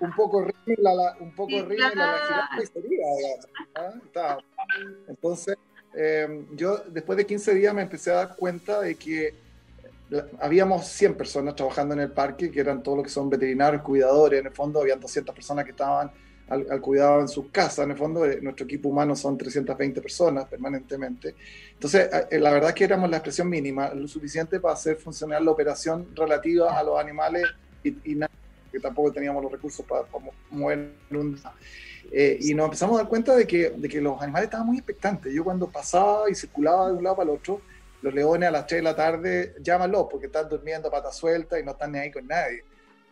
un 0.00 0.12
poco 0.14 0.38
horrible 0.38 0.76
la, 0.78 1.16
un 1.20 1.34
poco 1.34 1.56
horrible 1.56 1.94
la, 1.94 2.48
¿ah? 3.74 4.38
Entonces, 5.08 5.56
em, 5.94 6.46
yo 6.56 6.78
después 6.88 7.16
de 7.16 7.26
15 7.26 7.54
días 7.54 7.74
me 7.74 7.82
empecé 7.82 8.10
a 8.10 8.14
dar 8.14 8.36
cuenta 8.36 8.80
de 8.80 8.94
que 8.96 9.34
habíamos 10.40 10.86
100 10.86 11.14
personas 11.16 11.56
trabajando 11.56 11.94
en 11.94 12.00
el 12.00 12.10
parque, 12.10 12.50
que 12.50 12.60
eran 12.60 12.82
todos 12.82 12.98
los 12.98 13.06
que 13.06 13.12
son 13.12 13.30
veterinarios, 13.30 13.82
cuidadores, 13.82 14.40
en 14.40 14.46
el 14.46 14.52
fondo 14.52 14.80
habían 14.80 15.00
200 15.00 15.34
personas 15.34 15.64
que 15.64 15.70
estaban 15.72 16.10
al, 16.48 16.80
cuidado 16.80 17.20
en 17.20 17.28
sus 17.28 17.46
casas, 17.50 17.86
en 17.86 17.92
el 17.92 17.96
fondo 17.96 18.24
eh, 18.26 18.38
nuestro 18.42 18.66
equipo 18.66 18.90
humano 18.90 19.16
son 19.16 19.38
320 19.38 20.00
personas 20.02 20.46
permanentemente. 20.46 21.34
Entonces, 21.72 22.08
eh, 22.30 22.38
la 22.38 22.50
verdad 22.50 22.70
es 22.70 22.74
que 22.74 22.84
éramos 22.84 23.08
la 23.08 23.16
expresión 23.16 23.48
mínima, 23.48 23.92
lo 23.94 24.06
suficiente 24.06 24.60
para 24.60 24.74
hacer 24.74 24.96
funcionar 24.96 25.42
la 25.42 25.50
operación 25.50 26.08
relativa 26.14 26.78
a 26.78 26.82
los 26.82 26.98
animales 26.98 27.44
y, 27.82 28.12
y 28.12 28.14
nada 28.14 28.30
que 28.74 28.80
tampoco 28.80 29.12
teníamos 29.12 29.42
los 29.42 29.52
recursos 29.52 29.86
para, 29.86 30.04
mover 30.50 30.90
un... 31.12 31.40
Eh, 32.12 32.38
y 32.40 32.54
nos 32.54 32.66
empezamos 32.66 32.96
a 32.96 33.02
dar 33.02 33.08
cuenta 33.08 33.34
de 33.34 33.46
que, 33.46 33.70
de 33.70 33.88
que 33.88 34.00
los 34.00 34.20
animales 34.20 34.46
estaban 34.46 34.66
muy 34.66 34.76
expectantes. 34.76 35.32
Yo 35.32 35.42
cuando 35.42 35.70
pasaba 35.70 36.28
y 36.28 36.34
circulaba 36.34 36.88
de 36.88 36.96
un 36.96 37.04
lado 37.04 37.16
para 37.16 37.30
el 37.30 37.36
otro, 37.36 37.62
los 38.02 38.12
leones 38.12 38.48
a 38.48 38.52
las 38.52 38.66
3 38.66 38.80
de 38.80 38.82
la 38.82 38.96
tarde, 38.96 39.54
llámalos 39.62 40.08
porque 40.10 40.26
están 40.26 40.48
durmiendo 40.48 40.88
a 40.88 40.90
pata 40.90 41.10
suelta 41.10 41.58
y 41.58 41.64
no 41.64 41.72
están 41.72 41.92
ni 41.92 41.98
ahí 41.98 42.10
con 42.10 42.26
nadie. 42.26 42.64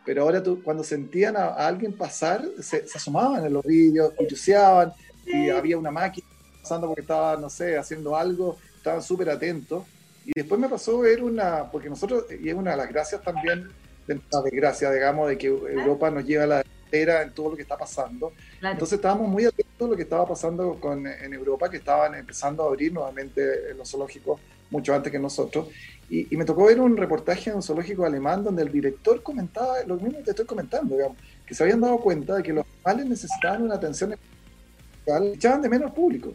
Pero 0.04 0.22
ahora 0.22 0.42
tú, 0.42 0.62
cuando 0.62 0.82
sentían 0.84 1.36
a, 1.36 1.48
alguien 1.48 1.96
pasar, 1.96 2.44
se, 2.60 2.84
asomaban 2.94 3.46
en 3.46 3.52
los 3.52 3.64
vídeos, 3.64 4.12
curioseaban, 4.14 4.92
y 5.24 5.48
había 5.48 5.78
una 5.78 5.92
máquina 5.92 6.26
pasando 6.60 6.88
porque 6.88 7.02
estaba, 7.02 7.36
no 7.36 7.48
sé, 7.48 7.78
haciendo 7.78 8.16
algo, 8.16 8.58
estaban 8.76 9.00
súper 9.00 9.30
atentos. 9.30 9.84
Y 10.24 10.32
después 10.34 10.60
me 10.60 10.68
pasó 10.68 10.98
ver 10.98 11.22
una, 11.22 11.70
porque 11.70 11.88
nosotros, 11.88 12.24
y 12.30 12.48
es 12.48 12.54
una 12.54 12.72
de 12.72 12.76
las 12.76 12.88
gracias 12.88 13.22
también 13.22 13.70
de 14.06 14.20
la 14.30 14.42
desgracia, 14.42 14.90
digamos, 14.90 15.28
de 15.28 15.38
que 15.38 15.46
Europa 15.46 16.10
nos 16.10 16.24
lleva 16.24 16.44
a 16.44 16.46
la 16.46 16.62
delantera 16.62 17.22
en 17.22 17.32
todo 17.32 17.50
lo 17.50 17.56
que 17.56 17.62
está 17.62 17.76
pasando. 17.76 18.32
Entonces 18.60 18.94
estábamos 18.94 19.28
muy 19.28 19.44
atentos 19.44 19.86
a 19.86 19.90
lo 19.90 19.96
que 19.96 20.02
estaba 20.02 20.26
pasando 20.26 20.78
con, 20.80 21.06
en 21.06 21.32
Europa, 21.32 21.70
que 21.70 21.78
estaban 21.78 22.14
empezando 22.14 22.64
a 22.64 22.66
abrir 22.66 22.92
nuevamente 22.92 23.74
los 23.74 23.90
zoológicos 23.90 24.40
mucho 24.70 24.94
antes 24.94 25.12
que 25.12 25.18
nosotros. 25.18 25.68
Y, 26.08 26.36
me 26.36 26.44
tocó 26.44 26.66
ver 26.66 26.80
un 26.80 26.96
reportaje 26.96 27.50
en 27.50 27.56
un 27.56 27.62
zoológico 27.62 28.04
alemán 28.04 28.44
donde 28.44 28.62
el 28.62 28.72
director 28.72 29.22
comentaba 29.22 29.82
lo 29.86 29.96
mismo 29.96 30.18
que 30.18 30.24
te 30.24 30.30
estoy 30.30 30.46
comentando, 30.46 30.94
digamos, 30.96 31.16
que 31.46 31.54
se 31.54 31.62
habían 31.62 31.80
dado 31.80 31.98
cuenta 31.98 32.36
de 32.36 32.42
que 32.42 32.52
los 32.52 32.66
animales 32.66 33.06
necesitaban 33.06 33.62
una 33.62 33.76
atención 33.76 34.12
especial, 34.12 35.32
echaban 35.34 35.62
de 35.62 35.68
menos 35.68 35.92
público. 35.92 36.32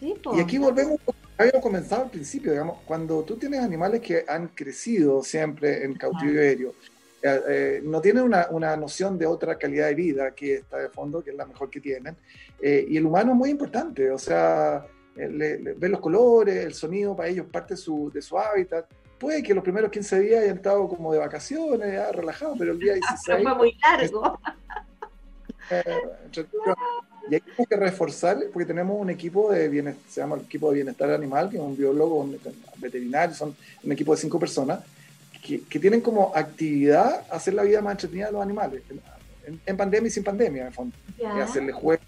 y 0.00 0.40
aquí 0.40 0.58
volvemos 0.58 0.98
habíamos 1.36 1.62
comenzado 1.62 2.04
al 2.04 2.10
principio, 2.10 2.52
digamos, 2.52 2.78
cuando 2.84 3.22
tú 3.22 3.36
tienes 3.36 3.60
animales 3.60 4.00
que 4.00 4.24
han 4.28 4.48
crecido 4.48 5.22
siempre 5.22 5.84
en 5.84 5.94
cautiverio, 5.94 6.70
eh, 6.70 6.93
eh, 7.26 7.80
no 7.82 8.02
tienen 8.02 8.22
una, 8.22 8.48
una, 8.50 8.76
noción 8.76 9.16
de 9.16 9.24
otra 9.24 9.56
calidad 9.56 9.86
de 9.86 9.94
vida 9.94 10.34
que 10.34 10.56
está 10.56 10.76
de 10.76 10.90
fondo, 10.90 11.24
que 11.24 11.30
es 11.30 11.36
la 11.36 11.46
mejor 11.46 11.70
que 11.70 11.80
tienen. 11.80 12.16
Eh, 12.60 12.84
y 12.86 12.98
el 12.98 13.06
humano 13.06 13.32
es 13.32 13.38
muy 13.38 13.50
importante, 13.50 14.10
o 14.10 14.18
sea, 14.18 14.84
ver 15.14 15.90
los 15.90 16.00
colores, 16.00 16.66
el 16.66 16.74
sonido 16.74 17.16
para 17.16 17.30
ellos 17.30 17.46
parte 17.50 17.76
su, 17.76 18.10
de 18.12 18.20
su 18.20 18.38
hábitat. 18.38 18.86
Puede 19.18 19.42
que 19.42 19.54
los 19.54 19.64
primeros 19.64 19.90
15 19.90 20.20
días 20.20 20.42
hayan 20.42 20.56
estado 20.56 20.86
como 20.86 21.14
de 21.14 21.18
vacaciones, 21.18 21.94
ya, 21.94 22.12
relajados, 22.12 22.58
pero 22.58 22.72
el 22.72 22.78
día 22.78 22.94
16... 23.26 23.42
fue 23.42 23.54
muy 23.54 23.78
largo. 23.80 24.38
y 27.30 27.34
hay 27.34 27.40
que 27.40 27.76
reforzar, 27.76 28.36
porque 28.52 28.66
tenemos 28.66 29.00
un 29.00 29.08
equipo 29.08 29.50
de 29.50 29.68
bienestar, 29.68 30.10
se 30.10 30.20
llama 30.20 30.36
el 30.36 30.42
equipo 30.42 30.68
de 30.68 30.74
bienestar 30.74 31.10
animal, 31.10 31.48
que 31.48 31.56
es 31.56 31.62
un 31.62 31.74
biólogo, 31.74 32.16
un 32.16 32.38
veterinario, 32.76 33.34
son 33.34 33.56
un 33.82 33.92
equipo 33.92 34.14
de 34.14 34.20
cinco 34.20 34.38
personas, 34.38 34.80
que, 35.44 35.78
tienen 35.78 36.00
como 36.00 36.32
actividad 36.34 37.24
hacer 37.30 37.54
la 37.54 37.62
vida 37.62 37.82
más 37.82 37.92
entretenida 37.92 38.26
de 38.26 38.32
los 38.32 38.42
animales, 38.42 38.82
en, 39.66 39.76
pandemia 39.76 40.08
y 40.08 40.10
sin 40.10 40.24
pandemia, 40.24 40.62
en 40.62 40.68
el 40.68 40.72
fondo. 40.72 40.96
hacerles 41.42 41.74
juegos, 41.74 42.06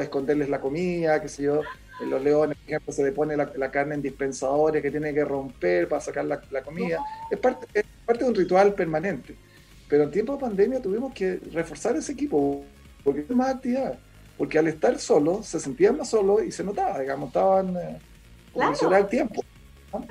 esconderles 0.00 0.48
la 0.48 0.60
comida, 0.60 1.20
qué 1.22 1.28
sé 1.28 1.44
yo. 1.44 1.60
En 2.02 2.10
los 2.10 2.20
leones, 2.20 2.58
por 2.58 2.66
ejemplo, 2.66 2.92
se 2.92 3.04
le 3.04 3.12
pone 3.12 3.36
la, 3.36 3.70
carne 3.70 3.94
en 3.94 4.02
dispensadores 4.02 4.82
que 4.82 4.90
tiene 4.90 5.14
que 5.14 5.24
romper 5.24 5.88
para 5.88 6.00
sacar 6.00 6.24
la, 6.24 6.62
comida. 6.62 6.98
Es 7.30 7.38
parte, 7.38 7.66
es 7.72 7.84
parte 8.04 8.24
de 8.24 8.30
un 8.30 8.34
ritual 8.34 8.74
permanente. 8.74 9.36
Pero 9.88 10.04
en 10.04 10.10
tiempo 10.10 10.32
de 10.32 10.40
pandemia 10.40 10.82
tuvimos 10.82 11.14
que 11.14 11.38
reforzar 11.52 11.94
ese 11.94 12.12
equipo, 12.12 12.64
porque 13.04 13.20
es 13.20 13.30
más 13.30 13.54
actividad. 13.54 13.96
Porque 14.36 14.58
al 14.58 14.66
estar 14.66 14.98
solo, 14.98 15.44
se 15.44 15.60
sentían 15.60 15.96
más 15.98 16.08
solos 16.08 16.42
y 16.42 16.50
se 16.50 16.64
notaba, 16.64 16.98
digamos, 16.98 17.28
estaban 17.28 17.76
eh, 17.76 17.98
claro. 18.52 18.96
el 18.96 19.06
tiempo. 19.06 19.44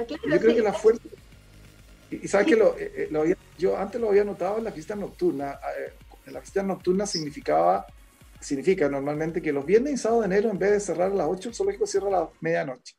yo 0.07 0.39
creo 0.39 0.55
que 0.55 0.61
la 0.61 0.71
fuerza 0.71 1.01
y, 2.11 2.27
sabes 2.27 2.47
que 2.47 2.53
eh, 2.53 3.09
eh, 3.09 3.35
yo 3.57 3.77
antes 3.77 3.99
lo 3.99 4.09
había 4.09 4.23
notado 4.23 4.57
en 4.57 4.65
la 4.65 4.71
fiesta 4.71 4.95
nocturna. 4.95 5.59
Eh, 5.79 5.93
en 6.27 6.33
la 6.33 6.41
fiesta 6.41 6.61
nocturna 6.61 7.05
significaba, 7.05 7.85
significa 8.39 8.89
normalmente 8.89 9.41
que 9.41 9.53
los 9.53 9.65
viernes 9.65 9.93
y 9.93 9.97
sábados 9.97 10.27
de 10.27 10.35
enero, 10.35 10.51
en 10.51 10.59
vez 10.59 10.71
de 10.71 10.79
cerrar 10.79 11.11
a 11.11 11.15
las 11.15 11.27
8, 11.27 11.49
el 11.49 11.55
zoológico 11.55 11.87
cierra 11.87 12.07
a 12.07 12.11
la 12.11 12.29
medianoche. 12.41 12.95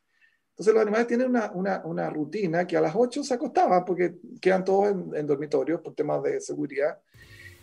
Entonces 0.49 0.73
los 0.73 0.83
animales 0.83 1.07
tienen 1.07 1.29
una, 1.29 1.51
una, 1.51 1.81
una, 1.85 2.09
rutina 2.09 2.67
que 2.67 2.77
a 2.77 2.81
las 2.81 2.93
8 2.95 3.23
se 3.23 3.33
acostaban 3.33 3.85
porque 3.85 4.15
quedan 4.39 4.63
todos 4.63 4.89
en, 5.15 5.25
dormitorios 5.25 5.81
por 5.81 5.95
temas 5.95 6.21
de 6.21 6.39
seguridad. 6.41 6.99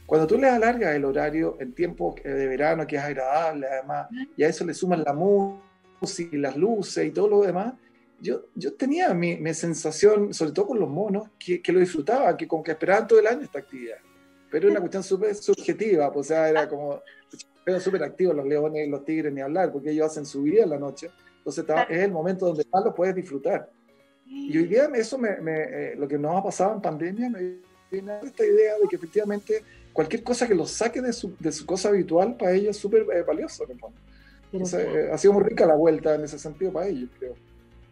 Cuando 0.06 0.26
tú 0.26 0.38
les 0.38 0.50
alargas 0.50 0.94
el 0.96 1.04
horario 1.04 1.56
en 1.60 1.72
tiempo 1.72 2.16
de 2.24 2.46
verano, 2.46 2.86
que 2.86 2.96
es 2.96 3.02
agradable, 3.02 3.68
además, 3.68 4.08
y 4.36 4.42
a 4.42 4.48
eso 4.48 4.64
le 4.64 4.74
suman 4.74 5.04
la 5.04 5.12
música, 5.12 5.60
y 6.32 6.38
las 6.38 6.56
luces 6.56 7.06
y 7.06 7.10
todo 7.10 7.28
lo 7.28 7.42
demás, 7.42 7.74
yo, 8.20 8.46
yo 8.54 8.74
tenía 8.74 9.12
mi, 9.14 9.36
mi 9.36 9.54
sensación, 9.54 10.34
sobre 10.34 10.52
todo 10.52 10.68
con 10.68 10.80
los 10.80 10.88
monos, 10.88 11.28
que, 11.38 11.62
que, 11.62 11.72
lo 11.72 11.80
disfrutaba, 11.80 12.36
que 12.36 12.46
como 12.46 12.62
que 12.62 12.72
esperaban 12.72 13.06
todo 13.06 13.18
el 13.18 13.26
año 13.26 13.42
esta 13.42 13.60
actividad. 13.60 13.96
Pero 14.50 14.66
era 14.66 14.72
una 14.72 14.80
cuestión 14.80 15.02
súper 15.02 15.34
subjetiva, 15.34 16.12
pues, 16.12 16.26
o 16.26 16.28
sea, 16.28 16.48
era 16.48 16.68
como, 16.68 17.00
pero 17.64 17.80
súper 17.80 18.02
activos 18.02 18.34
los 18.34 18.46
leones 18.46 18.86
y 18.86 18.90
los 18.90 19.04
tigres 19.04 19.32
ni 19.32 19.40
hablar, 19.40 19.72
porque 19.72 19.90
ellos 19.90 20.06
hacen 20.06 20.26
su 20.26 20.42
vida 20.42 20.64
en 20.64 20.70
la 20.70 20.78
noche. 20.78 21.10
Entonces 21.38 21.64
es 21.88 22.02
el 22.02 22.12
momento 22.12 22.46
donde 22.46 22.66
más 22.72 22.84
lo 22.84 22.94
puedes 22.94 23.14
disfrutar. 23.14 23.70
Y 24.26 24.56
hoy 24.56 24.66
día 24.66 24.88
eso 24.94 25.18
me, 25.18 25.36
me 25.40 25.62
eh, 25.62 25.96
lo 25.96 26.06
que 26.06 26.18
nos 26.18 26.36
ha 26.36 26.42
pasado 26.42 26.74
en 26.74 26.80
pandemia 26.80 27.30
me 27.30 27.58
viene 27.90 28.18
esta 28.22 28.44
idea 28.44 28.74
de 28.80 28.88
que 28.88 28.96
efectivamente 28.96 29.64
cualquier 29.92 30.22
cosa 30.22 30.46
que 30.46 30.54
los 30.54 30.70
saque 30.70 31.00
de 31.00 31.12
su, 31.12 31.34
de 31.38 31.50
su 31.50 31.66
cosa 31.66 31.88
habitual 31.88 32.36
para 32.36 32.52
ellos 32.52 32.76
es 32.76 32.76
súper 32.76 33.06
eh, 33.12 33.22
valioso. 33.22 33.64
Eh, 34.52 35.10
ha 35.12 35.18
sido 35.18 35.32
muy 35.32 35.44
rica 35.44 35.66
la 35.66 35.74
vuelta 35.74 36.14
en 36.14 36.24
ese 36.24 36.38
sentido 36.38 36.72
para 36.72 36.86
ellos, 36.86 37.10
creo. 37.18 37.34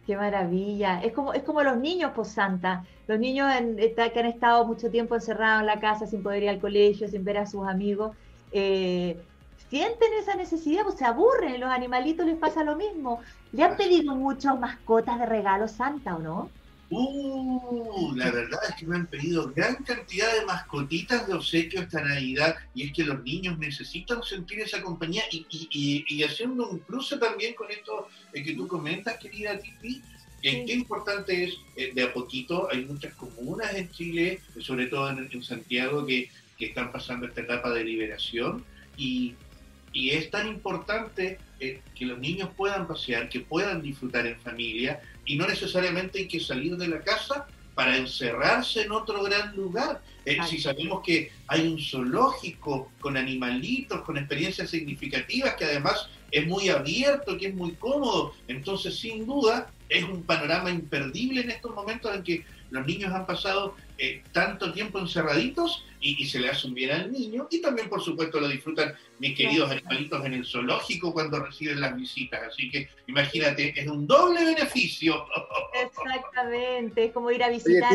Qué 0.09 0.17
maravilla. 0.17 1.03
Es 1.03 1.13
como, 1.13 1.33
es 1.33 1.43
como 1.43 1.61
los 1.61 1.77
niños, 1.77 2.13
pues 2.15 2.29
Santa. 2.29 2.83
Los 3.05 3.19
niños 3.19 3.47
que 3.77 4.19
han 4.19 4.25
estado 4.25 4.65
mucho 4.65 4.89
tiempo 4.89 5.13
encerrados 5.13 5.59
en 5.59 5.67
la 5.67 5.79
casa 5.79 6.07
sin 6.07 6.23
poder 6.23 6.41
ir 6.41 6.49
al 6.49 6.59
colegio, 6.59 7.07
sin 7.07 7.23
ver 7.23 7.37
a 7.37 7.45
sus 7.45 7.67
amigos, 7.67 8.17
eh, 8.49 9.23
sienten 9.69 10.11
esa 10.19 10.33
necesidad, 10.35 10.81
pues 10.81 10.95
se 10.95 11.05
aburren. 11.05 11.59
Los 11.59 11.69
animalitos 11.69 12.25
les 12.25 12.39
pasa 12.39 12.63
lo 12.63 12.75
mismo. 12.75 13.21
¿Le 13.51 13.61
han 13.61 13.77
pedido 13.77 14.15
muchas 14.15 14.59
mascotas 14.59 15.19
de 15.19 15.27
regalo 15.27 15.67
Santa 15.67 16.15
o 16.15 16.19
no? 16.19 16.55
Uh, 16.91 18.13
la 18.15 18.31
verdad 18.31 18.59
es 18.67 18.75
que 18.75 18.87
me 18.87 18.95
han 18.95 19.05
pedido 19.05 19.51
gran 19.55 19.75
cantidad 19.83 20.33
de 20.33 20.45
mascotitas 20.45 21.27
de 21.27 21.35
obsequio 21.35 21.81
esta 21.81 22.01
Navidad 22.01 22.55
y 22.73 22.87
es 22.87 22.93
que 22.93 23.03
los 23.03 23.23
niños 23.23 23.59
necesitan 23.59 24.23
sentir 24.23 24.61
esa 24.61 24.81
compañía 24.81 25.23
y, 25.31 25.45
y, 25.51 26.05
y, 26.07 26.23
haciendo 26.23 26.67
un 26.67 26.79
cruce 26.79 27.17
también 27.17 27.53
con 27.53 27.69
esto 27.69 28.07
que 28.33 28.53
tú 28.55 28.67
comentas, 28.67 29.19
querida 29.19 29.59
Titi, 29.59 30.01
eh, 30.41 30.63
qué 30.65 30.73
importante 30.73 31.43
es, 31.43 31.57
eh, 31.75 31.91
de 31.93 32.03
a 32.03 32.13
poquito, 32.13 32.67
hay 32.71 32.85
muchas 32.85 33.13
comunas 33.13 33.73
en 33.75 33.91
Chile, 33.91 34.39
sobre 34.59 34.87
todo 34.87 35.09
en, 35.11 35.29
en 35.31 35.43
Santiago, 35.43 36.05
que, 36.07 36.31
que, 36.57 36.67
están 36.67 36.91
pasando 36.91 37.27
esta 37.27 37.41
etapa 37.41 37.71
de 37.71 37.83
liberación 37.83 38.65
y, 38.97 39.35
y 39.93 40.11
es 40.11 40.31
tan 40.31 40.47
importante 40.47 41.37
eh, 41.59 41.81
que 41.95 42.05
los 42.05 42.19
niños 42.19 42.49
puedan 42.55 42.87
pasear, 42.87 43.29
que 43.29 43.41
puedan 43.41 43.81
disfrutar 43.81 44.25
en 44.25 44.39
familia 44.39 45.01
y 45.25 45.35
no 45.35 45.47
necesariamente 45.47 46.19
hay 46.19 46.27
que 46.27 46.39
salir 46.39 46.77
de 46.77 46.87
la 46.87 47.01
casa 47.01 47.47
para 47.75 47.95
encerrarse 47.95 48.81
en 48.81 48.91
otro 48.91 49.23
gran 49.23 49.55
lugar. 49.55 50.01
Eh, 50.25 50.37
si 50.49 50.59
sabemos 50.59 51.01
que 51.01 51.31
hay 51.47 51.65
un 51.65 51.79
zoológico 51.79 52.91
con 52.99 53.15
animalitos, 53.15 54.01
con 54.01 54.17
experiencias 54.17 54.69
significativas, 54.69 55.55
que 55.55 55.65
además 55.65 56.09
es 56.31 56.45
muy 56.45 56.69
abierto, 56.69 57.37
que 57.37 57.47
es 57.47 57.55
muy 57.55 57.71
cómodo, 57.75 58.33
entonces 58.47 58.99
sin 58.99 59.25
duda 59.25 59.71
es 59.87 60.03
un 60.03 60.23
panorama 60.23 60.69
imperdible 60.69 61.41
en 61.41 61.51
estos 61.51 61.73
momentos 61.73 62.13
en 62.13 62.23
que 62.23 62.45
los 62.71 62.85
niños 62.85 63.13
han 63.13 63.25
pasado 63.25 63.75
eh, 63.97 64.23
tanto 64.31 64.71
tiempo 64.71 64.99
encerraditos 64.99 65.85
y, 66.01 66.25
se 66.27 66.39
le 66.39 66.49
hace 66.49 66.67
un 66.67 66.73
bien 66.73 66.91
al 66.91 67.11
niño 67.11 67.47
y 67.51 67.61
también 67.61 67.89
por 67.89 68.01
supuesto 68.01 68.39
lo 68.39 68.47
disfrutan 68.47 68.93
mis 69.19 69.35
queridos 69.35 69.69
animalitos 69.69 70.25
en 70.25 70.33
el 70.33 70.45
zoológico 70.45 71.11
cuando 71.11 71.43
reciben 71.43 71.81
las 71.81 71.95
visitas. 71.95 72.41
Así 72.47 72.69
que 72.71 72.89
imagínate, 73.07 73.79
es 73.79 73.87
un 73.87 74.07
doble 74.07 74.45
beneficio. 74.45 75.25
Exactamente, 75.83 77.05
es 77.05 77.11
como 77.11 77.31
ir 77.31 77.43
a 77.43 77.49
visitar. 77.49 77.91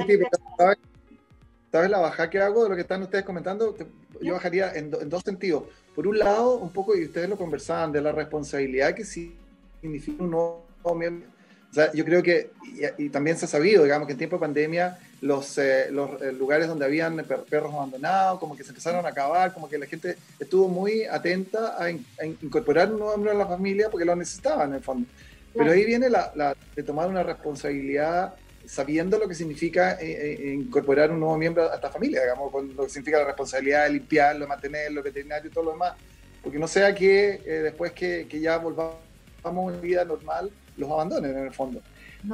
¿sabes, 1.72 1.90
la 1.90 1.98
baja 1.98 2.30
que 2.30 2.38
hago 2.38 2.64
de 2.64 2.70
lo 2.70 2.74
que 2.76 2.82
están 2.82 3.02
ustedes 3.02 3.24
comentando? 3.24 3.74
Yo 4.20 4.34
bajaría 4.34 4.72
en, 4.74 4.90
dos 4.90 5.22
sentidos. 5.24 5.64
Por 5.94 6.06
un 6.06 6.18
lado, 6.18 6.56
un 6.56 6.72
poco, 6.72 6.96
y 6.96 7.04
ustedes 7.04 7.28
lo 7.28 7.36
conversaban, 7.36 7.90
de 7.90 8.02
la 8.02 8.12
responsabilidad 8.12 8.94
que 8.94 9.04
sí 9.04 9.36
significa 9.80 10.22
un 10.22 10.30
nuevo 10.30 10.66
miembro 10.94 11.34
o 11.74 11.76
sea, 11.76 11.90
yo 11.92 12.04
creo 12.04 12.22
que, 12.22 12.50
y, 12.98 13.08
también 13.08 13.36
se 13.36 13.46
ha 13.46 13.48
sabido, 13.48 13.82
digamos, 13.82 14.06
que 14.06 14.12
en 14.12 14.18
tiempo 14.18 14.36
de 14.36 14.40
pandemia 14.42 14.96
los, 15.20 15.58
eh, 15.58 15.88
los 15.90 16.22
eh, 16.22 16.30
lugares 16.30 16.68
donde 16.68 16.84
habían 16.84 17.16
perros 17.50 17.74
abandonados, 17.74 18.38
como 18.38 18.56
que 18.56 18.62
se 18.62 18.68
empezaron 18.68 19.04
a 19.04 19.08
acabar, 19.08 19.52
como 19.52 19.68
que 19.68 19.76
la 19.76 19.86
gente 19.86 20.16
estuvo 20.38 20.68
muy 20.68 21.02
atenta 21.02 21.74
a, 21.76 21.90
incorporar 21.90 22.92
un 22.92 23.00
nuevo 23.00 23.16
miembro 23.16 23.32
a 23.32 23.34
la 23.34 23.48
familia 23.48 23.90
porque 23.90 24.04
lo 24.04 24.14
necesitaban 24.14 24.68
en 24.68 24.76
el 24.76 24.82
fondo. 24.82 25.08
Pero 25.52 25.72
ahí 25.72 25.84
viene 25.84 26.08
la, 26.08 26.30
la, 26.36 26.56
de 26.76 26.82
tomar 26.84 27.08
una 27.08 27.24
responsabilidad 27.24 28.36
sabiendo 28.64 29.18
lo 29.18 29.26
que 29.26 29.34
significa 29.34 29.98
eh, 30.00 30.54
incorporar 30.54 31.10
un 31.10 31.18
nuevo 31.18 31.36
miembro 31.36 31.68
a 31.68 31.74
esta 31.74 31.90
familia, 31.90 32.22
digamos, 32.22 32.52
con 32.52 32.72
lo 32.76 32.84
que 32.84 32.90
significa 32.90 33.18
la 33.18 33.24
responsabilidad 33.24 33.82
de 33.82 33.94
limpiarlo, 33.94 34.46
mantenerlo, 34.46 35.02
veterinario 35.02 35.50
y 35.50 35.52
todo 35.52 35.64
lo 35.64 35.72
demás. 35.72 35.94
Porque 36.40 36.56
no 36.56 36.68
sea 36.68 36.94
que 36.94 37.40
después 37.64 37.90
que, 37.90 38.28
que 38.28 38.38
ya 38.38 38.58
volvamos 38.58 38.94
a 39.42 39.48
una 39.48 39.76
vida 39.78 40.04
normal, 40.04 40.52
los 40.76 40.90
abandonen 40.90 41.36
en 41.36 41.44
el 41.44 41.52
fondo. 41.52 41.80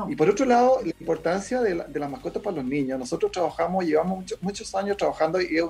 Y 0.09 0.14
por 0.14 0.30
otro 0.30 0.47
lado, 0.47 0.80
la 0.82 0.91
importancia 1.01 1.61
de, 1.61 1.74
de, 1.88 2.01
las 2.01 2.09
mascotas 2.09 2.41
para 2.43 2.57
los 2.57 2.64
niños. 2.64 2.99
Nosotros 2.99 3.32
trabajamos, 3.32 3.84
llevamos 3.84 4.24
muchos 4.41 4.72
años 4.74 4.97
trabajando 4.97 5.41
y 5.41 5.57
es 5.57 5.64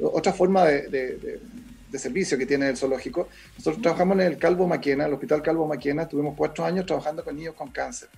otra 0.00 0.32
forma 0.32 0.64
de, 0.64 0.88
de, 0.88 1.98
servicio 1.98 2.36
que 2.36 2.44
tiene 2.44 2.68
el 2.68 2.76
zoológico. 2.76 3.28
Nosotros 3.56 3.80
trabajamos 3.80 4.18
en 4.18 4.26
el 4.26 4.36
Calvo 4.38 4.66
Maquena, 4.66 5.06
el 5.06 5.14
Hospital 5.14 5.40
Calvo 5.40 5.66
Maquena, 5.66 6.06
tuvimos 6.06 6.34
cuatro 6.36 6.62
años 6.62 6.84
trabajando 6.84 7.24
con 7.24 7.34
niños 7.34 7.54
con 7.54 7.70
cáncer. 7.70 8.10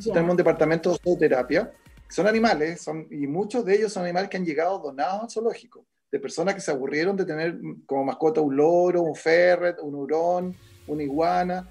Tenemos 0.00 0.30
un 0.30 0.36
departamento 0.36 0.92
de 0.92 0.98
zooterapia, 1.02 1.72
son 2.08 2.28
animales, 2.28 2.82
son, 2.82 3.08
y 3.10 3.26
muchos 3.26 3.64
de 3.64 3.74
ellos 3.74 3.92
son 3.92 4.04
animales 4.04 4.30
que 4.30 4.36
han 4.36 4.44
llegado 4.44 4.78
donados 4.78 5.22
al 5.22 5.30
zoológico, 5.30 5.84
de 6.12 6.20
personas 6.20 6.54
que 6.54 6.60
se 6.60 6.70
aburrieron 6.70 7.16
de 7.16 7.24
tener 7.24 7.58
como 7.86 8.04
mascota 8.04 8.40
un 8.40 8.56
loro, 8.56 9.02
un 9.02 9.16
ferret, 9.16 9.78
un 9.80 9.96
hurón, 9.96 10.54
una 10.86 11.02
iguana, 11.02 11.68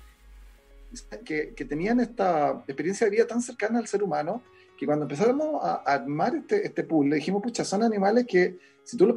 que, 1.26 1.66
tenían 1.66 2.00
esta 2.00 2.64
experiencia 2.68 3.06
de 3.06 3.12
vida 3.12 3.28
tan 3.28 3.42
cercana 3.42 3.80
al 3.80 3.88
ser 3.88 4.04
humano 4.04 4.42
que 4.78 4.86
cuando 4.86 5.06
empezamos 5.06 5.64
a, 5.64 5.76
armar 5.86 6.36
este, 6.36 6.66
este 6.66 6.84
pool, 6.84 7.10
le 7.10 7.18
dijimos, 7.18 7.42
pucha, 7.42 7.64
son 7.64 7.84
animales 7.84 8.26
que 8.28 8.58
si 8.84 8.98
tú 8.98 9.08
los 9.08 9.16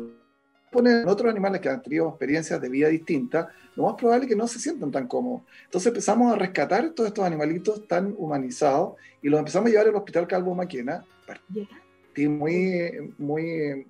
pones 0.70 1.02
en 1.02 1.08
otros 1.08 1.30
animales 1.30 1.60
que 1.60 1.68
han 1.68 1.82
tenido 1.82 2.08
experiencias 2.08 2.60
de 2.60 2.68
vida 2.68 2.88
distintas, 2.88 3.48
lo 3.74 3.84
más 3.84 3.94
probable 3.94 4.24
es 4.24 4.30
que 4.30 4.36
no 4.36 4.46
se 4.46 4.58
sientan 4.58 4.90
tan 4.90 5.06
cómodos. 5.06 5.42
Entonces 5.64 5.88
empezamos 5.88 6.32
a 6.32 6.36
rescatar 6.36 6.90
todos 6.90 7.08
estos 7.08 7.24
animalitos 7.24 7.86
tan 7.86 8.14
humanizados 8.16 8.94
y 9.22 9.28
los 9.28 9.38
empezamos 9.38 9.68
a 9.68 9.70
llevar 9.70 9.88
al 9.88 9.96
Hospital 9.96 10.26
Calvo 10.26 10.54
Maquena. 10.54 11.04
Muy, 12.16 13.14
muy 13.18 13.86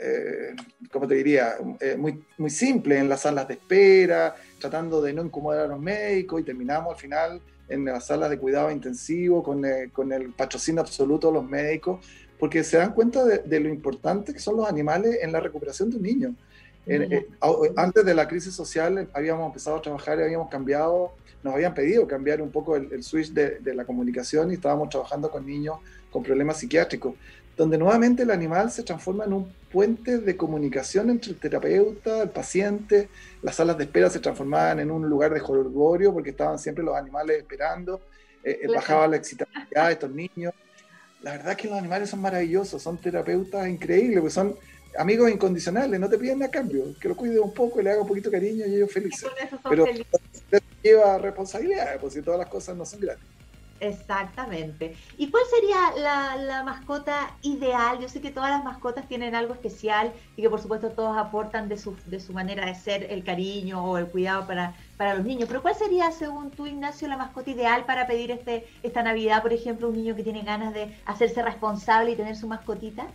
eh, 0.00 0.54
como 0.90 1.06
te 1.06 1.16
diría, 1.16 1.56
eh, 1.80 1.96
muy, 1.96 2.24
muy 2.38 2.50
simple 2.50 2.98
en 2.98 3.08
las 3.08 3.22
salas 3.22 3.48
de 3.48 3.54
espera, 3.54 4.36
tratando 4.58 5.00
de 5.00 5.12
no 5.12 5.24
incomodar 5.24 5.66
a 5.66 5.68
los 5.68 5.80
médicos 5.80 6.40
y 6.40 6.44
terminamos 6.44 6.94
al 6.94 7.00
final 7.00 7.40
en 7.68 7.84
las 7.84 8.06
salas 8.06 8.30
de 8.30 8.38
cuidado 8.38 8.70
intensivo 8.70 9.42
con, 9.42 9.64
eh, 9.64 9.90
con 9.92 10.12
el 10.12 10.32
patrocinio 10.32 10.80
absoluto 10.80 11.28
de 11.28 11.34
los 11.34 11.48
médicos, 11.48 12.04
porque 12.38 12.64
se 12.64 12.78
dan 12.78 12.92
cuenta 12.92 13.24
de, 13.24 13.60
lo 13.60 13.68
importante 13.68 14.32
que 14.32 14.38
son 14.38 14.56
los 14.56 14.68
animales 14.68 15.18
en 15.22 15.32
la 15.32 15.40
recuperación 15.40 15.90
de 15.90 15.96
un 15.96 16.02
niño. 16.02 16.34
antes 17.76 18.04
de 18.04 18.14
la 18.14 18.26
crisis 18.26 18.54
social 18.54 19.08
habíamos 19.12 19.46
empezado 19.46 19.76
a 19.76 19.82
trabajar 19.82 20.18
y 20.18 20.22
habíamos 20.22 20.48
cambiado, 20.48 21.12
nos 21.42 21.54
habían 21.54 21.74
pedido 21.74 22.06
cambiar 22.06 22.40
un 22.40 22.50
poco 22.50 22.76
el, 22.76 23.02
switch 23.02 23.32
de, 23.32 23.58
de, 23.58 23.74
la 23.74 23.84
comunicación 23.84 24.50
y 24.50 24.54
estábamos 24.54 24.88
trabajando 24.88 25.30
con 25.30 25.44
niños 25.44 25.78
con 26.10 26.22
problemas 26.22 26.58
psiquiátricos 26.58 27.14
donde 27.58 27.76
nuevamente 27.76 28.22
el 28.22 28.30
animal 28.30 28.70
se 28.70 28.84
transforma 28.84 29.24
en 29.24 29.32
un 29.32 29.52
puente 29.70 30.18
de 30.18 30.36
comunicación 30.36 31.10
entre 31.10 31.32
el 31.32 31.38
terapeuta, 31.38 32.22
el 32.22 32.30
paciente, 32.30 33.08
las 33.42 33.56
salas 33.56 33.76
de 33.76 33.84
espera 33.84 34.08
se 34.08 34.20
transformaban 34.20 34.78
en 34.78 34.92
un 34.92 35.08
lugar 35.08 35.34
de 35.34 35.40
jolgorio 35.40 36.12
porque 36.12 36.30
estaban 36.30 36.60
siempre 36.60 36.84
los 36.84 36.96
animales 36.96 37.36
esperando, 37.38 38.00
eh, 38.44 38.60
eh, 38.62 38.68
bajaba 38.72 39.08
la 39.08 39.16
excitabilidad 39.16 39.88
de 39.88 39.92
estos 39.92 40.10
niños. 40.12 40.54
La 41.20 41.32
verdad 41.32 41.50
es 41.50 41.56
que 41.56 41.68
los 41.68 41.76
animales 41.76 42.08
son 42.08 42.22
maravillosos, 42.22 42.80
son 42.80 42.96
terapeutas 42.96 43.68
increíbles, 43.68 44.20
pues 44.20 44.34
son 44.34 44.54
amigos 44.96 45.28
incondicionales, 45.28 45.98
no 45.98 46.08
te 46.08 46.16
piden 46.16 46.44
a 46.44 46.48
cambio, 46.48 46.94
que 47.00 47.08
lo 47.08 47.16
cuide 47.16 47.40
un 47.40 47.52
poco, 47.52 47.82
le 47.82 47.90
haga 47.90 48.02
un 48.02 48.08
poquito 48.08 48.30
de 48.30 48.38
cariño 48.38 48.66
y 48.66 48.76
ellos 48.76 48.92
felices. 48.92 49.28
Pero 49.68 49.84
lleva 50.80 51.18
responsabilidad, 51.18 51.98
pues 52.00 52.14
si 52.14 52.22
todas 52.22 52.38
las 52.38 52.48
cosas 52.48 52.76
no 52.76 52.86
son 52.86 53.00
gratis. 53.00 53.37
Exactamente. 53.80 54.96
¿Y 55.16 55.30
cuál 55.30 55.44
sería 55.50 56.36
la, 56.36 56.62
mascota 56.62 57.34
ideal? 57.42 57.98
Yo 58.00 58.08
sé 58.08 58.20
que 58.20 58.30
todas 58.30 58.50
las 58.50 58.64
mascotas 58.64 59.06
tienen 59.08 59.34
algo 59.34 59.54
especial 59.54 60.12
y 60.36 60.42
que 60.42 60.50
por 60.50 60.60
supuesto 60.60 60.90
todos 60.90 61.16
aportan 61.16 61.68
de 61.68 61.78
su, 61.78 61.96
de 62.06 62.20
su 62.20 62.32
manera 62.32 62.66
de 62.66 62.74
ser 62.74 63.04
el 63.10 63.24
cariño 63.24 63.84
o 63.84 63.98
el 63.98 64.06
cuidado 64.06 64.46
para, 64.46 64.74
para 64.96 65.14
los 65.14 65.24
niños. 65.24 65.48
Pero 65.48 65.62
¿cuál 65.62 65.74
sería, 65.76 66.10
según 66.10 66.50
tú, 66.50 66.66
Ignacio, 66.66 67.08
la 67.08 67.16
mascota 67.16 67.50
ideal 67.50 67.84
para 67.84 68.06
pedir 68.06 68.30
este, 68.30 68.66
esta 68.82 69.02
Navidad, 69.02 69.42
por 69.42 69.52
ejemplo, 69.52 69.88
un 69.88 69.96
niño 69.96 70.16
que 70.16 70.24
tiene 70.24 70.42
ganas 70.42 70.74
de 70.74 70.94
hacerse 71.06 71.42
responsable 71.42 72.12
y 72.12 72.16
tener 72.16 72.36
su 72.36 72.48
mascotita? 72.48 73.06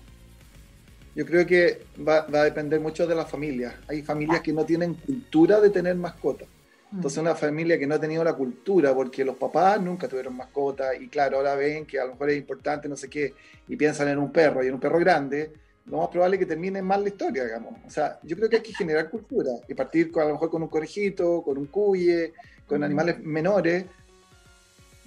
Yo 1.16 1.26
creo 1.26 1.46
que 1.46 1.86
va, 2.00 2.26
va 2.26 2.42
a 2.42 2.46
depender 2.46 2.80
mucho 2.80 3.06
de 3.06 3.14
la 3.14 3.26
familia. 3.26 3.80
Hay 3.88 4.02
familias 4.02 4.42
que 4.42 4.52
no 4.52 4.66
tienen 4.66 4.96
cultura 4.96 5.60
de 5.60 5.70
tener 5.70 5.96
mascotas 5.96 6.48
entonces 6.96 7.18
una 7.18 7.36
familia 7.36 7.80
que 7.80 7.88
no 7.88 7.96
ha 7.96 8.00
tenido 8.00 8.24
la 8.24 8.34
cultura, 8.34 8.94
porque 8.94 9.26
los 9.26 9.36
papás 9.36 9.82
nunca 9.82 10.08
tuvieron 10.08 10.36
mascota 10.36 10.96
y 10.96 11.08
claro, 11.08 11.38
ahora 11.38 11.56
ven 11.56 11.86
que 11.86 12.00
a 12.00 12.06
lo 12.06 12.12
mejor 12.12 12.30
es 12.30 12.38
importante, 12.38 12.88
no 12.88 12.96
sé 12.96 13.10
qué, 13.10 13.34
y 13.68 13.76
piensan 13.76 14.10
en 14.10 14.20
un 14.20 14.32
perro 14.32 14.64
y 14.64 14.68
en 14.68 14.76
un 14.76 14.80
perro 14.80 15.00
grande, 15.00 15.52
lo 15.86 15.98
más 15.98 16.10
probable 16.10 16.36
es 16.36 16.40
que 16.42 16.46
termine 16.46 16.82
mal 16.82 17.02
la 17.02 17.10
historia, 17.10 17.44
digamos. 17.44 17.74
O 17.86 17.90
sea, 17.90 18.20
yo 18.24 18.36
creo 18.36 18.50
que 18.50 18.58
hay 18.58 18.62
que 18.62 18.74
generar 18.74 19.10
cultura 19.10 19.52
y 19.68 19.74
partir 19.74 20.12
con, 20.12 20.24
a 20.24 20.28
lo 20.28 20.34
mejor 20.34 20.50
con 20.50 20.62
un 20.62 20.70
conejito, 20.70 21.42
con 21.42 21.58
un 21.58 21.66
cuye, 21.66 22.34
con 22.68 22.84
animales 22.84 23.20
menores, 23.20 23.86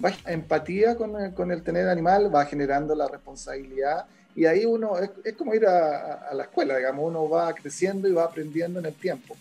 va 0.03 0.11
empatía 0.25 0.95
con 0.95 1.19
el, 1.19 1.33
con 1.33 1.51
el 1.51 1.63
tener 1.63 1.87
animal, 1.87 2.33
va 2.33 2.45
generando 2.45 2.93
la 2.95 3.07
responsabilidad 3.07 4.05
y 4.35 4.45
ahí 4.45 4.65
uno, 4.65 4.99
es, 4.99 5.09
es 5.23 5.33
como 5.33 5.55
ir 5.55 5.65
a, 5.65 6.27
a, 6.29 6.33
la 6.35 6.43
escuela, 6.43 6.77
digamos, 6.77 7.05
uno 7.07 7.27
va 7.27 7.51
creciendo 7.53 8.07
y 8.07 8.13
va 8.13 8.25
aprendiendo 8.25 8.79
en 8.79 8.85
el 8.85 8.93
tiempo. 8.93 9.35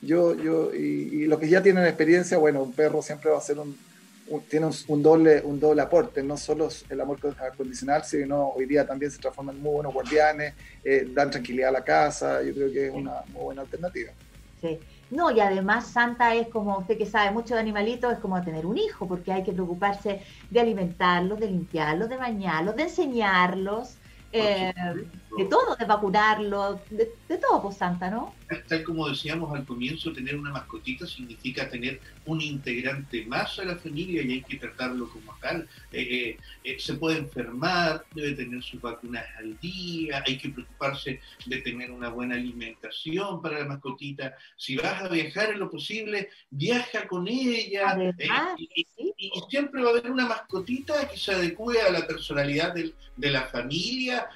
Yo, 0.00 0.34
yo, 0.34 0.72
y, 0.74 1.22
y 1.22 1.26
los 1.26 1.40
que 1.40 1.48
ya 1.48 1.62
tienen 1.62 1.84
experiencia, 1.84 2.38
bueno, 2.38 2.62
un 2.62 2.72
perro 2.72 3.02
siempre 3.02 3.30
va 3.30 3.38
a 3.38 3.40
ser 3.40 3.58
un, 3.58 3.76
tiene 4.48 4.66
un, 4.88 5.02
doble, 5.02 5.40
un 5.42 5.58
doble 5.58 5.82
aporte, 5.82 6.22
no 6.22 6.36
solo 6.36 6.68
el 6.88 7.00
amor 7.00 7.18
condicional, 7.56 8.04
sino 8.04 8.48
hoy 8.48 8.66
día 8.66 8.86
también 8.86 9.10
se 9.10 9.18
transforman 9.18 9.56
en 9.56 9.62
muy 9.62 9.72
buenos 9.74 9.94
guardianes, 9.94 10.54
eh, 10.84 11.08
dan 11.12 11.30
tranquilidad 11.30 11.70
a 11.70 11.72
la 11.72 11.84
casa, 11.84 12.42
yo 12.42 12.54
creo 12.54 12.70
que 12.70 12.86
es 12.88 12.94
una 12.94 13.22
muy 13.32 13.44
buena 13.44 13.62
alternativa. 13.62 14.12
Sí. 14.60 14.78
No, 15.10 15.30
y 15.30 15.40
además 15.40 15.86
Santa 15.86 16.34
es 16.34 16.48
como 16.48 16.78
usted 16.78 16.98
que 16.98 17.06
sabe 17.06 17.30
mucho 17.30 17.54
de 17.54 17.60
animalitos, 17.60 18.12
es 18.12 18.18
como 18.18 18.42
tener 18.42 18.66
un 18.66 18.76
hijo, 18.76 19.08
porque 19.08 19.32
hay 19.32 19.42
que 19.42 19.52
preocuparse 19.52 20.20
de 20.50 20.60
alimentarlos, 20.60 21.40
de 21.40 21.46
limpiarlos, 21.46 22.10
de 22.10 22.16
bañarlos, 22.16 22.76
de 22.76 22.82
enseñarlos, 22.82 23.96
eh, 24.32 24.74
de 25.36 25.44
todo, 25.46 25.76
de 25.76 25.84
vacunarlo, 25.86 26.80
de, 26.90 27.10
de, 27.28 27.38
todo, 27.38 27.62
pues 27.62 27.76
Santa, 27.76 28.10
¿no? 28.10 28.34
Tal 28.66 28.82
como 28.82 29.08
decíamos 29.08 29.54
al 29.54 29.64
comienzo, 29.64 30.12
tener 30.12 30.36
una 30.36 30.50
mascotita 30.50 31.06
significa 31.06 31.68
tener 31.68 32.00
un 32.26 32.40
integrante 32.40 33.24
más 33.26 33.58
a 33.58 33.64
la 33.64 33.76
familia 33.76 34.22
y 34.22 34.32
hay 34.32 34.42
que 34.42 34.56
tratarlo 34.56 35.08
como 35.10 35.34
tal. 35.40 35.68
Eh, 35.92 36.36
eh, 36.64 36.76
se 36.78 36.94
puede 36.94 37.18
enfermar, 37.18 38.04
debe 38.14 38.32
tener 38.32 38.62
sus 38.62 38.80
vacunas 38.80 39.24
al 39.38 39.58
día, 39.60 40.22
hay 40.26 40.36
que 40.36 40.50
preocuparse 40.50 41.20
de 41.46 41.58
tener 41.62 41.90
una 41.90 42.10
buena 42.10 42.34
alimentación 42.34 43.40
para 43.40 43.60
la 43.60 43.66
mascotita. 43.66 44.34
Si 44.56 44.76
vas 44.76 45.02
a 45.02 45.08
viajar 45.08 45.52
en 45.52 45.60
lo 45.60 45.70
posible, 45.70 46.28
viaja 46.50 47.06
con 47.06 47.28
ella. 47.28 47.90
Además, 47.90 48.58
y, 48.58 49.07
y, 49.18 49.30
siempre 49.50 49.82
va 49.82 49.88
a 49.88 49.90
haber 49.90 50.10
una 50.10 50.26
mascotita 50.26 51.08
que 51.08 51.16
se 51.16 51.32
adecue 51.32 51.80
a 51.82 51.90
la 51.90 52.06
personalidad 52.06 52.72
de 52.74 53.30
la 53.30 53.42
familia, 53.48 54.28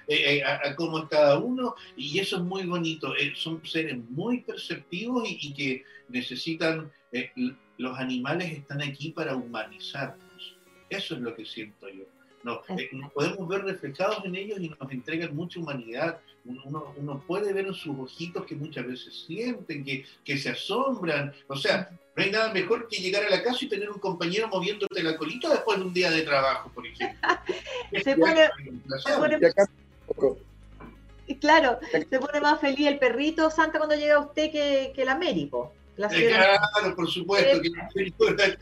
a, 0.45 0.69
a, 0.69 0.77
cómo 0.77 0.99
es 0.99 1.09
cada 1.09 1.39
uno, 1.39 1.77
y 1.97 2.19
eso 2.19 2.37
es 2.37 2.43
muy 2.43 2.67
bonito. 2.67 3.15
son 3.37 3.65
seres 3.65 3.97
muy 4.11 4.41
perceptivos 4.41 5.29
y, 5.29 5.55
que 5.55 5.85
necesitan, 6.09 6.91
eh, 7.13 7.31
los 7.79 7.99
animales 7.99 8.53
están 8.53 8.83
aquí 8.83 9.11
para 9.11 9.37
humanizarnos. 9.37 10.57
Eso 10.91 11.15
es 11.15 11.21
lo 11.21 11.35
que 11.35 11.47
siento 11.47 11.89
yo. 11.89 12.05
No, 12.43 12.61
eh, 12.77 12.89
nos 12.93 13.13
podemos 13.13 13.49
ver 13.49 13.65
reflejados 13.65 14.25
en 14.25 14.35
ellos 14.35 14.59
y 14.61 14.69
nos 14.69 14.91
entregan 14.91 15.35
mucha 15.35 15.61
humanidad. 15.61 16.19
Uno, 16.45 16.93
uno, 16.97 17.23
puede 17.27 17.53
ver 17.53 17.67
en 17.67 17.75
sus 17.75 17.97
ojitos 17.97 18.45
que 18.47 18.57
muchas 18.57 18.87
veces 18.87 19.25
sienten, 19.27 19.85
que, 19.85 20.05
que 20.25 20.37
se 20.37 20.51
asombran. 20.51 21.33
O 21.47 21.57
sea, 21.57 21.89
no 22.17 22.23
hay 22.23 22.31
nada 22.31 22.53
mejor 22.53 22.89
que 22.89 22.97
llegar 22.97 23.25
a 23.25 23.31
la 23.31 23.43
casa 23.43 23.59
y 23.65 23.69
tener 23.69 23.91
un 23.91 23.99
compañero 23.99 24.49
moviéndote 24.49 25.03
la 25.03 25.17
colita 25.17 25.49
después 25.49 25.79
de 25.79 25.85
un 25.85 25.95
día 25.95 26.11
de 26.11 26.23
trabajo, 26.23 26.71
por 26.75 26.87
ejemplo. 26.87 27.29
se 28.03 28.17
pone, 28.17 28.51
se 29.05 29.13
pone 29.17 29.39
Claro, 31.41 31.79
se 31.91 32.19
pone 32.19 32.41
más 32.41 32.61
feliz 32.61 32.89
el 32.89 32.99
perrito 32.99 33.51
Santa 33.51 33.79
cuando 33.79 33.95
llega 33.95 34.19
usted 34.19 34.51
que, 34.51 34.93
que 34.95 35.03
el 35.03 35.09
Américo. 35.09 35.73
La 35.97 36.09
eh, 36.09 36.29
claro, 36.29 36.97
por 36.97 37.09
supuesto, 37.09 37.61
que 37.61 37.69
el 37.69 37.81
Américo 37.81 38.29
era 38.29 38.45
el 38.47 38.59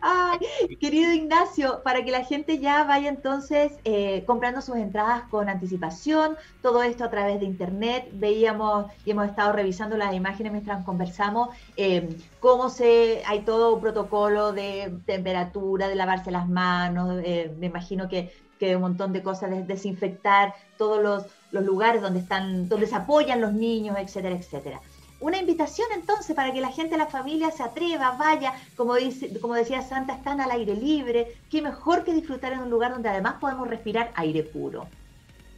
Ay, 0.00 0.38
querido 0.80 1.12
Ignacio, 1.12 1.82
para 1.82 2.04
que 2.04 2.10
la 2.10 2.24
gente 2.24 2.58
ya 2.58 2.84
vaya 2.84 3.08
entonces 3.08 3.72
eh, 3.84 4.24
comprando 4.26 4.60
sus 4.60 4.76
entradas 4.76 5.22
con 5.30 5.48
anticipación, 5.48 6.36
todo 6.60 6.82
esto 6.82 7.04
a 7.04 7.10
través 7.10 7.40
de 7.40 7.46
internet, 7.46 8.08
veíamos 8.12 8.86
y 9.04 9.12
hemos 9.12 9.28
estado 9.28 9.52
revisando 9.52 9.96
las 9.96 10.14
imágenes 10.14 10.52
mientras 10.52 10.84
conversamos, 10.84 11.50
eh, 11.76 12.16
cómo 12.40 12.68
se, 12.68 13.22
hay 13.26 13.40
todo 13.40 13.74
un 13.74 13.80
protocolo 13.80 14.52
de 14.52 14.92
temperatura, 15.06 15.88
de 15.88 15.94
lavarse 15.94 16.30
las 16.30 16.48
manos, 16.48 17.20
eh, 17.24 17.54
me 17.58 17.66
imagino 17.66 18.08
que 18.08 18.32
que 18.62 18.76
un 18.76 18.82
montón 18.82 19.12
de 19.12 19.24
cosas, 19.24 19.50
de 19.50 19.64
desinfectar 19.64 20.54
todos 20.78 21.02
los, 21.02 21.24
los, 21.50 21.64
lugares 21.64 22.00
donde, 22.00 22.20
están, 22.20 22.68
donde 22.68 22.86
se 22.86 22.94
apoyan 22.94 23.40
los 23.40 23.52
niños, 23.52 23.96
etcétera, 23.98 24.36
etcétera. 24.36 24.80
Una 25.22 25.38
invitación 25.38 25.86
entonces 25.94 26.34
para 26.34 26.52
que 26.52 26.60
la 26.60 26.72
gente, 26.72 26.96
la 26.96 27.06
familia 27.06 27.52
se 27.52 27.62
atreva, 27.62 28.16
vaya, 28.18 28.54
como, 28.74 28.96
dice, 28.96 29.38
como 29.40 29.54
decía 29.54 29.80
Santa, 29.80 30.14
están 30.14 30.40
al 30.40 30.50
aire 30.50 30.74
libre, 30.74 31.36
qué 31.48 31.62
mejor 31.62 32.02
que 32.02 32.12
disfrutar 32.12 32.52
en 32.52 32.58
un 32.58 32.70
lugar 32.70 32.90
donde 32.90 33.08
además 33.08 33.36
podemos 33.40 33.68
respirar 33.68 34.10
aire 34.16 34.42
puro. 34.42 34.88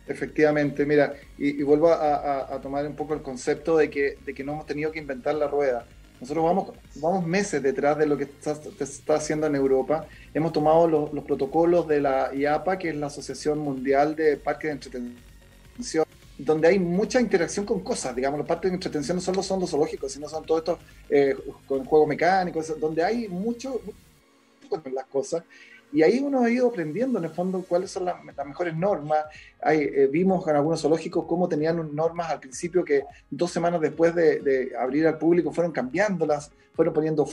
Efectivamente, 0.07 0.85
mira, 0.85 1.15
y, 1.39 1.63
vuelvo 1.63 1.91
a, 1.91 2.61
tomar 2.61 2.87
un 2.87 2.95
poco 2.95 3.15
el 3.15 3.23
concepto 3.23 3.79
de 3.79 3.89
que, 3.89 4.19
de 4.23 4.35
que 4.35 4.45
no 4.45 4.53
hemos 4.53 4.67
tenido 4.67 4.93
que 4.93 4.99
inventar 4.99 5.35
la 5.35 5.49
rueda. 5.49 5.87
Nosotros 6.21 6.45
vamos, 6.45 6.73
vamos 6.97 7.27
meses 7.27 7.63
detrás 7.63 7.97
de 7.97 8.05
lo 8.05 8.19
que 8.19 8.25
está, 8.25 8.53
está 8.81 9.15
haciendo 9.15 9.47
en 9.47 9.55
Europa. 9.55 10.07
Hemos 10.35 10.53
tomado 10.53 10.87
los, 10.87 11.13
los, 11.15 11.25
protocolos 11.25 11.89
de 11.89 12.03
la 12.03 12.35
IAPA, 12.35 12.79
que 12.79 12.91
es 12.91 12.97
la 12.97 13.07
Asociación 13.07 13.61
Mundial 13.61 14.15
de 14.15 14.37
Parques 14.37 14.69
de 14.69 14.73
Entretención, 14.73 16.04
donde 16.37 16.69
hay 16.69 16.79
mucha 16.79 17.21
interacción 17.21 17.65
con 17.65 17.81
cosas. 17.81 18.15
Digamos, 18.15 18.39
los 18.39 18.49
parques 18.49 18.71
de 18.71 18.77
entretención 18.77 19.17
no 19.17 19.21
solo 19.21 19.43
son 19.43 19.61
los 19.61 19.71
zoológicos, 19.71 20.13
sino 20.13 20.29
son 20.29 20.45
todos 20.45 20.61
estos 20.61 20.79
eh, 21.09 21.37
con 21.67 21.85
juegos 21.85 22.09
mecánicos, 22.09 22.79
donde 22.81 23.05
hay 23.05 23.29
mucho, 23.29 23.81
mucho 24.63 24.91
las 24.91 25.07
cosas. 25.07 25.45
Y 25.93 26.03
ahí 26.03 26.19
uno 26.19 26.43
ha 26.43 26.51
ido 26.51 26.67
aprendiendo 26.67 27.21
en 27.21 27.27
el 27.27 27.31
fondo 27.31 27.65
cuáles 27.69 27.89
son 27.93 28.07
las, 28.07 28.17
las 28.37 28.47
mejores 28.47 28.77
normas. 28.77 29.27
Eh, 29.71 30.09
vimos 30.11 30.47
en 30.49 30.57
algunos 30.57 30.83
zoológicos 30.83 31.25
cómo 31.25 31.49
tenían 31.49 31.95
normas 31.95 32.31
al 32.31 32.41
principio 32.41 32.85
que 32.85 33.05
dos 33.31 33.53
semanas 33.53 33.81
después 33.81 34.13
de, 34.13 34.73
abrir 34.77 35.07
al 35.07 35.19
público 35.19 35.53
fueron 35.53 35.71
cambiándolas, 35.71 36.51
fueron 36.75 36.93
poniendo 36.93 37.29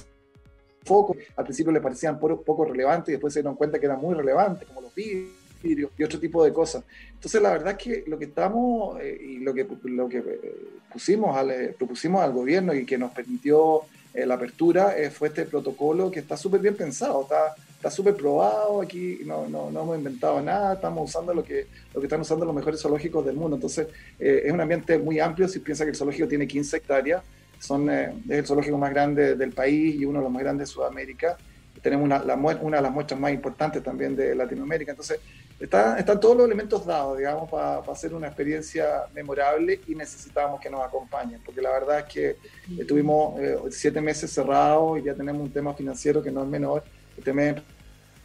foco. 0.84 1.16
Al 1.36 1.44
principio 1.44 1.72
les 1.72 1.82
parecían 1.82 2.20
poco, 2.20 2.44
poco 2.44 2.66
relevantes 2.66 3.10
y 3.10 3.12
después 3.14 3.34
se 3.34 3.40
dieron 3.40 3.56
cuenta 3.56 3.80
que 3.80 3.88
eran 3.88 4.00
muy 4.00 4.14
relevantes, 4.14 4.68
como 4.68 4.82
los 4.82 4.94
y 5.64 6.04
otro 6.04 6.20
tipo 6.20 6.44
de 6.44 6.54
cosas. 6.54 6.84
Entonces, 7.14 7.42
la 7.42 7.52
verdad 7.52 7.72
es 7.72 7.78
que 7.78 8.04
lo 8.08 8.18
que 8.18 8.26
estamos 8.26 9.00
eh, 9.02 9.20
y 9.22 9.40
lo 9.40 9.54
que, 9.54 9.68
lo 9.84 10.10
que 10.10 10.18
eh, 10.18 10.56
pusimos 10.92 11.36
al, 11.36 11.52
eh, 11.52 11.76
propusimos 11.78 12.22
al 12.22 12.32
gobierno 12.32 12.74
y 12.74 12.86
que 12.86 12.98
nos 12.98 13.12
permitió 13.12 13.82
eh, 14.14 14.26
la 14.26 14.36
apertura 14.36 14.98
eh, 14.98 15.10
fue 15.10 15.30
este 15.30 15.46
protocolo 15.46 16.12
que 16.12 16.20
está 16.20 16.36
súper 16.36 16.60
bien 16.60 16.76
pensado, 16.76 17.22
está 17.22 17.56
está 17.82 17.90
súper 17.90 18.14
probado, 18.14 18.80
aquí 18.80 19.22
no, 19.26 19.50
no, 19.50 19.72
no, 19.72 19.82
hemos 19.82 19.98
inventado 19.98 20.40
nada, 20.40 20.76
estamos 20.76 21.10
usando 21.10 21.34
lo 21.34 21.44
que, 21.44 21.66
lo 21.96 22.00
que 22.00 22.06
están 22.06 22.22
usando 22.22 22.46
los 22.46 22.54
mejores 22.54 22.80
zoológicos 22.80 23.26
del 23.26 23.36
mundo. 23.36 23.56
Entonces, 23.56 23.88
eh, 24.20 24.44
es 24.46 24.54
un 24.54 24.62
ambiente 24.62 25.00
muy 25.00 25.20
amplio, 25.20 25.48
si 25.48 25.58
piensa 25.58 25.84
que 25.84 25.90
el 25.90 25.96
zoológico 25.96 26.28
tiene 26.28 26.46
15 26.46 26.78
hectáreas, 26.78 27.24
son, 27.58 27.90
eh, 27.90 28.14
es 28.30 28.38
el 28.38 28.46
zoológico 28.46 28.78
más 28.78 28.92
grande 28.92 29.36
del 29.36 29.52
país 29.52 29.96
y 30.00 30.06
uno 30.06 30.20
de 30.20 30.26
los 30.26 30.32
más 30.32 30.44
grandes 30.44 30.70
de 30.70 30.74
Sudamérica. 30.74 31.38
Tenemos 31.82 32.06
una, 32.06 32.24
la, 32.24 32.36
una 32.36 32.78
de 32.78 32.84
las 32.84 32.92
muestras 32.92 33.20
más 33.20 33.34
importantes 33.34 33.82
también 33.82 34.16
de 34.16 34.36
Latinoamérica. 34.36 34.92
Entonces, 34.92 35.20
está, 35.62 35.98
están 35.98 36.20
todos 36.20 36.36
los 36.36 36.46
elementos 36.46 36.86
dados, 36.86 37.18
digamos, 37.18 37.50
para 37.50 37.82
pa 37.82 37.92
hacer 37.92 38.14
una 38.14 38.28
experiencia 38.28 39.06
memorable 39.14 39.80
y 39.88 39.96
necesitamos 39.96 40.60
que 40.60 40.70
nos 40.70 40.82
acompañen, 40.82 41.42
porque 41.46 41.62
la 41.62 41.72
verdad 41.72 42.00
es 42.00 42.06
que 42.06 42.38
estuvimos 42.78 43.40
eh, 43.40 43.58
siete 43.70 44.02
meses 44.02 44.32
cerrados 44.32 45.00
y 45.00 45.04
ya 45.04 45.14
tenemos 45.14 45.42
un 45.42 45.52
tema 45.52 45.74
financiero 45.74 46.22
que 46.22 46.32
no 46.32 46.44
es 46.44 46.50
menor 46.50 46.84
también 47.22 47.64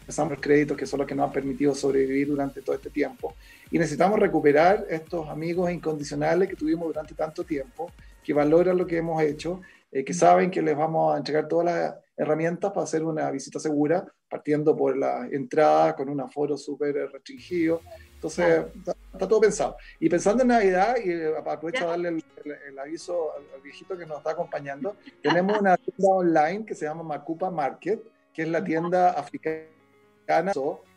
empezamos 0.01 0.33
los 0.33 0.41
créditos 0.41 0.77
que 0.77 0.87
son 0.87 0.99
los 0.99 1.09
que 1.09 1.15
nos 1.15 1.27
han 1.27 1.33
permitido 1.33 1.75
sobrevivir 1.75 2.29
durante 2.29 2.63
todo 2.63 2.77
este 2.77 2.91
tiempo. 2.91 3.35
Y 3.71 3.79
necesitamos 3.79 4.19
recuperar 4.19 4.87
estos 4.89 5.29
amigos 5.29 5.71
incondicionales 5.71 6.49
que 6.49 6.57
tuvimos 6.57 6.87
durante 6.87 7.15
tanto 7.15 7.45
tiempo, 7.45 7.91
que 8.23 8.33
valoran 8.33 8.77
lo 8.77 8.87
que 8.87 8.99
hemos 8.99 9.23
hecho, 9.23 9.61
eh, 9.91 10.05
que 10.05 10.15
saben 10.15 10.51
que 10.51 10.63
les 10.63 10.77
vamos 10.77 11.15
a 11.15 11.19
entregar 11.19 11.49
todas 11.49 11.67
las 11.67 11.95
herramientas 12.17 12.73
para 12.73 12.85
hacer 12.85 13.03
una 13.03 13.31
visita 13.31 13.59
segura, 13.59 14.07
partiendo 14.29 14.77
por 14.77 14.97
la 14.97 15.27
entrada 15.31 15.95
con 15.95 16.09
un 16.09 16.21
aforo 16.21 16.57
súper 16.57 16.95
restringido. 17.13 17.81
Entonces, 18.15 18.65
está, 18.75 18.97
está, 19.13 19.29
todo 19.29 19.41
pensado. 19.41 19.77
Y 20.01 20.09
pensando 20.09 20.43
en 20.43 20.49
Navidad, 20.49 20.97
y 21.03 21.11
eh, 21.11 21.33
aprovecho 21.37 21.85
a 21.85 21.91
darle 21.91 22.09
el, 22.09 22.25
el, 22.45 22.53
el 22.69 22.79
aviso 22.79 23.33
al, 23.37 23.45
al, 23.55 23.61
viejito 23.61 23.97
que 23.97 24.07
nos 24.07 24.19
está 24.19 24.33
acompañando, 24.33 24.97
tenemos 25.23 25.59
una 25.61 25.77
tienda 25.77 26.09
online 26.09 26.65
que 26.65 26.75
se 26.75 26.87
llama 26.87 27.03
Macupa 27.03 27.51
Market, 27.51 28.03
que 28.33 28.43
es 28.43 28.49
la 28.49 28.63
tienda 28.65 29.11
africana, 29.11 30.53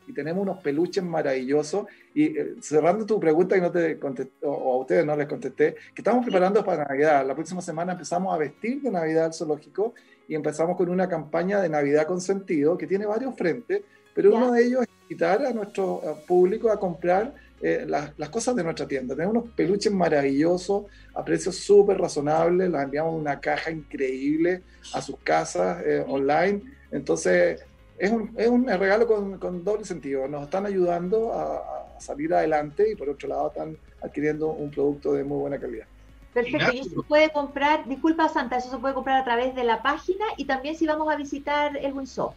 y 0.08 0.14
tenemos 0.14 0.42
unos 0.42 0.58
peluches 0.62 1.04
maravillosos. 1.04 1.86
Y 2.16 2.38
eh, 2.38 2.56
cerrando 2.62 3.06
tu 3.06 3.20
pregunta 3.20 3.56
que 3.56 3.62
no 3.62 3.72
te 3.72 4.00
contesté, 4.00 4.46
o 4.46 4.74
a 4.74 4.78
ustedes 4.78 5.06
no 5.06 5.16
les 5.16 5.28
contesté, 5.28 5.76
que 5.94 6.02
estamos 6.02 6.26
preparando 6.26 6.66
para 6.66 6.86
Navidad. 6.86 7.26
La 7.26 7.36
próxima 7.36 7.62
semana 7.62 7.92
empezamos 7.92 8.34
a 8.34 8.38
vestir 8.38 8.82
de 8.82 8.90
Navidad 8.90 9.26
al 9.26 9.34
zoológico 9.34 9.94
y 10.30 10.36
empezamos 10.36 10.78
con 10.78 10.88
una 10.88 11.10
campaña 11.10 11.60
de 11.60 11.68
Navidad 11.68 12.08
con 12.08 12.22
sentido 12.22 12.78
que 12.78 12.88
tiene 12.88 13.06
varios 13.06 13.36
frentes, 13.36 13.82
pero 14.16 14.34
uno 14.34 14.54
de 14.54 14.66
ellos 14.66 14.84
es 14.84 14.88
invitar 15.02 15.46
a 15.46 15.52
nuestro 15.52 16.02
público 16.26 16.72
a 16.72 16.80
comprar 16.80 17.34
eh, 17.62 17.84
las, 17.86 18.18
las, 18.18 18.30
cosas 18.30 18.56
de 18.56 18.64
nuestra 18.64 18.88
tienda. 18.88 19.16
Tenemos 19.16 19.36
unos 19.36 19.54
peluches 19.56 19.92
maravillosos 19.92 20.86
a 21.14 21.26
precios 21.26 21.58
súper 21.58 21.98
razonables, 21.98 22.70
las 22.70 22.84
enviamos 22.86 23.16
en 23.16 23.20
una 23.20 23.40
caja 23.42 23.70
increíble 23.70 24.62
a 24.94 25.02
sus 25.02 25.18
casas 25.18 25.84
eh, 25.86 26.06
online 26.08 26.62
entonces, 26.92 27.64
es 27.98 28.12
un, 28.12 28.34
es 28.38 28.48
un 28.48 28.68
regalo 28.68 29.06
con, 29.06 29.38
con, 29.38 29.64
doble 29.64 29.86
sentido. 29.86 30.28
Nos 30.28 30.44
están 30.44 30.66
ayudando 30.66 31.34
a, 31.34 31.58
a, 31.58 32.00
salir 32.00 32.34
adelante 32.34 32.90
y 32.90 32.96
por 32.96 33.10
otro 33.10 33.28
lado 33.28 33.50
están 33.50 33.78
adquiriendo 34.02 34.52
un 34.52 34.72
producto 34.72 35.14
de 35.14 35.24
muy 35.24 35.40
buena 35.40 35.60
calidad. 35.60 35.86
Perfecto, 36.34 36.74
y 36.74 36.80
eso 36.80 36.90
se 36.90 37.08
puede 37.08 37.32
comprar, 37.32 37.88
disculpa 37.88 38.30
Santa, 38.30 38.58
eso 38.58 38.70
se 38.70 38.78
puede 38.78 38.94
comprar 38.94 39.20
a 39.20 39.24
través 39.24 39.56
de 39.56 39.64
la 39.64 39.82
página 39.82 40.26
y 40.38 40.46
también 40.46 40.76
si 40.76 40.86
vamos 40.86 41.12
a 41.12 41.16
visitar 41.16 41.76
el 41.76 41.94
Windsor. 41.94 42.34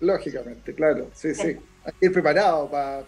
Lógicamente, 0.00 0.74
claro, 0.74 1.06
sí, 1.14 1.34
sí. 1.34 1.56
Hay 1.84 1.92
que 1.98 2.06
ir 2.06 2.12
preparado 2.12 2.68
para 2.68 3.04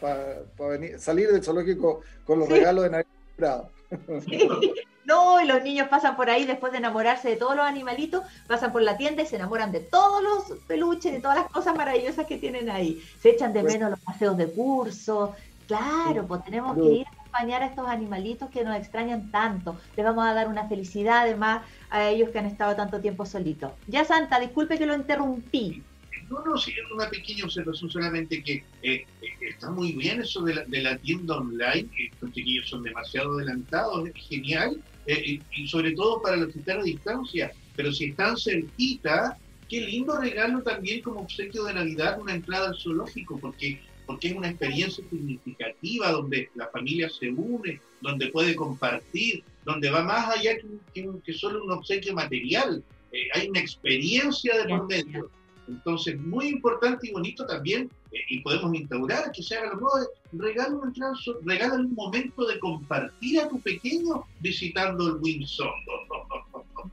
salir 0.98 1.30
del 1.30 1.42
zoológico 1.42 2.02
con 2.24 2.38
los 2.38 2.48
regalos 2.48 2.84
de 2.84 2.90
Navidad. 2.90 3.64
Sí. 4.24 4.48
No, 5.04 5.38
y 5.38 5.46
los 5.46 5.62
niños 5.62 5.88
pasan 5.88 6.16
por 6.16 6.30
ahí 6.30 6.46
después 6.46 6.72
de 6.72 6.78
enamorarse 6.78 7.28
de 7.28 7.36
todos 7.36 7.54
los 7.54 7.66
animalitos, 7.66 8.24
pasan 8.46 8.72
por 8.72 8.80
la 8.80 8.96
tienda 8.96 9.22
y 9.22 9.26
se 9.26 9.36
enamoran 9.36 9.70
de 9.70 9.80
todos 9.80 10.22
los 10.22 10.58
peluches, 10.60 11.12
de 11.12 11.20
todas 11.20 11.36
las 11.36 11.50
cosas 11.50 11.76
maravillosas 11.76 12.26
que 12.26 12.38
tienen 12.38 12.70
ahí. 12.70 13.04
Se 13.20 13.30
echan 13.30 13.52
de 13.52 13.60
pues 13.60 13.74
menos 13.74 13.90
los 13.90 14.00
paseos 14.00 14.36
de 14.38 14.50
curso. 14.50 15.34
Claro, 15.66 16.26
pues 16.26 16.42
tenemos 16.44 16.76
que 16.76 16.84
ir 16.84 17.06
a 17.06 17.13
acompañar 17.34 17.62
a 17.62 17.66
estos 17.66 17.88
animalitos 17.88 18.48
que 18.50 18.64
nos 18.64 18.76
extrañan 18.76 19.30
tanto. 19.30 19.78
Les 19.96 20.04
vamos 20.04 20.24
a 20.24 20.34
dar 20.34 20.48
una 20.48 20.68
felicidad 20.68 21.22
además 21.22 21.62
a 21.90 22.08
ellos 22.08 22.30
que 22.30 22.38
han 22.38 22.46
estado 22.46 22.76
tanto 22.76 23.00
tiempo 23.00 23.26
solitos. 23.26 23.72
Ya 23.88 24.04
Santa, 24.04 24.38
disculpe 24.38 24.78
que 24.78 24.86
lo 24.86 24.94
interrumpí. 24.94 25.82
No, 26.30 26.42
no, 26.44 26.56
sí, 26.56 26.72
una 26.94 27.08
pequeña 27.10 27.44
observación 27.44 27.90
solamente 27.90 28.42
que 28.42 28.64
eh, 28.82 29.04
eh, 29.20 29.28
está 29.50 29.70
muy 29.70 29.92
bien 29.92 30.22
eso 30.22 30.42
de 30.42 30.54
la, 30.54 30.64
de 30.64 30.80
la 30.80 30.96
tienda 30.96 31.36
online, 31.36 31.86
estos 31.98 32.32
chiquillos 32.32 32.68
son 32.68 32.82
demasiado 32.82 33.34
adelantados, 33.34 34.08
es 34.08 34.14
genial, 34.28 34.80
eh, 35.06 35.38
y 35.54 35.68
sobre 35.68 35.92
todo 35.92 36.22
para 36.22 36.36
los 36.36 36.52
que 36.52 36.60
están 36.60 36.80
a 36.80 36.82
distancia, 36.82 37.52
pero 37.76 37.92
si 37.92 38.06
están 38.06 38.38
cerquita, 38.38 39.36
qué 39.68 39.82
lindo 39.82 40.18
regalo 40.18 40.62
también 40.62 41.02
como 41.02 41.20
obsequio 41.20 41.64
de 41.64 41.74
Navidad 41.74 42.18
una 42.18 42.34
entrada 42.34 42.68
al 42.68 42.76
zoológico, 42.76 43.38
porque, 43.38 43.82
porque 44.06 44.28
es 44.28 44.34
una 44.34 44.50
experiencia 44.50 45.04
significativa 45.08 46.10
donde 46.10 46.50
la 46.54 46.68
familia 46.68 47.08
se 47.08 47.30
une, 47.30 47.80
donde 48.00 48.28
puede 48.28 48.54
compartir, 48.54 49.42
donde 49.64 49.90
va 49.90 50.02
más 50.02 50.36
allá 50.36 50.56
que, 50.92 51.08
que, 51.24 51.32
solo 51.32 51.64
un 51.64 51.72
obsequio 51.72 52.14
material, 52.14 52.82
hay 53.34 53.48
una 53.48 53.60
experiencia 53.60 54.58
de 54.58 54.68
por 54.68 54.86
medio. 54.86 55.30
Entonces, 55.66 56.20
muy 56.20 56.48
importante 56.48 57.08
y 57.08 57.12
bonito 57.12 57.46
también, 57.46 57.90
eh, 58.12 58.18
y 58.28 58.40
podemos 58.40 58.74
instaurar 58.74 59.32
que 59.32 59.42
se 59.42 59.56
haga 59.56 59.70
lo 59.70 59.80
modo 59.80 60.08
regala 60.32 60.74
un, 60.74 60.94
regala 61.44 61.74
un 61.74 61.94
momento 61.94 62.46
de 62.46 62.58
compartir 62.58 63.40
a 63.40 63.48
tu 63.48 63.58
pequeño 63.60 64.24
visitando 64.40 65.08
el 65.08 65.16
Windsor. 65.22 65.72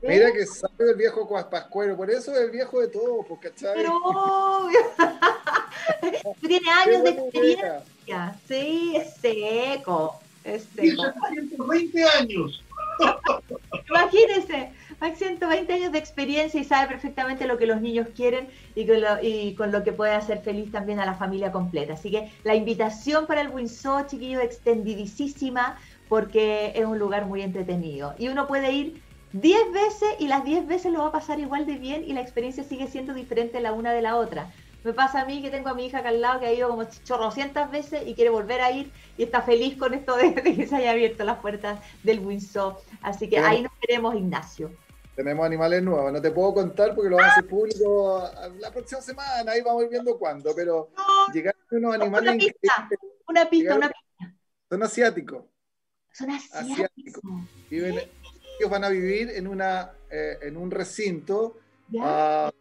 Mira 0.02 0.32
que 0.32 0.46
sabe 0.46 0.90
el 0.90 0.96
viejo 0.96 1.28
Pascuero, 1.48 1.96
por 1.96 2.10
eso 2.10 2.32
es 2.32 2.40
el 2.40 2.50
viejo 2.50 2.80
de 2.80 2.88
todo, 2.88 3.22
porque 3.22 3.50
¿cachai? 3.50 3.74
Pero 3.76 3.98
tiene 6.40 6.70
años 6.70 7.04
de 7.04 7.10
experiencia. 7.10 7.84
Sí, 8.48 8.96
es 8.96 9.14
seco. 9.14 10.20
Es 10.42 10.66
seco. 10.74 11.04
120 11.30 12.04
años. 12.04 12.64
Imagínese. 13.88 14.72
Hay 15.00 15.16
120 15.16 15.72
años 15.72 15.92
de 15.92 15.98
experiencia 15.98 16.60
y 16.60 16.64
sabe 16.64 16.88
perfectamente 16.88 17.46
lo 17.46 17.58
que 17.58 17.66
los 17.66 17.80
niños 17.80 18.08
quieren 18.14 18.48
y 18.74 18.86
con, 18.86 19.00
lo, 19.00 19.22
y 19.22 19.54
con 19.54 19.72
lo 19.72 19.82
que 19.82 19.92
puede 19.92 20.12
hacer 20.12 20.42
feliz 20.42 20.70
también 20.70 21.00
a 21.00 21.06
la 21.06 21.14
familia 21.14 21.50
completa. 21.50 21.94
Así 21.94 22.10
que 22.10 22.30
la 22.44 22.54
invitación 22.54 23.26
para 23.26 23.40
el 23.40 23.48
Windsor, 23.48 24.06
chiquillos, 24.06 24.42
extendidísima 24.42 25.78
porque 26.08 26.72
es 26.74 26.84
un 26.84 26.98
lugar 26.98 27.26
muy 27.26 27.42
entretenido. 27.42 28.14
Y 28.18 28.28
uno 28.28 28.46
puede 28.46 28.72
ir 28.72 29.02
10 29.32 29.72
veces 29.72 30.08
y 30.18 30.28
las 30.28 30.44
10 30.44 30.66
veces 30.66 30.92
lo 30.92 31.00
va 31.00 31.06
a 31.08 31.12
pasar 31.12 31.40
igual 31.40 31.66
de 31.66 31.76
bien 31.76 32.04
y 32.04 32.12
la 32.12 32.20
experiencia 32.20 32.64
sigue 32.64 32.86
siendo 32.86 33.14
diferente 33.14 33.60
la 33.60 33.72
una 33.72 33.92
de 33.92 34.02
la 34.02 34.16
otra. 34.16 34.50
Me 34.84 34.92
pasa 34.92 35.20
a 35.20 35.24
mí 35.24 35.40
que 35.42 35.50
tengo 35.50 35.68
a 35.68 35.74
mi 35.74 35.86
hija 35.86 35.98
acá 35.98 36.08
al 36.08 36.20
lado 36.20 36.40
que 36.40 36.46
ha 36.46 36.52
ido 36.52 36.68
como 36.68 36.84
chorrocientas 37.04 37.70
veces 37.70 38.02
y 38.06 38.14
quiere 38.14 38.30
volver 38.30 38.60
a 38.60 38.72
ir 38.72 38.90
y 39.16 39.22
está 39.22 39.42
feliz 39.42 39.76
con 39.76 39.94
esto 39.94 40.16
de, 40.16 40.34
que 40.34 40.66
se 40.66 40.76
haya 40.76 40.90
abierto 40.90 41.24
las 41.24 41.38
puertas 41.38 41.80
del 42.02 42.20
Windsor. 42.20 42.76
Así 43.00 43.28
que 43.28 43.38
ahí 43.38 43.62
nos 43.62 43.72
veremos, 43.80 44.14
Ignacio 44.14 44.70
tenemos 45.14 45.44
animales 45.44 45.82
nuevos. 45.82 46.12
No 46.12 46.20
te 46.20 46.30
puedo 46.30 46.54
contar 46.54 46.94
porque 46.94 47.10
lo 47.10 47.16
vamos 47.16 47.30
a 47.30 47.32
hacer 47.32 47.46
público 47.46 48.30
la 48.58 48.70
próxima 48.70 49.00
semana, 49.00 49.52
ahí 49.52 49.60
vamos 49.62 49.88
viendo 49.88 50.18
cuándo, 50.18 50.54
pero 50.54 50.90
llegaron 51.32 51.60
unos 51.70 51.94
animales 51.94 52.30
una 52.30 52.38
pista, 52.38 52.88
una 53.28 53.50
pista, 53.50 53.76
una 53.76 53.88
pista. 53.88 54.34
Son 54.70 54.82
asiáticos. 54.82 55.44
Son 56.12 56.30
asiáticos. 56.30 57.22
Ellos 58.62 58.70
van 58.70 58.84
a 58.84 58.88
vivir 58.88 59.30
en, 59.30 59.48
una, 59.48 59.90
eh, 60.08 60.38
en 60.42 60.56
un 60.56 60.70
recinto 60.70 61.56
a 62.00 62.52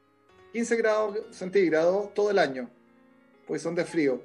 15 0.51 0.75
grados 0.77 1.19
centígrados 1.29 2.11
todo 2.15 2.31
el 2.31 2.39
año, 2.39 2.67
pues 3.45 3.61
son 3.61 3.75
de 3.75 3.85
frío. 3.85 4.19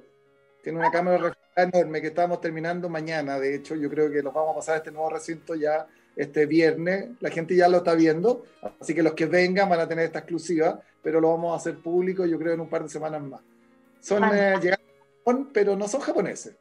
Tiene 0.62 0.78
una 0.78 0.90
cámara 0.90 1.36
enorme 1.54 2.00
que 2.00 2.08
estamos 2.08 2.40
terminando 2.40 2.88
mañana, 2.88 3.38
de 3.38 3.54
hecho, 3.54 3.74
yo 3.74 3.90
creo 3.90 4.10
que 4.10 4.22
los 4.22 4.32
vamos 4.32 4.52
a 4.52 4.56
pasar 4.56 4.74
a 4.76 4.78
este 4.78 4.90
nuevo 4.90 5.10
recinto 5.10 5.54
ya 5.54 5.86
este 6.16 6.46
viernes. 6.46 7.10
La 7.20 7.28
gente 7.28 7.54
ya 7.54 7.68
lo 7.68 7.78
está 7.78 7.94
viendo, 7.94 8.46
así 8.80 8.94
que 8.94 9.02
los 9.02 9.12
que 9.12 9.26
vengan 9.26 9.68
van 9.68 9.80
a 9.80 9.88
tener 9.88 10.06
esta 10.06 10.20
exclusiva, 10.20 10.80
pero 11.02 11.20
lo 11.20 11.28
vamos 11.28 11.52
a 11.52 11.56
hacer 11.56 11.76
público 11.76 12.24
yo 12.24 12.38
creo 12.38 12.54
en 12.54 12.60
un 12.60 12.70
par 12.70 12.84
de 12.84 12.88
semanas 12.88 13.22
más. 13.22 13.42
Son 14.00 14.24
eh, 14.32 14.58
Japón, 15.18 15.50
pero 15.52 15.76
no 15.76 15.86
son 15.88 16.00
japoneses. 16.00 16.56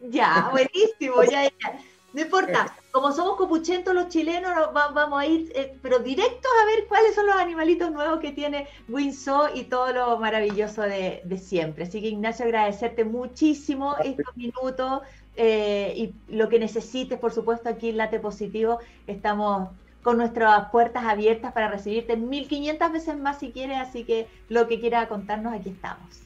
Ya, 0.00 0.48
buenísimo, 0.50 1.22
ya, 1.22 1.44
ya. 1.44 1.78
No 2.12 2.20
importa, 2.20 2.74
como 2.90 3.12
somos 3.12 3.36
copuchentos 3.36 3.94
los 3.94 4.08
chilenos, 4.08 4.52
vamos 4.72 5.20
a 5.20 5.26
ir, 5.26 5.52
eh, 5.54 5.76
pero 5.80 6.00
directos 6.00 6.50
a 6.60 6.66
ver 6.66 6.86
cuáles 6.88 7.14
son 7.14 7.26
los 7.26 7.36
animalitos 7.36 7.92
nuevos 7.92 8.18
que 8.18 8.32
tiene 8.32 8.66
Winsor 8.88 9.52
y 9.54 9.64
todo 9.64 9.92
lo 9.92 10.18
maravilloso 10.18 10.82
de, 10.82 11.20
de 11.24 11.38
siempre. 11.38 11.84
Así 11.84 12.00
que 12.00 12.08
Ignacio, 12.08 12.46
agradecerte 12.46 13.04
muchísimo 13.04 13.96
estos 14.02 14.36
minutos 14.36 15.02
eh, 15.36 15.94
y 15.96 16.34
lo 16.34 16.48
que 16.48 16.58
necesites, 16.58 17.18
por 17.18 17.32
supuesto, 17.32 17.68
aquí 17.68 17.90
en 17.90 17.96
Late 17.96 18.18
Positivo 18.18 18.80
estamos 19.06 19.68
con 20.02 20.16
nuestras 20.16 20.70
puertas 20.70 21.04
abiertas 21.04 21.52
para 21.52 21.68
recibirte 21.68 22.16
1500 22.16 22.92
veces 22.92 23.18
más 23.18 23.38
si 23.38 23.52
quieres, 23.52 23.78
así 23.78 24.04
que 24.04 24.26
lo 24.48 24.66
que 24.66 24.80
quiera 24.80 25.06
contarnos, 25.08 25.54
aquí 25.54 25.70
estamos. 25.70 26.20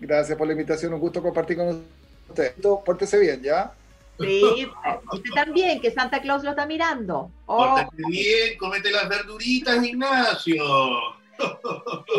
Gracias 0.00 0.38
por 0.38 0.46
la 0.46 0.54
invitación, 0.54 0.94
un 0.94 1.00
gusto 1.00 1.20
compartir 1.20 1.58
con 1.58 1.84
usted. 2.28 2.54
Pórtese 2.84 3.18
bien, 3.18 3.42
¿ya? 3.42 3.72
Sí, 4.20 4.68
usted 5.12 5.30
también, 5.34 5.80
que 5.80 5.90
Santa 5.90 6.20
Claus 6.20 6.42
lo 6.42 6.50
está 6.50 6.66
mirando. 6.66 7.30
Oh. 7.46 7.76
bien, 8.08 8.58
comete 8.58 8.90
las 8.90 9.08
verduritas, 9.08 9.82
Ignacio. 9.84 10.62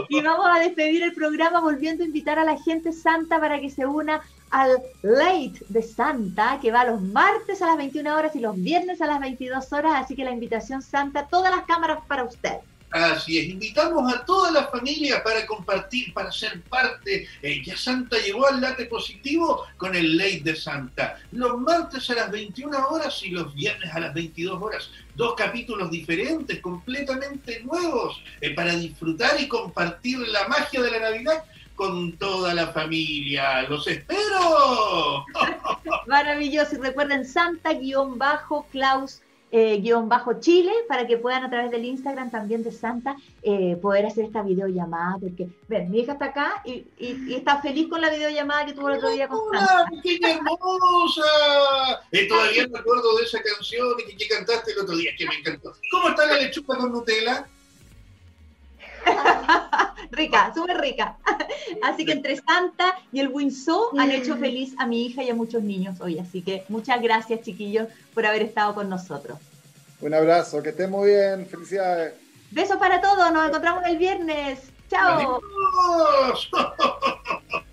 Y 0.10 0.22
vamos 0.22 0.48
a 0.50 0.60
despedir 0.60 1.04
el 1.04 1.14
programa 1.14 1.60
volviendo 1.60 2.04
a 2.04 2.08
invitar 2.08 2.40
a 2.40 2.44
la 2.44 2.58
gente 2.58 2.92
santa 2.92 3.40
para 3.40 3.60
que 3.60 3.70
se 3.70 3.86
una 3.86 4.22
al 4.50 4.82
Late 5.04 5.64
de 5.70 5.82
Santa, 5.82 6.60
que 6.62 6.72
va 6.72 6.86
los 6.86 7.02
martes 7.02 7.62
a 7.62 7.68
las 7.68 7.78
21 7.78 8.16
horas 8.16 8.36
y 8.36 8.40
los 8.40 8.56
viernes 8.56 9.02
a 9.02 9.08
las 9.08 9.20
22 9.20 9.72
horas, 9.74 9.94
así 9.96 10.16
que 10.16 10.26
la 10.26 10.32
invitación 10.32 10.82
santa, 10.82 11.28
todas 11.28 11.56
las 11.56 11.66
cámaras 11.66 12.00
para 12.08 12.24
usted. 12.24 12.58
Así 12.92 13.40
es, 13.40 13.48
invitamos 13.48 14.14
a 14.14 14.26
toda 14.26 14.52
la 14.52 14.68
familia 14.68 15.24
para 15.24 15.46
compartir, 15.46 16.14
para 16.14 16.32
ser 16.32 16.62
parte. 16.64 17.28
Eh, 17.42 17.62
ya 17.64 17.78
Santa 17.78 18.18
llegó 18.18 18.46
al 18.48 18.60
late 18.60 18.86
positivo 18.86 19.66
con 19.78 19.96
el 19.96 20.18
Late 20.18 20.42
de 20.44 20.56
Santa. 20.56 21.18
Los 21.32 21.58
martes 21.60 22.10
a 22.10 22.16
las 22.16 22.32
21 22.32 22.88
horas 22.90 23.24
y 23.24 23.30
los 23.30 23.56
viernes 23.56 23.94
a 23.94 24.00
las 24.02 24.14
22 24.14 24.62
horas. 24.62 24.90
Dos 25.16 25.36
capítulos 25.36 25.90
diferentes, 25.90 26.60
completamente 26.60 27.62
nuevos, 27.64 28.22
eh, 28.42 28.54
para 28.54 28.76
disfrutar 28.76 29.40
y 29.40 29.48
compartir 29.48 30.20
la 30.28 30.48
magia 30.50 30.82
de 30.82 30.92
la 30.92 31.00
Navidad 31.00 31.46
con 31.76 32.12
toda 32.18 32.54
la 32.54 32.68
familia. 32.68 33.64
¡Los 33.64 33.88
espero! 33.88 35.26
Maravilloso. 36.08 36.76
Y 36.76 36.80
recuerden, 36.80 37.26
Santa-Claus. 37.26 39.22
Eh, 39.54 39.82
guion 39.82 40.08
bajo 40.08 40.40
Chile 40.40 40.72
para 40.88 41.06
que 41.06 41.18
puedan 41.18 41.44
a 41.44 41.50
través 41.50 41.72
del 41.72 41.84
Instagram 41.84 42.32
también 42.32 42.64
de 42.64 42.72
Santa 42.72 43.18
eh, 43.44 43.76
poder 43.82 44.06
hacer 44.06 44.24
esta 44.24 44.44
videollamada 44.44 45.18
porque 45.20 45.50
ven 45.68 45.92
mi 45.92 46.00
hija 46.00 46.14
está 46.14 46.26
acá 46.26 46.64
y, 46.64 46.86
está 47.34 47.62
feliz 47.62 47.90
con 47.90 48.00
la 48.00 48.10
videollamada 48.10 48.66
que 48.66 48.72
tuvo 48.72 48.90
el 48.90 48.98
otro 48.98 49.10
día 49.10 49.28
con 49.28 49.40
Santa. 49.52 49.90
pequeña 49.92 50.36
hermosa! 50.36 52.02
Eh, 52.14 52.28
todavía 52.30 52.66
me 52.70 52.80
acuerdo 52.80 53.18
de 53.18 53.24
esa 53.26 53.42
canción 53.44 53.88
que, 53.98 54.16
que 54.16 54.28
cantaste 54.30 54.72
el 54.72 54.80
otro 54.80 54.96
día 54.96 55.12
que 55.18 55.26
me 55.26 55.36
encantó. 55.36 55.74
¿Cómo 55.92 56.10
está 56.10 56.28
la 56.28 56.38
lechuga 56.38 56.78
con 56.78 56.94
Nutella? 56.94 57.46
rica, 60.12 60.52
súper 60.54 60.80
rica. 60.80 61.18
Así 61.84 62.06
que 62.06 62.14
entre 62.14 62.36
Santa 62.36 62.98
y 63.12 63.20
el 63.20 63.30
Windsor 63.30 64.00
han 64.00 64.12
hecho 64.12 64.38
feliz 64.38 64.74
a 64.78 64.86
mi 64.86 65.06
hija 65.06 65.24
y 65.24 65.30
a 65.30 65.36
muchos 65.36 65.64
niños 65.64 66.00
hoy. 66.02 66.20
Así 66.20 66.42
que 66.42 66.64
muchas 66.70 67.02
gracias, 67.02 67.42
chiquillos, 67.42 67.88
por 68.14 68.26
haber 68.26 68.44
estado 68.44 68.76
con 68.76 68.90
nosotros. 68.90 69.38
Un 70.02 70.14
abrazo, 70.14 70.62
que 70.64 70.70
estén 70.70 70.90
muy 70.90 71.10
bien. 71.10 71.46
Felicidades. 71.46 72.14
Besos 72.52 72.78
para 72.78 73.02
todos. 73.02 73.32
Nos 73.32 73.48
encontramos 73.48 73.84
el 73.86 73.98
viernes. 73.98 74.60
Chao. 74.90 75.42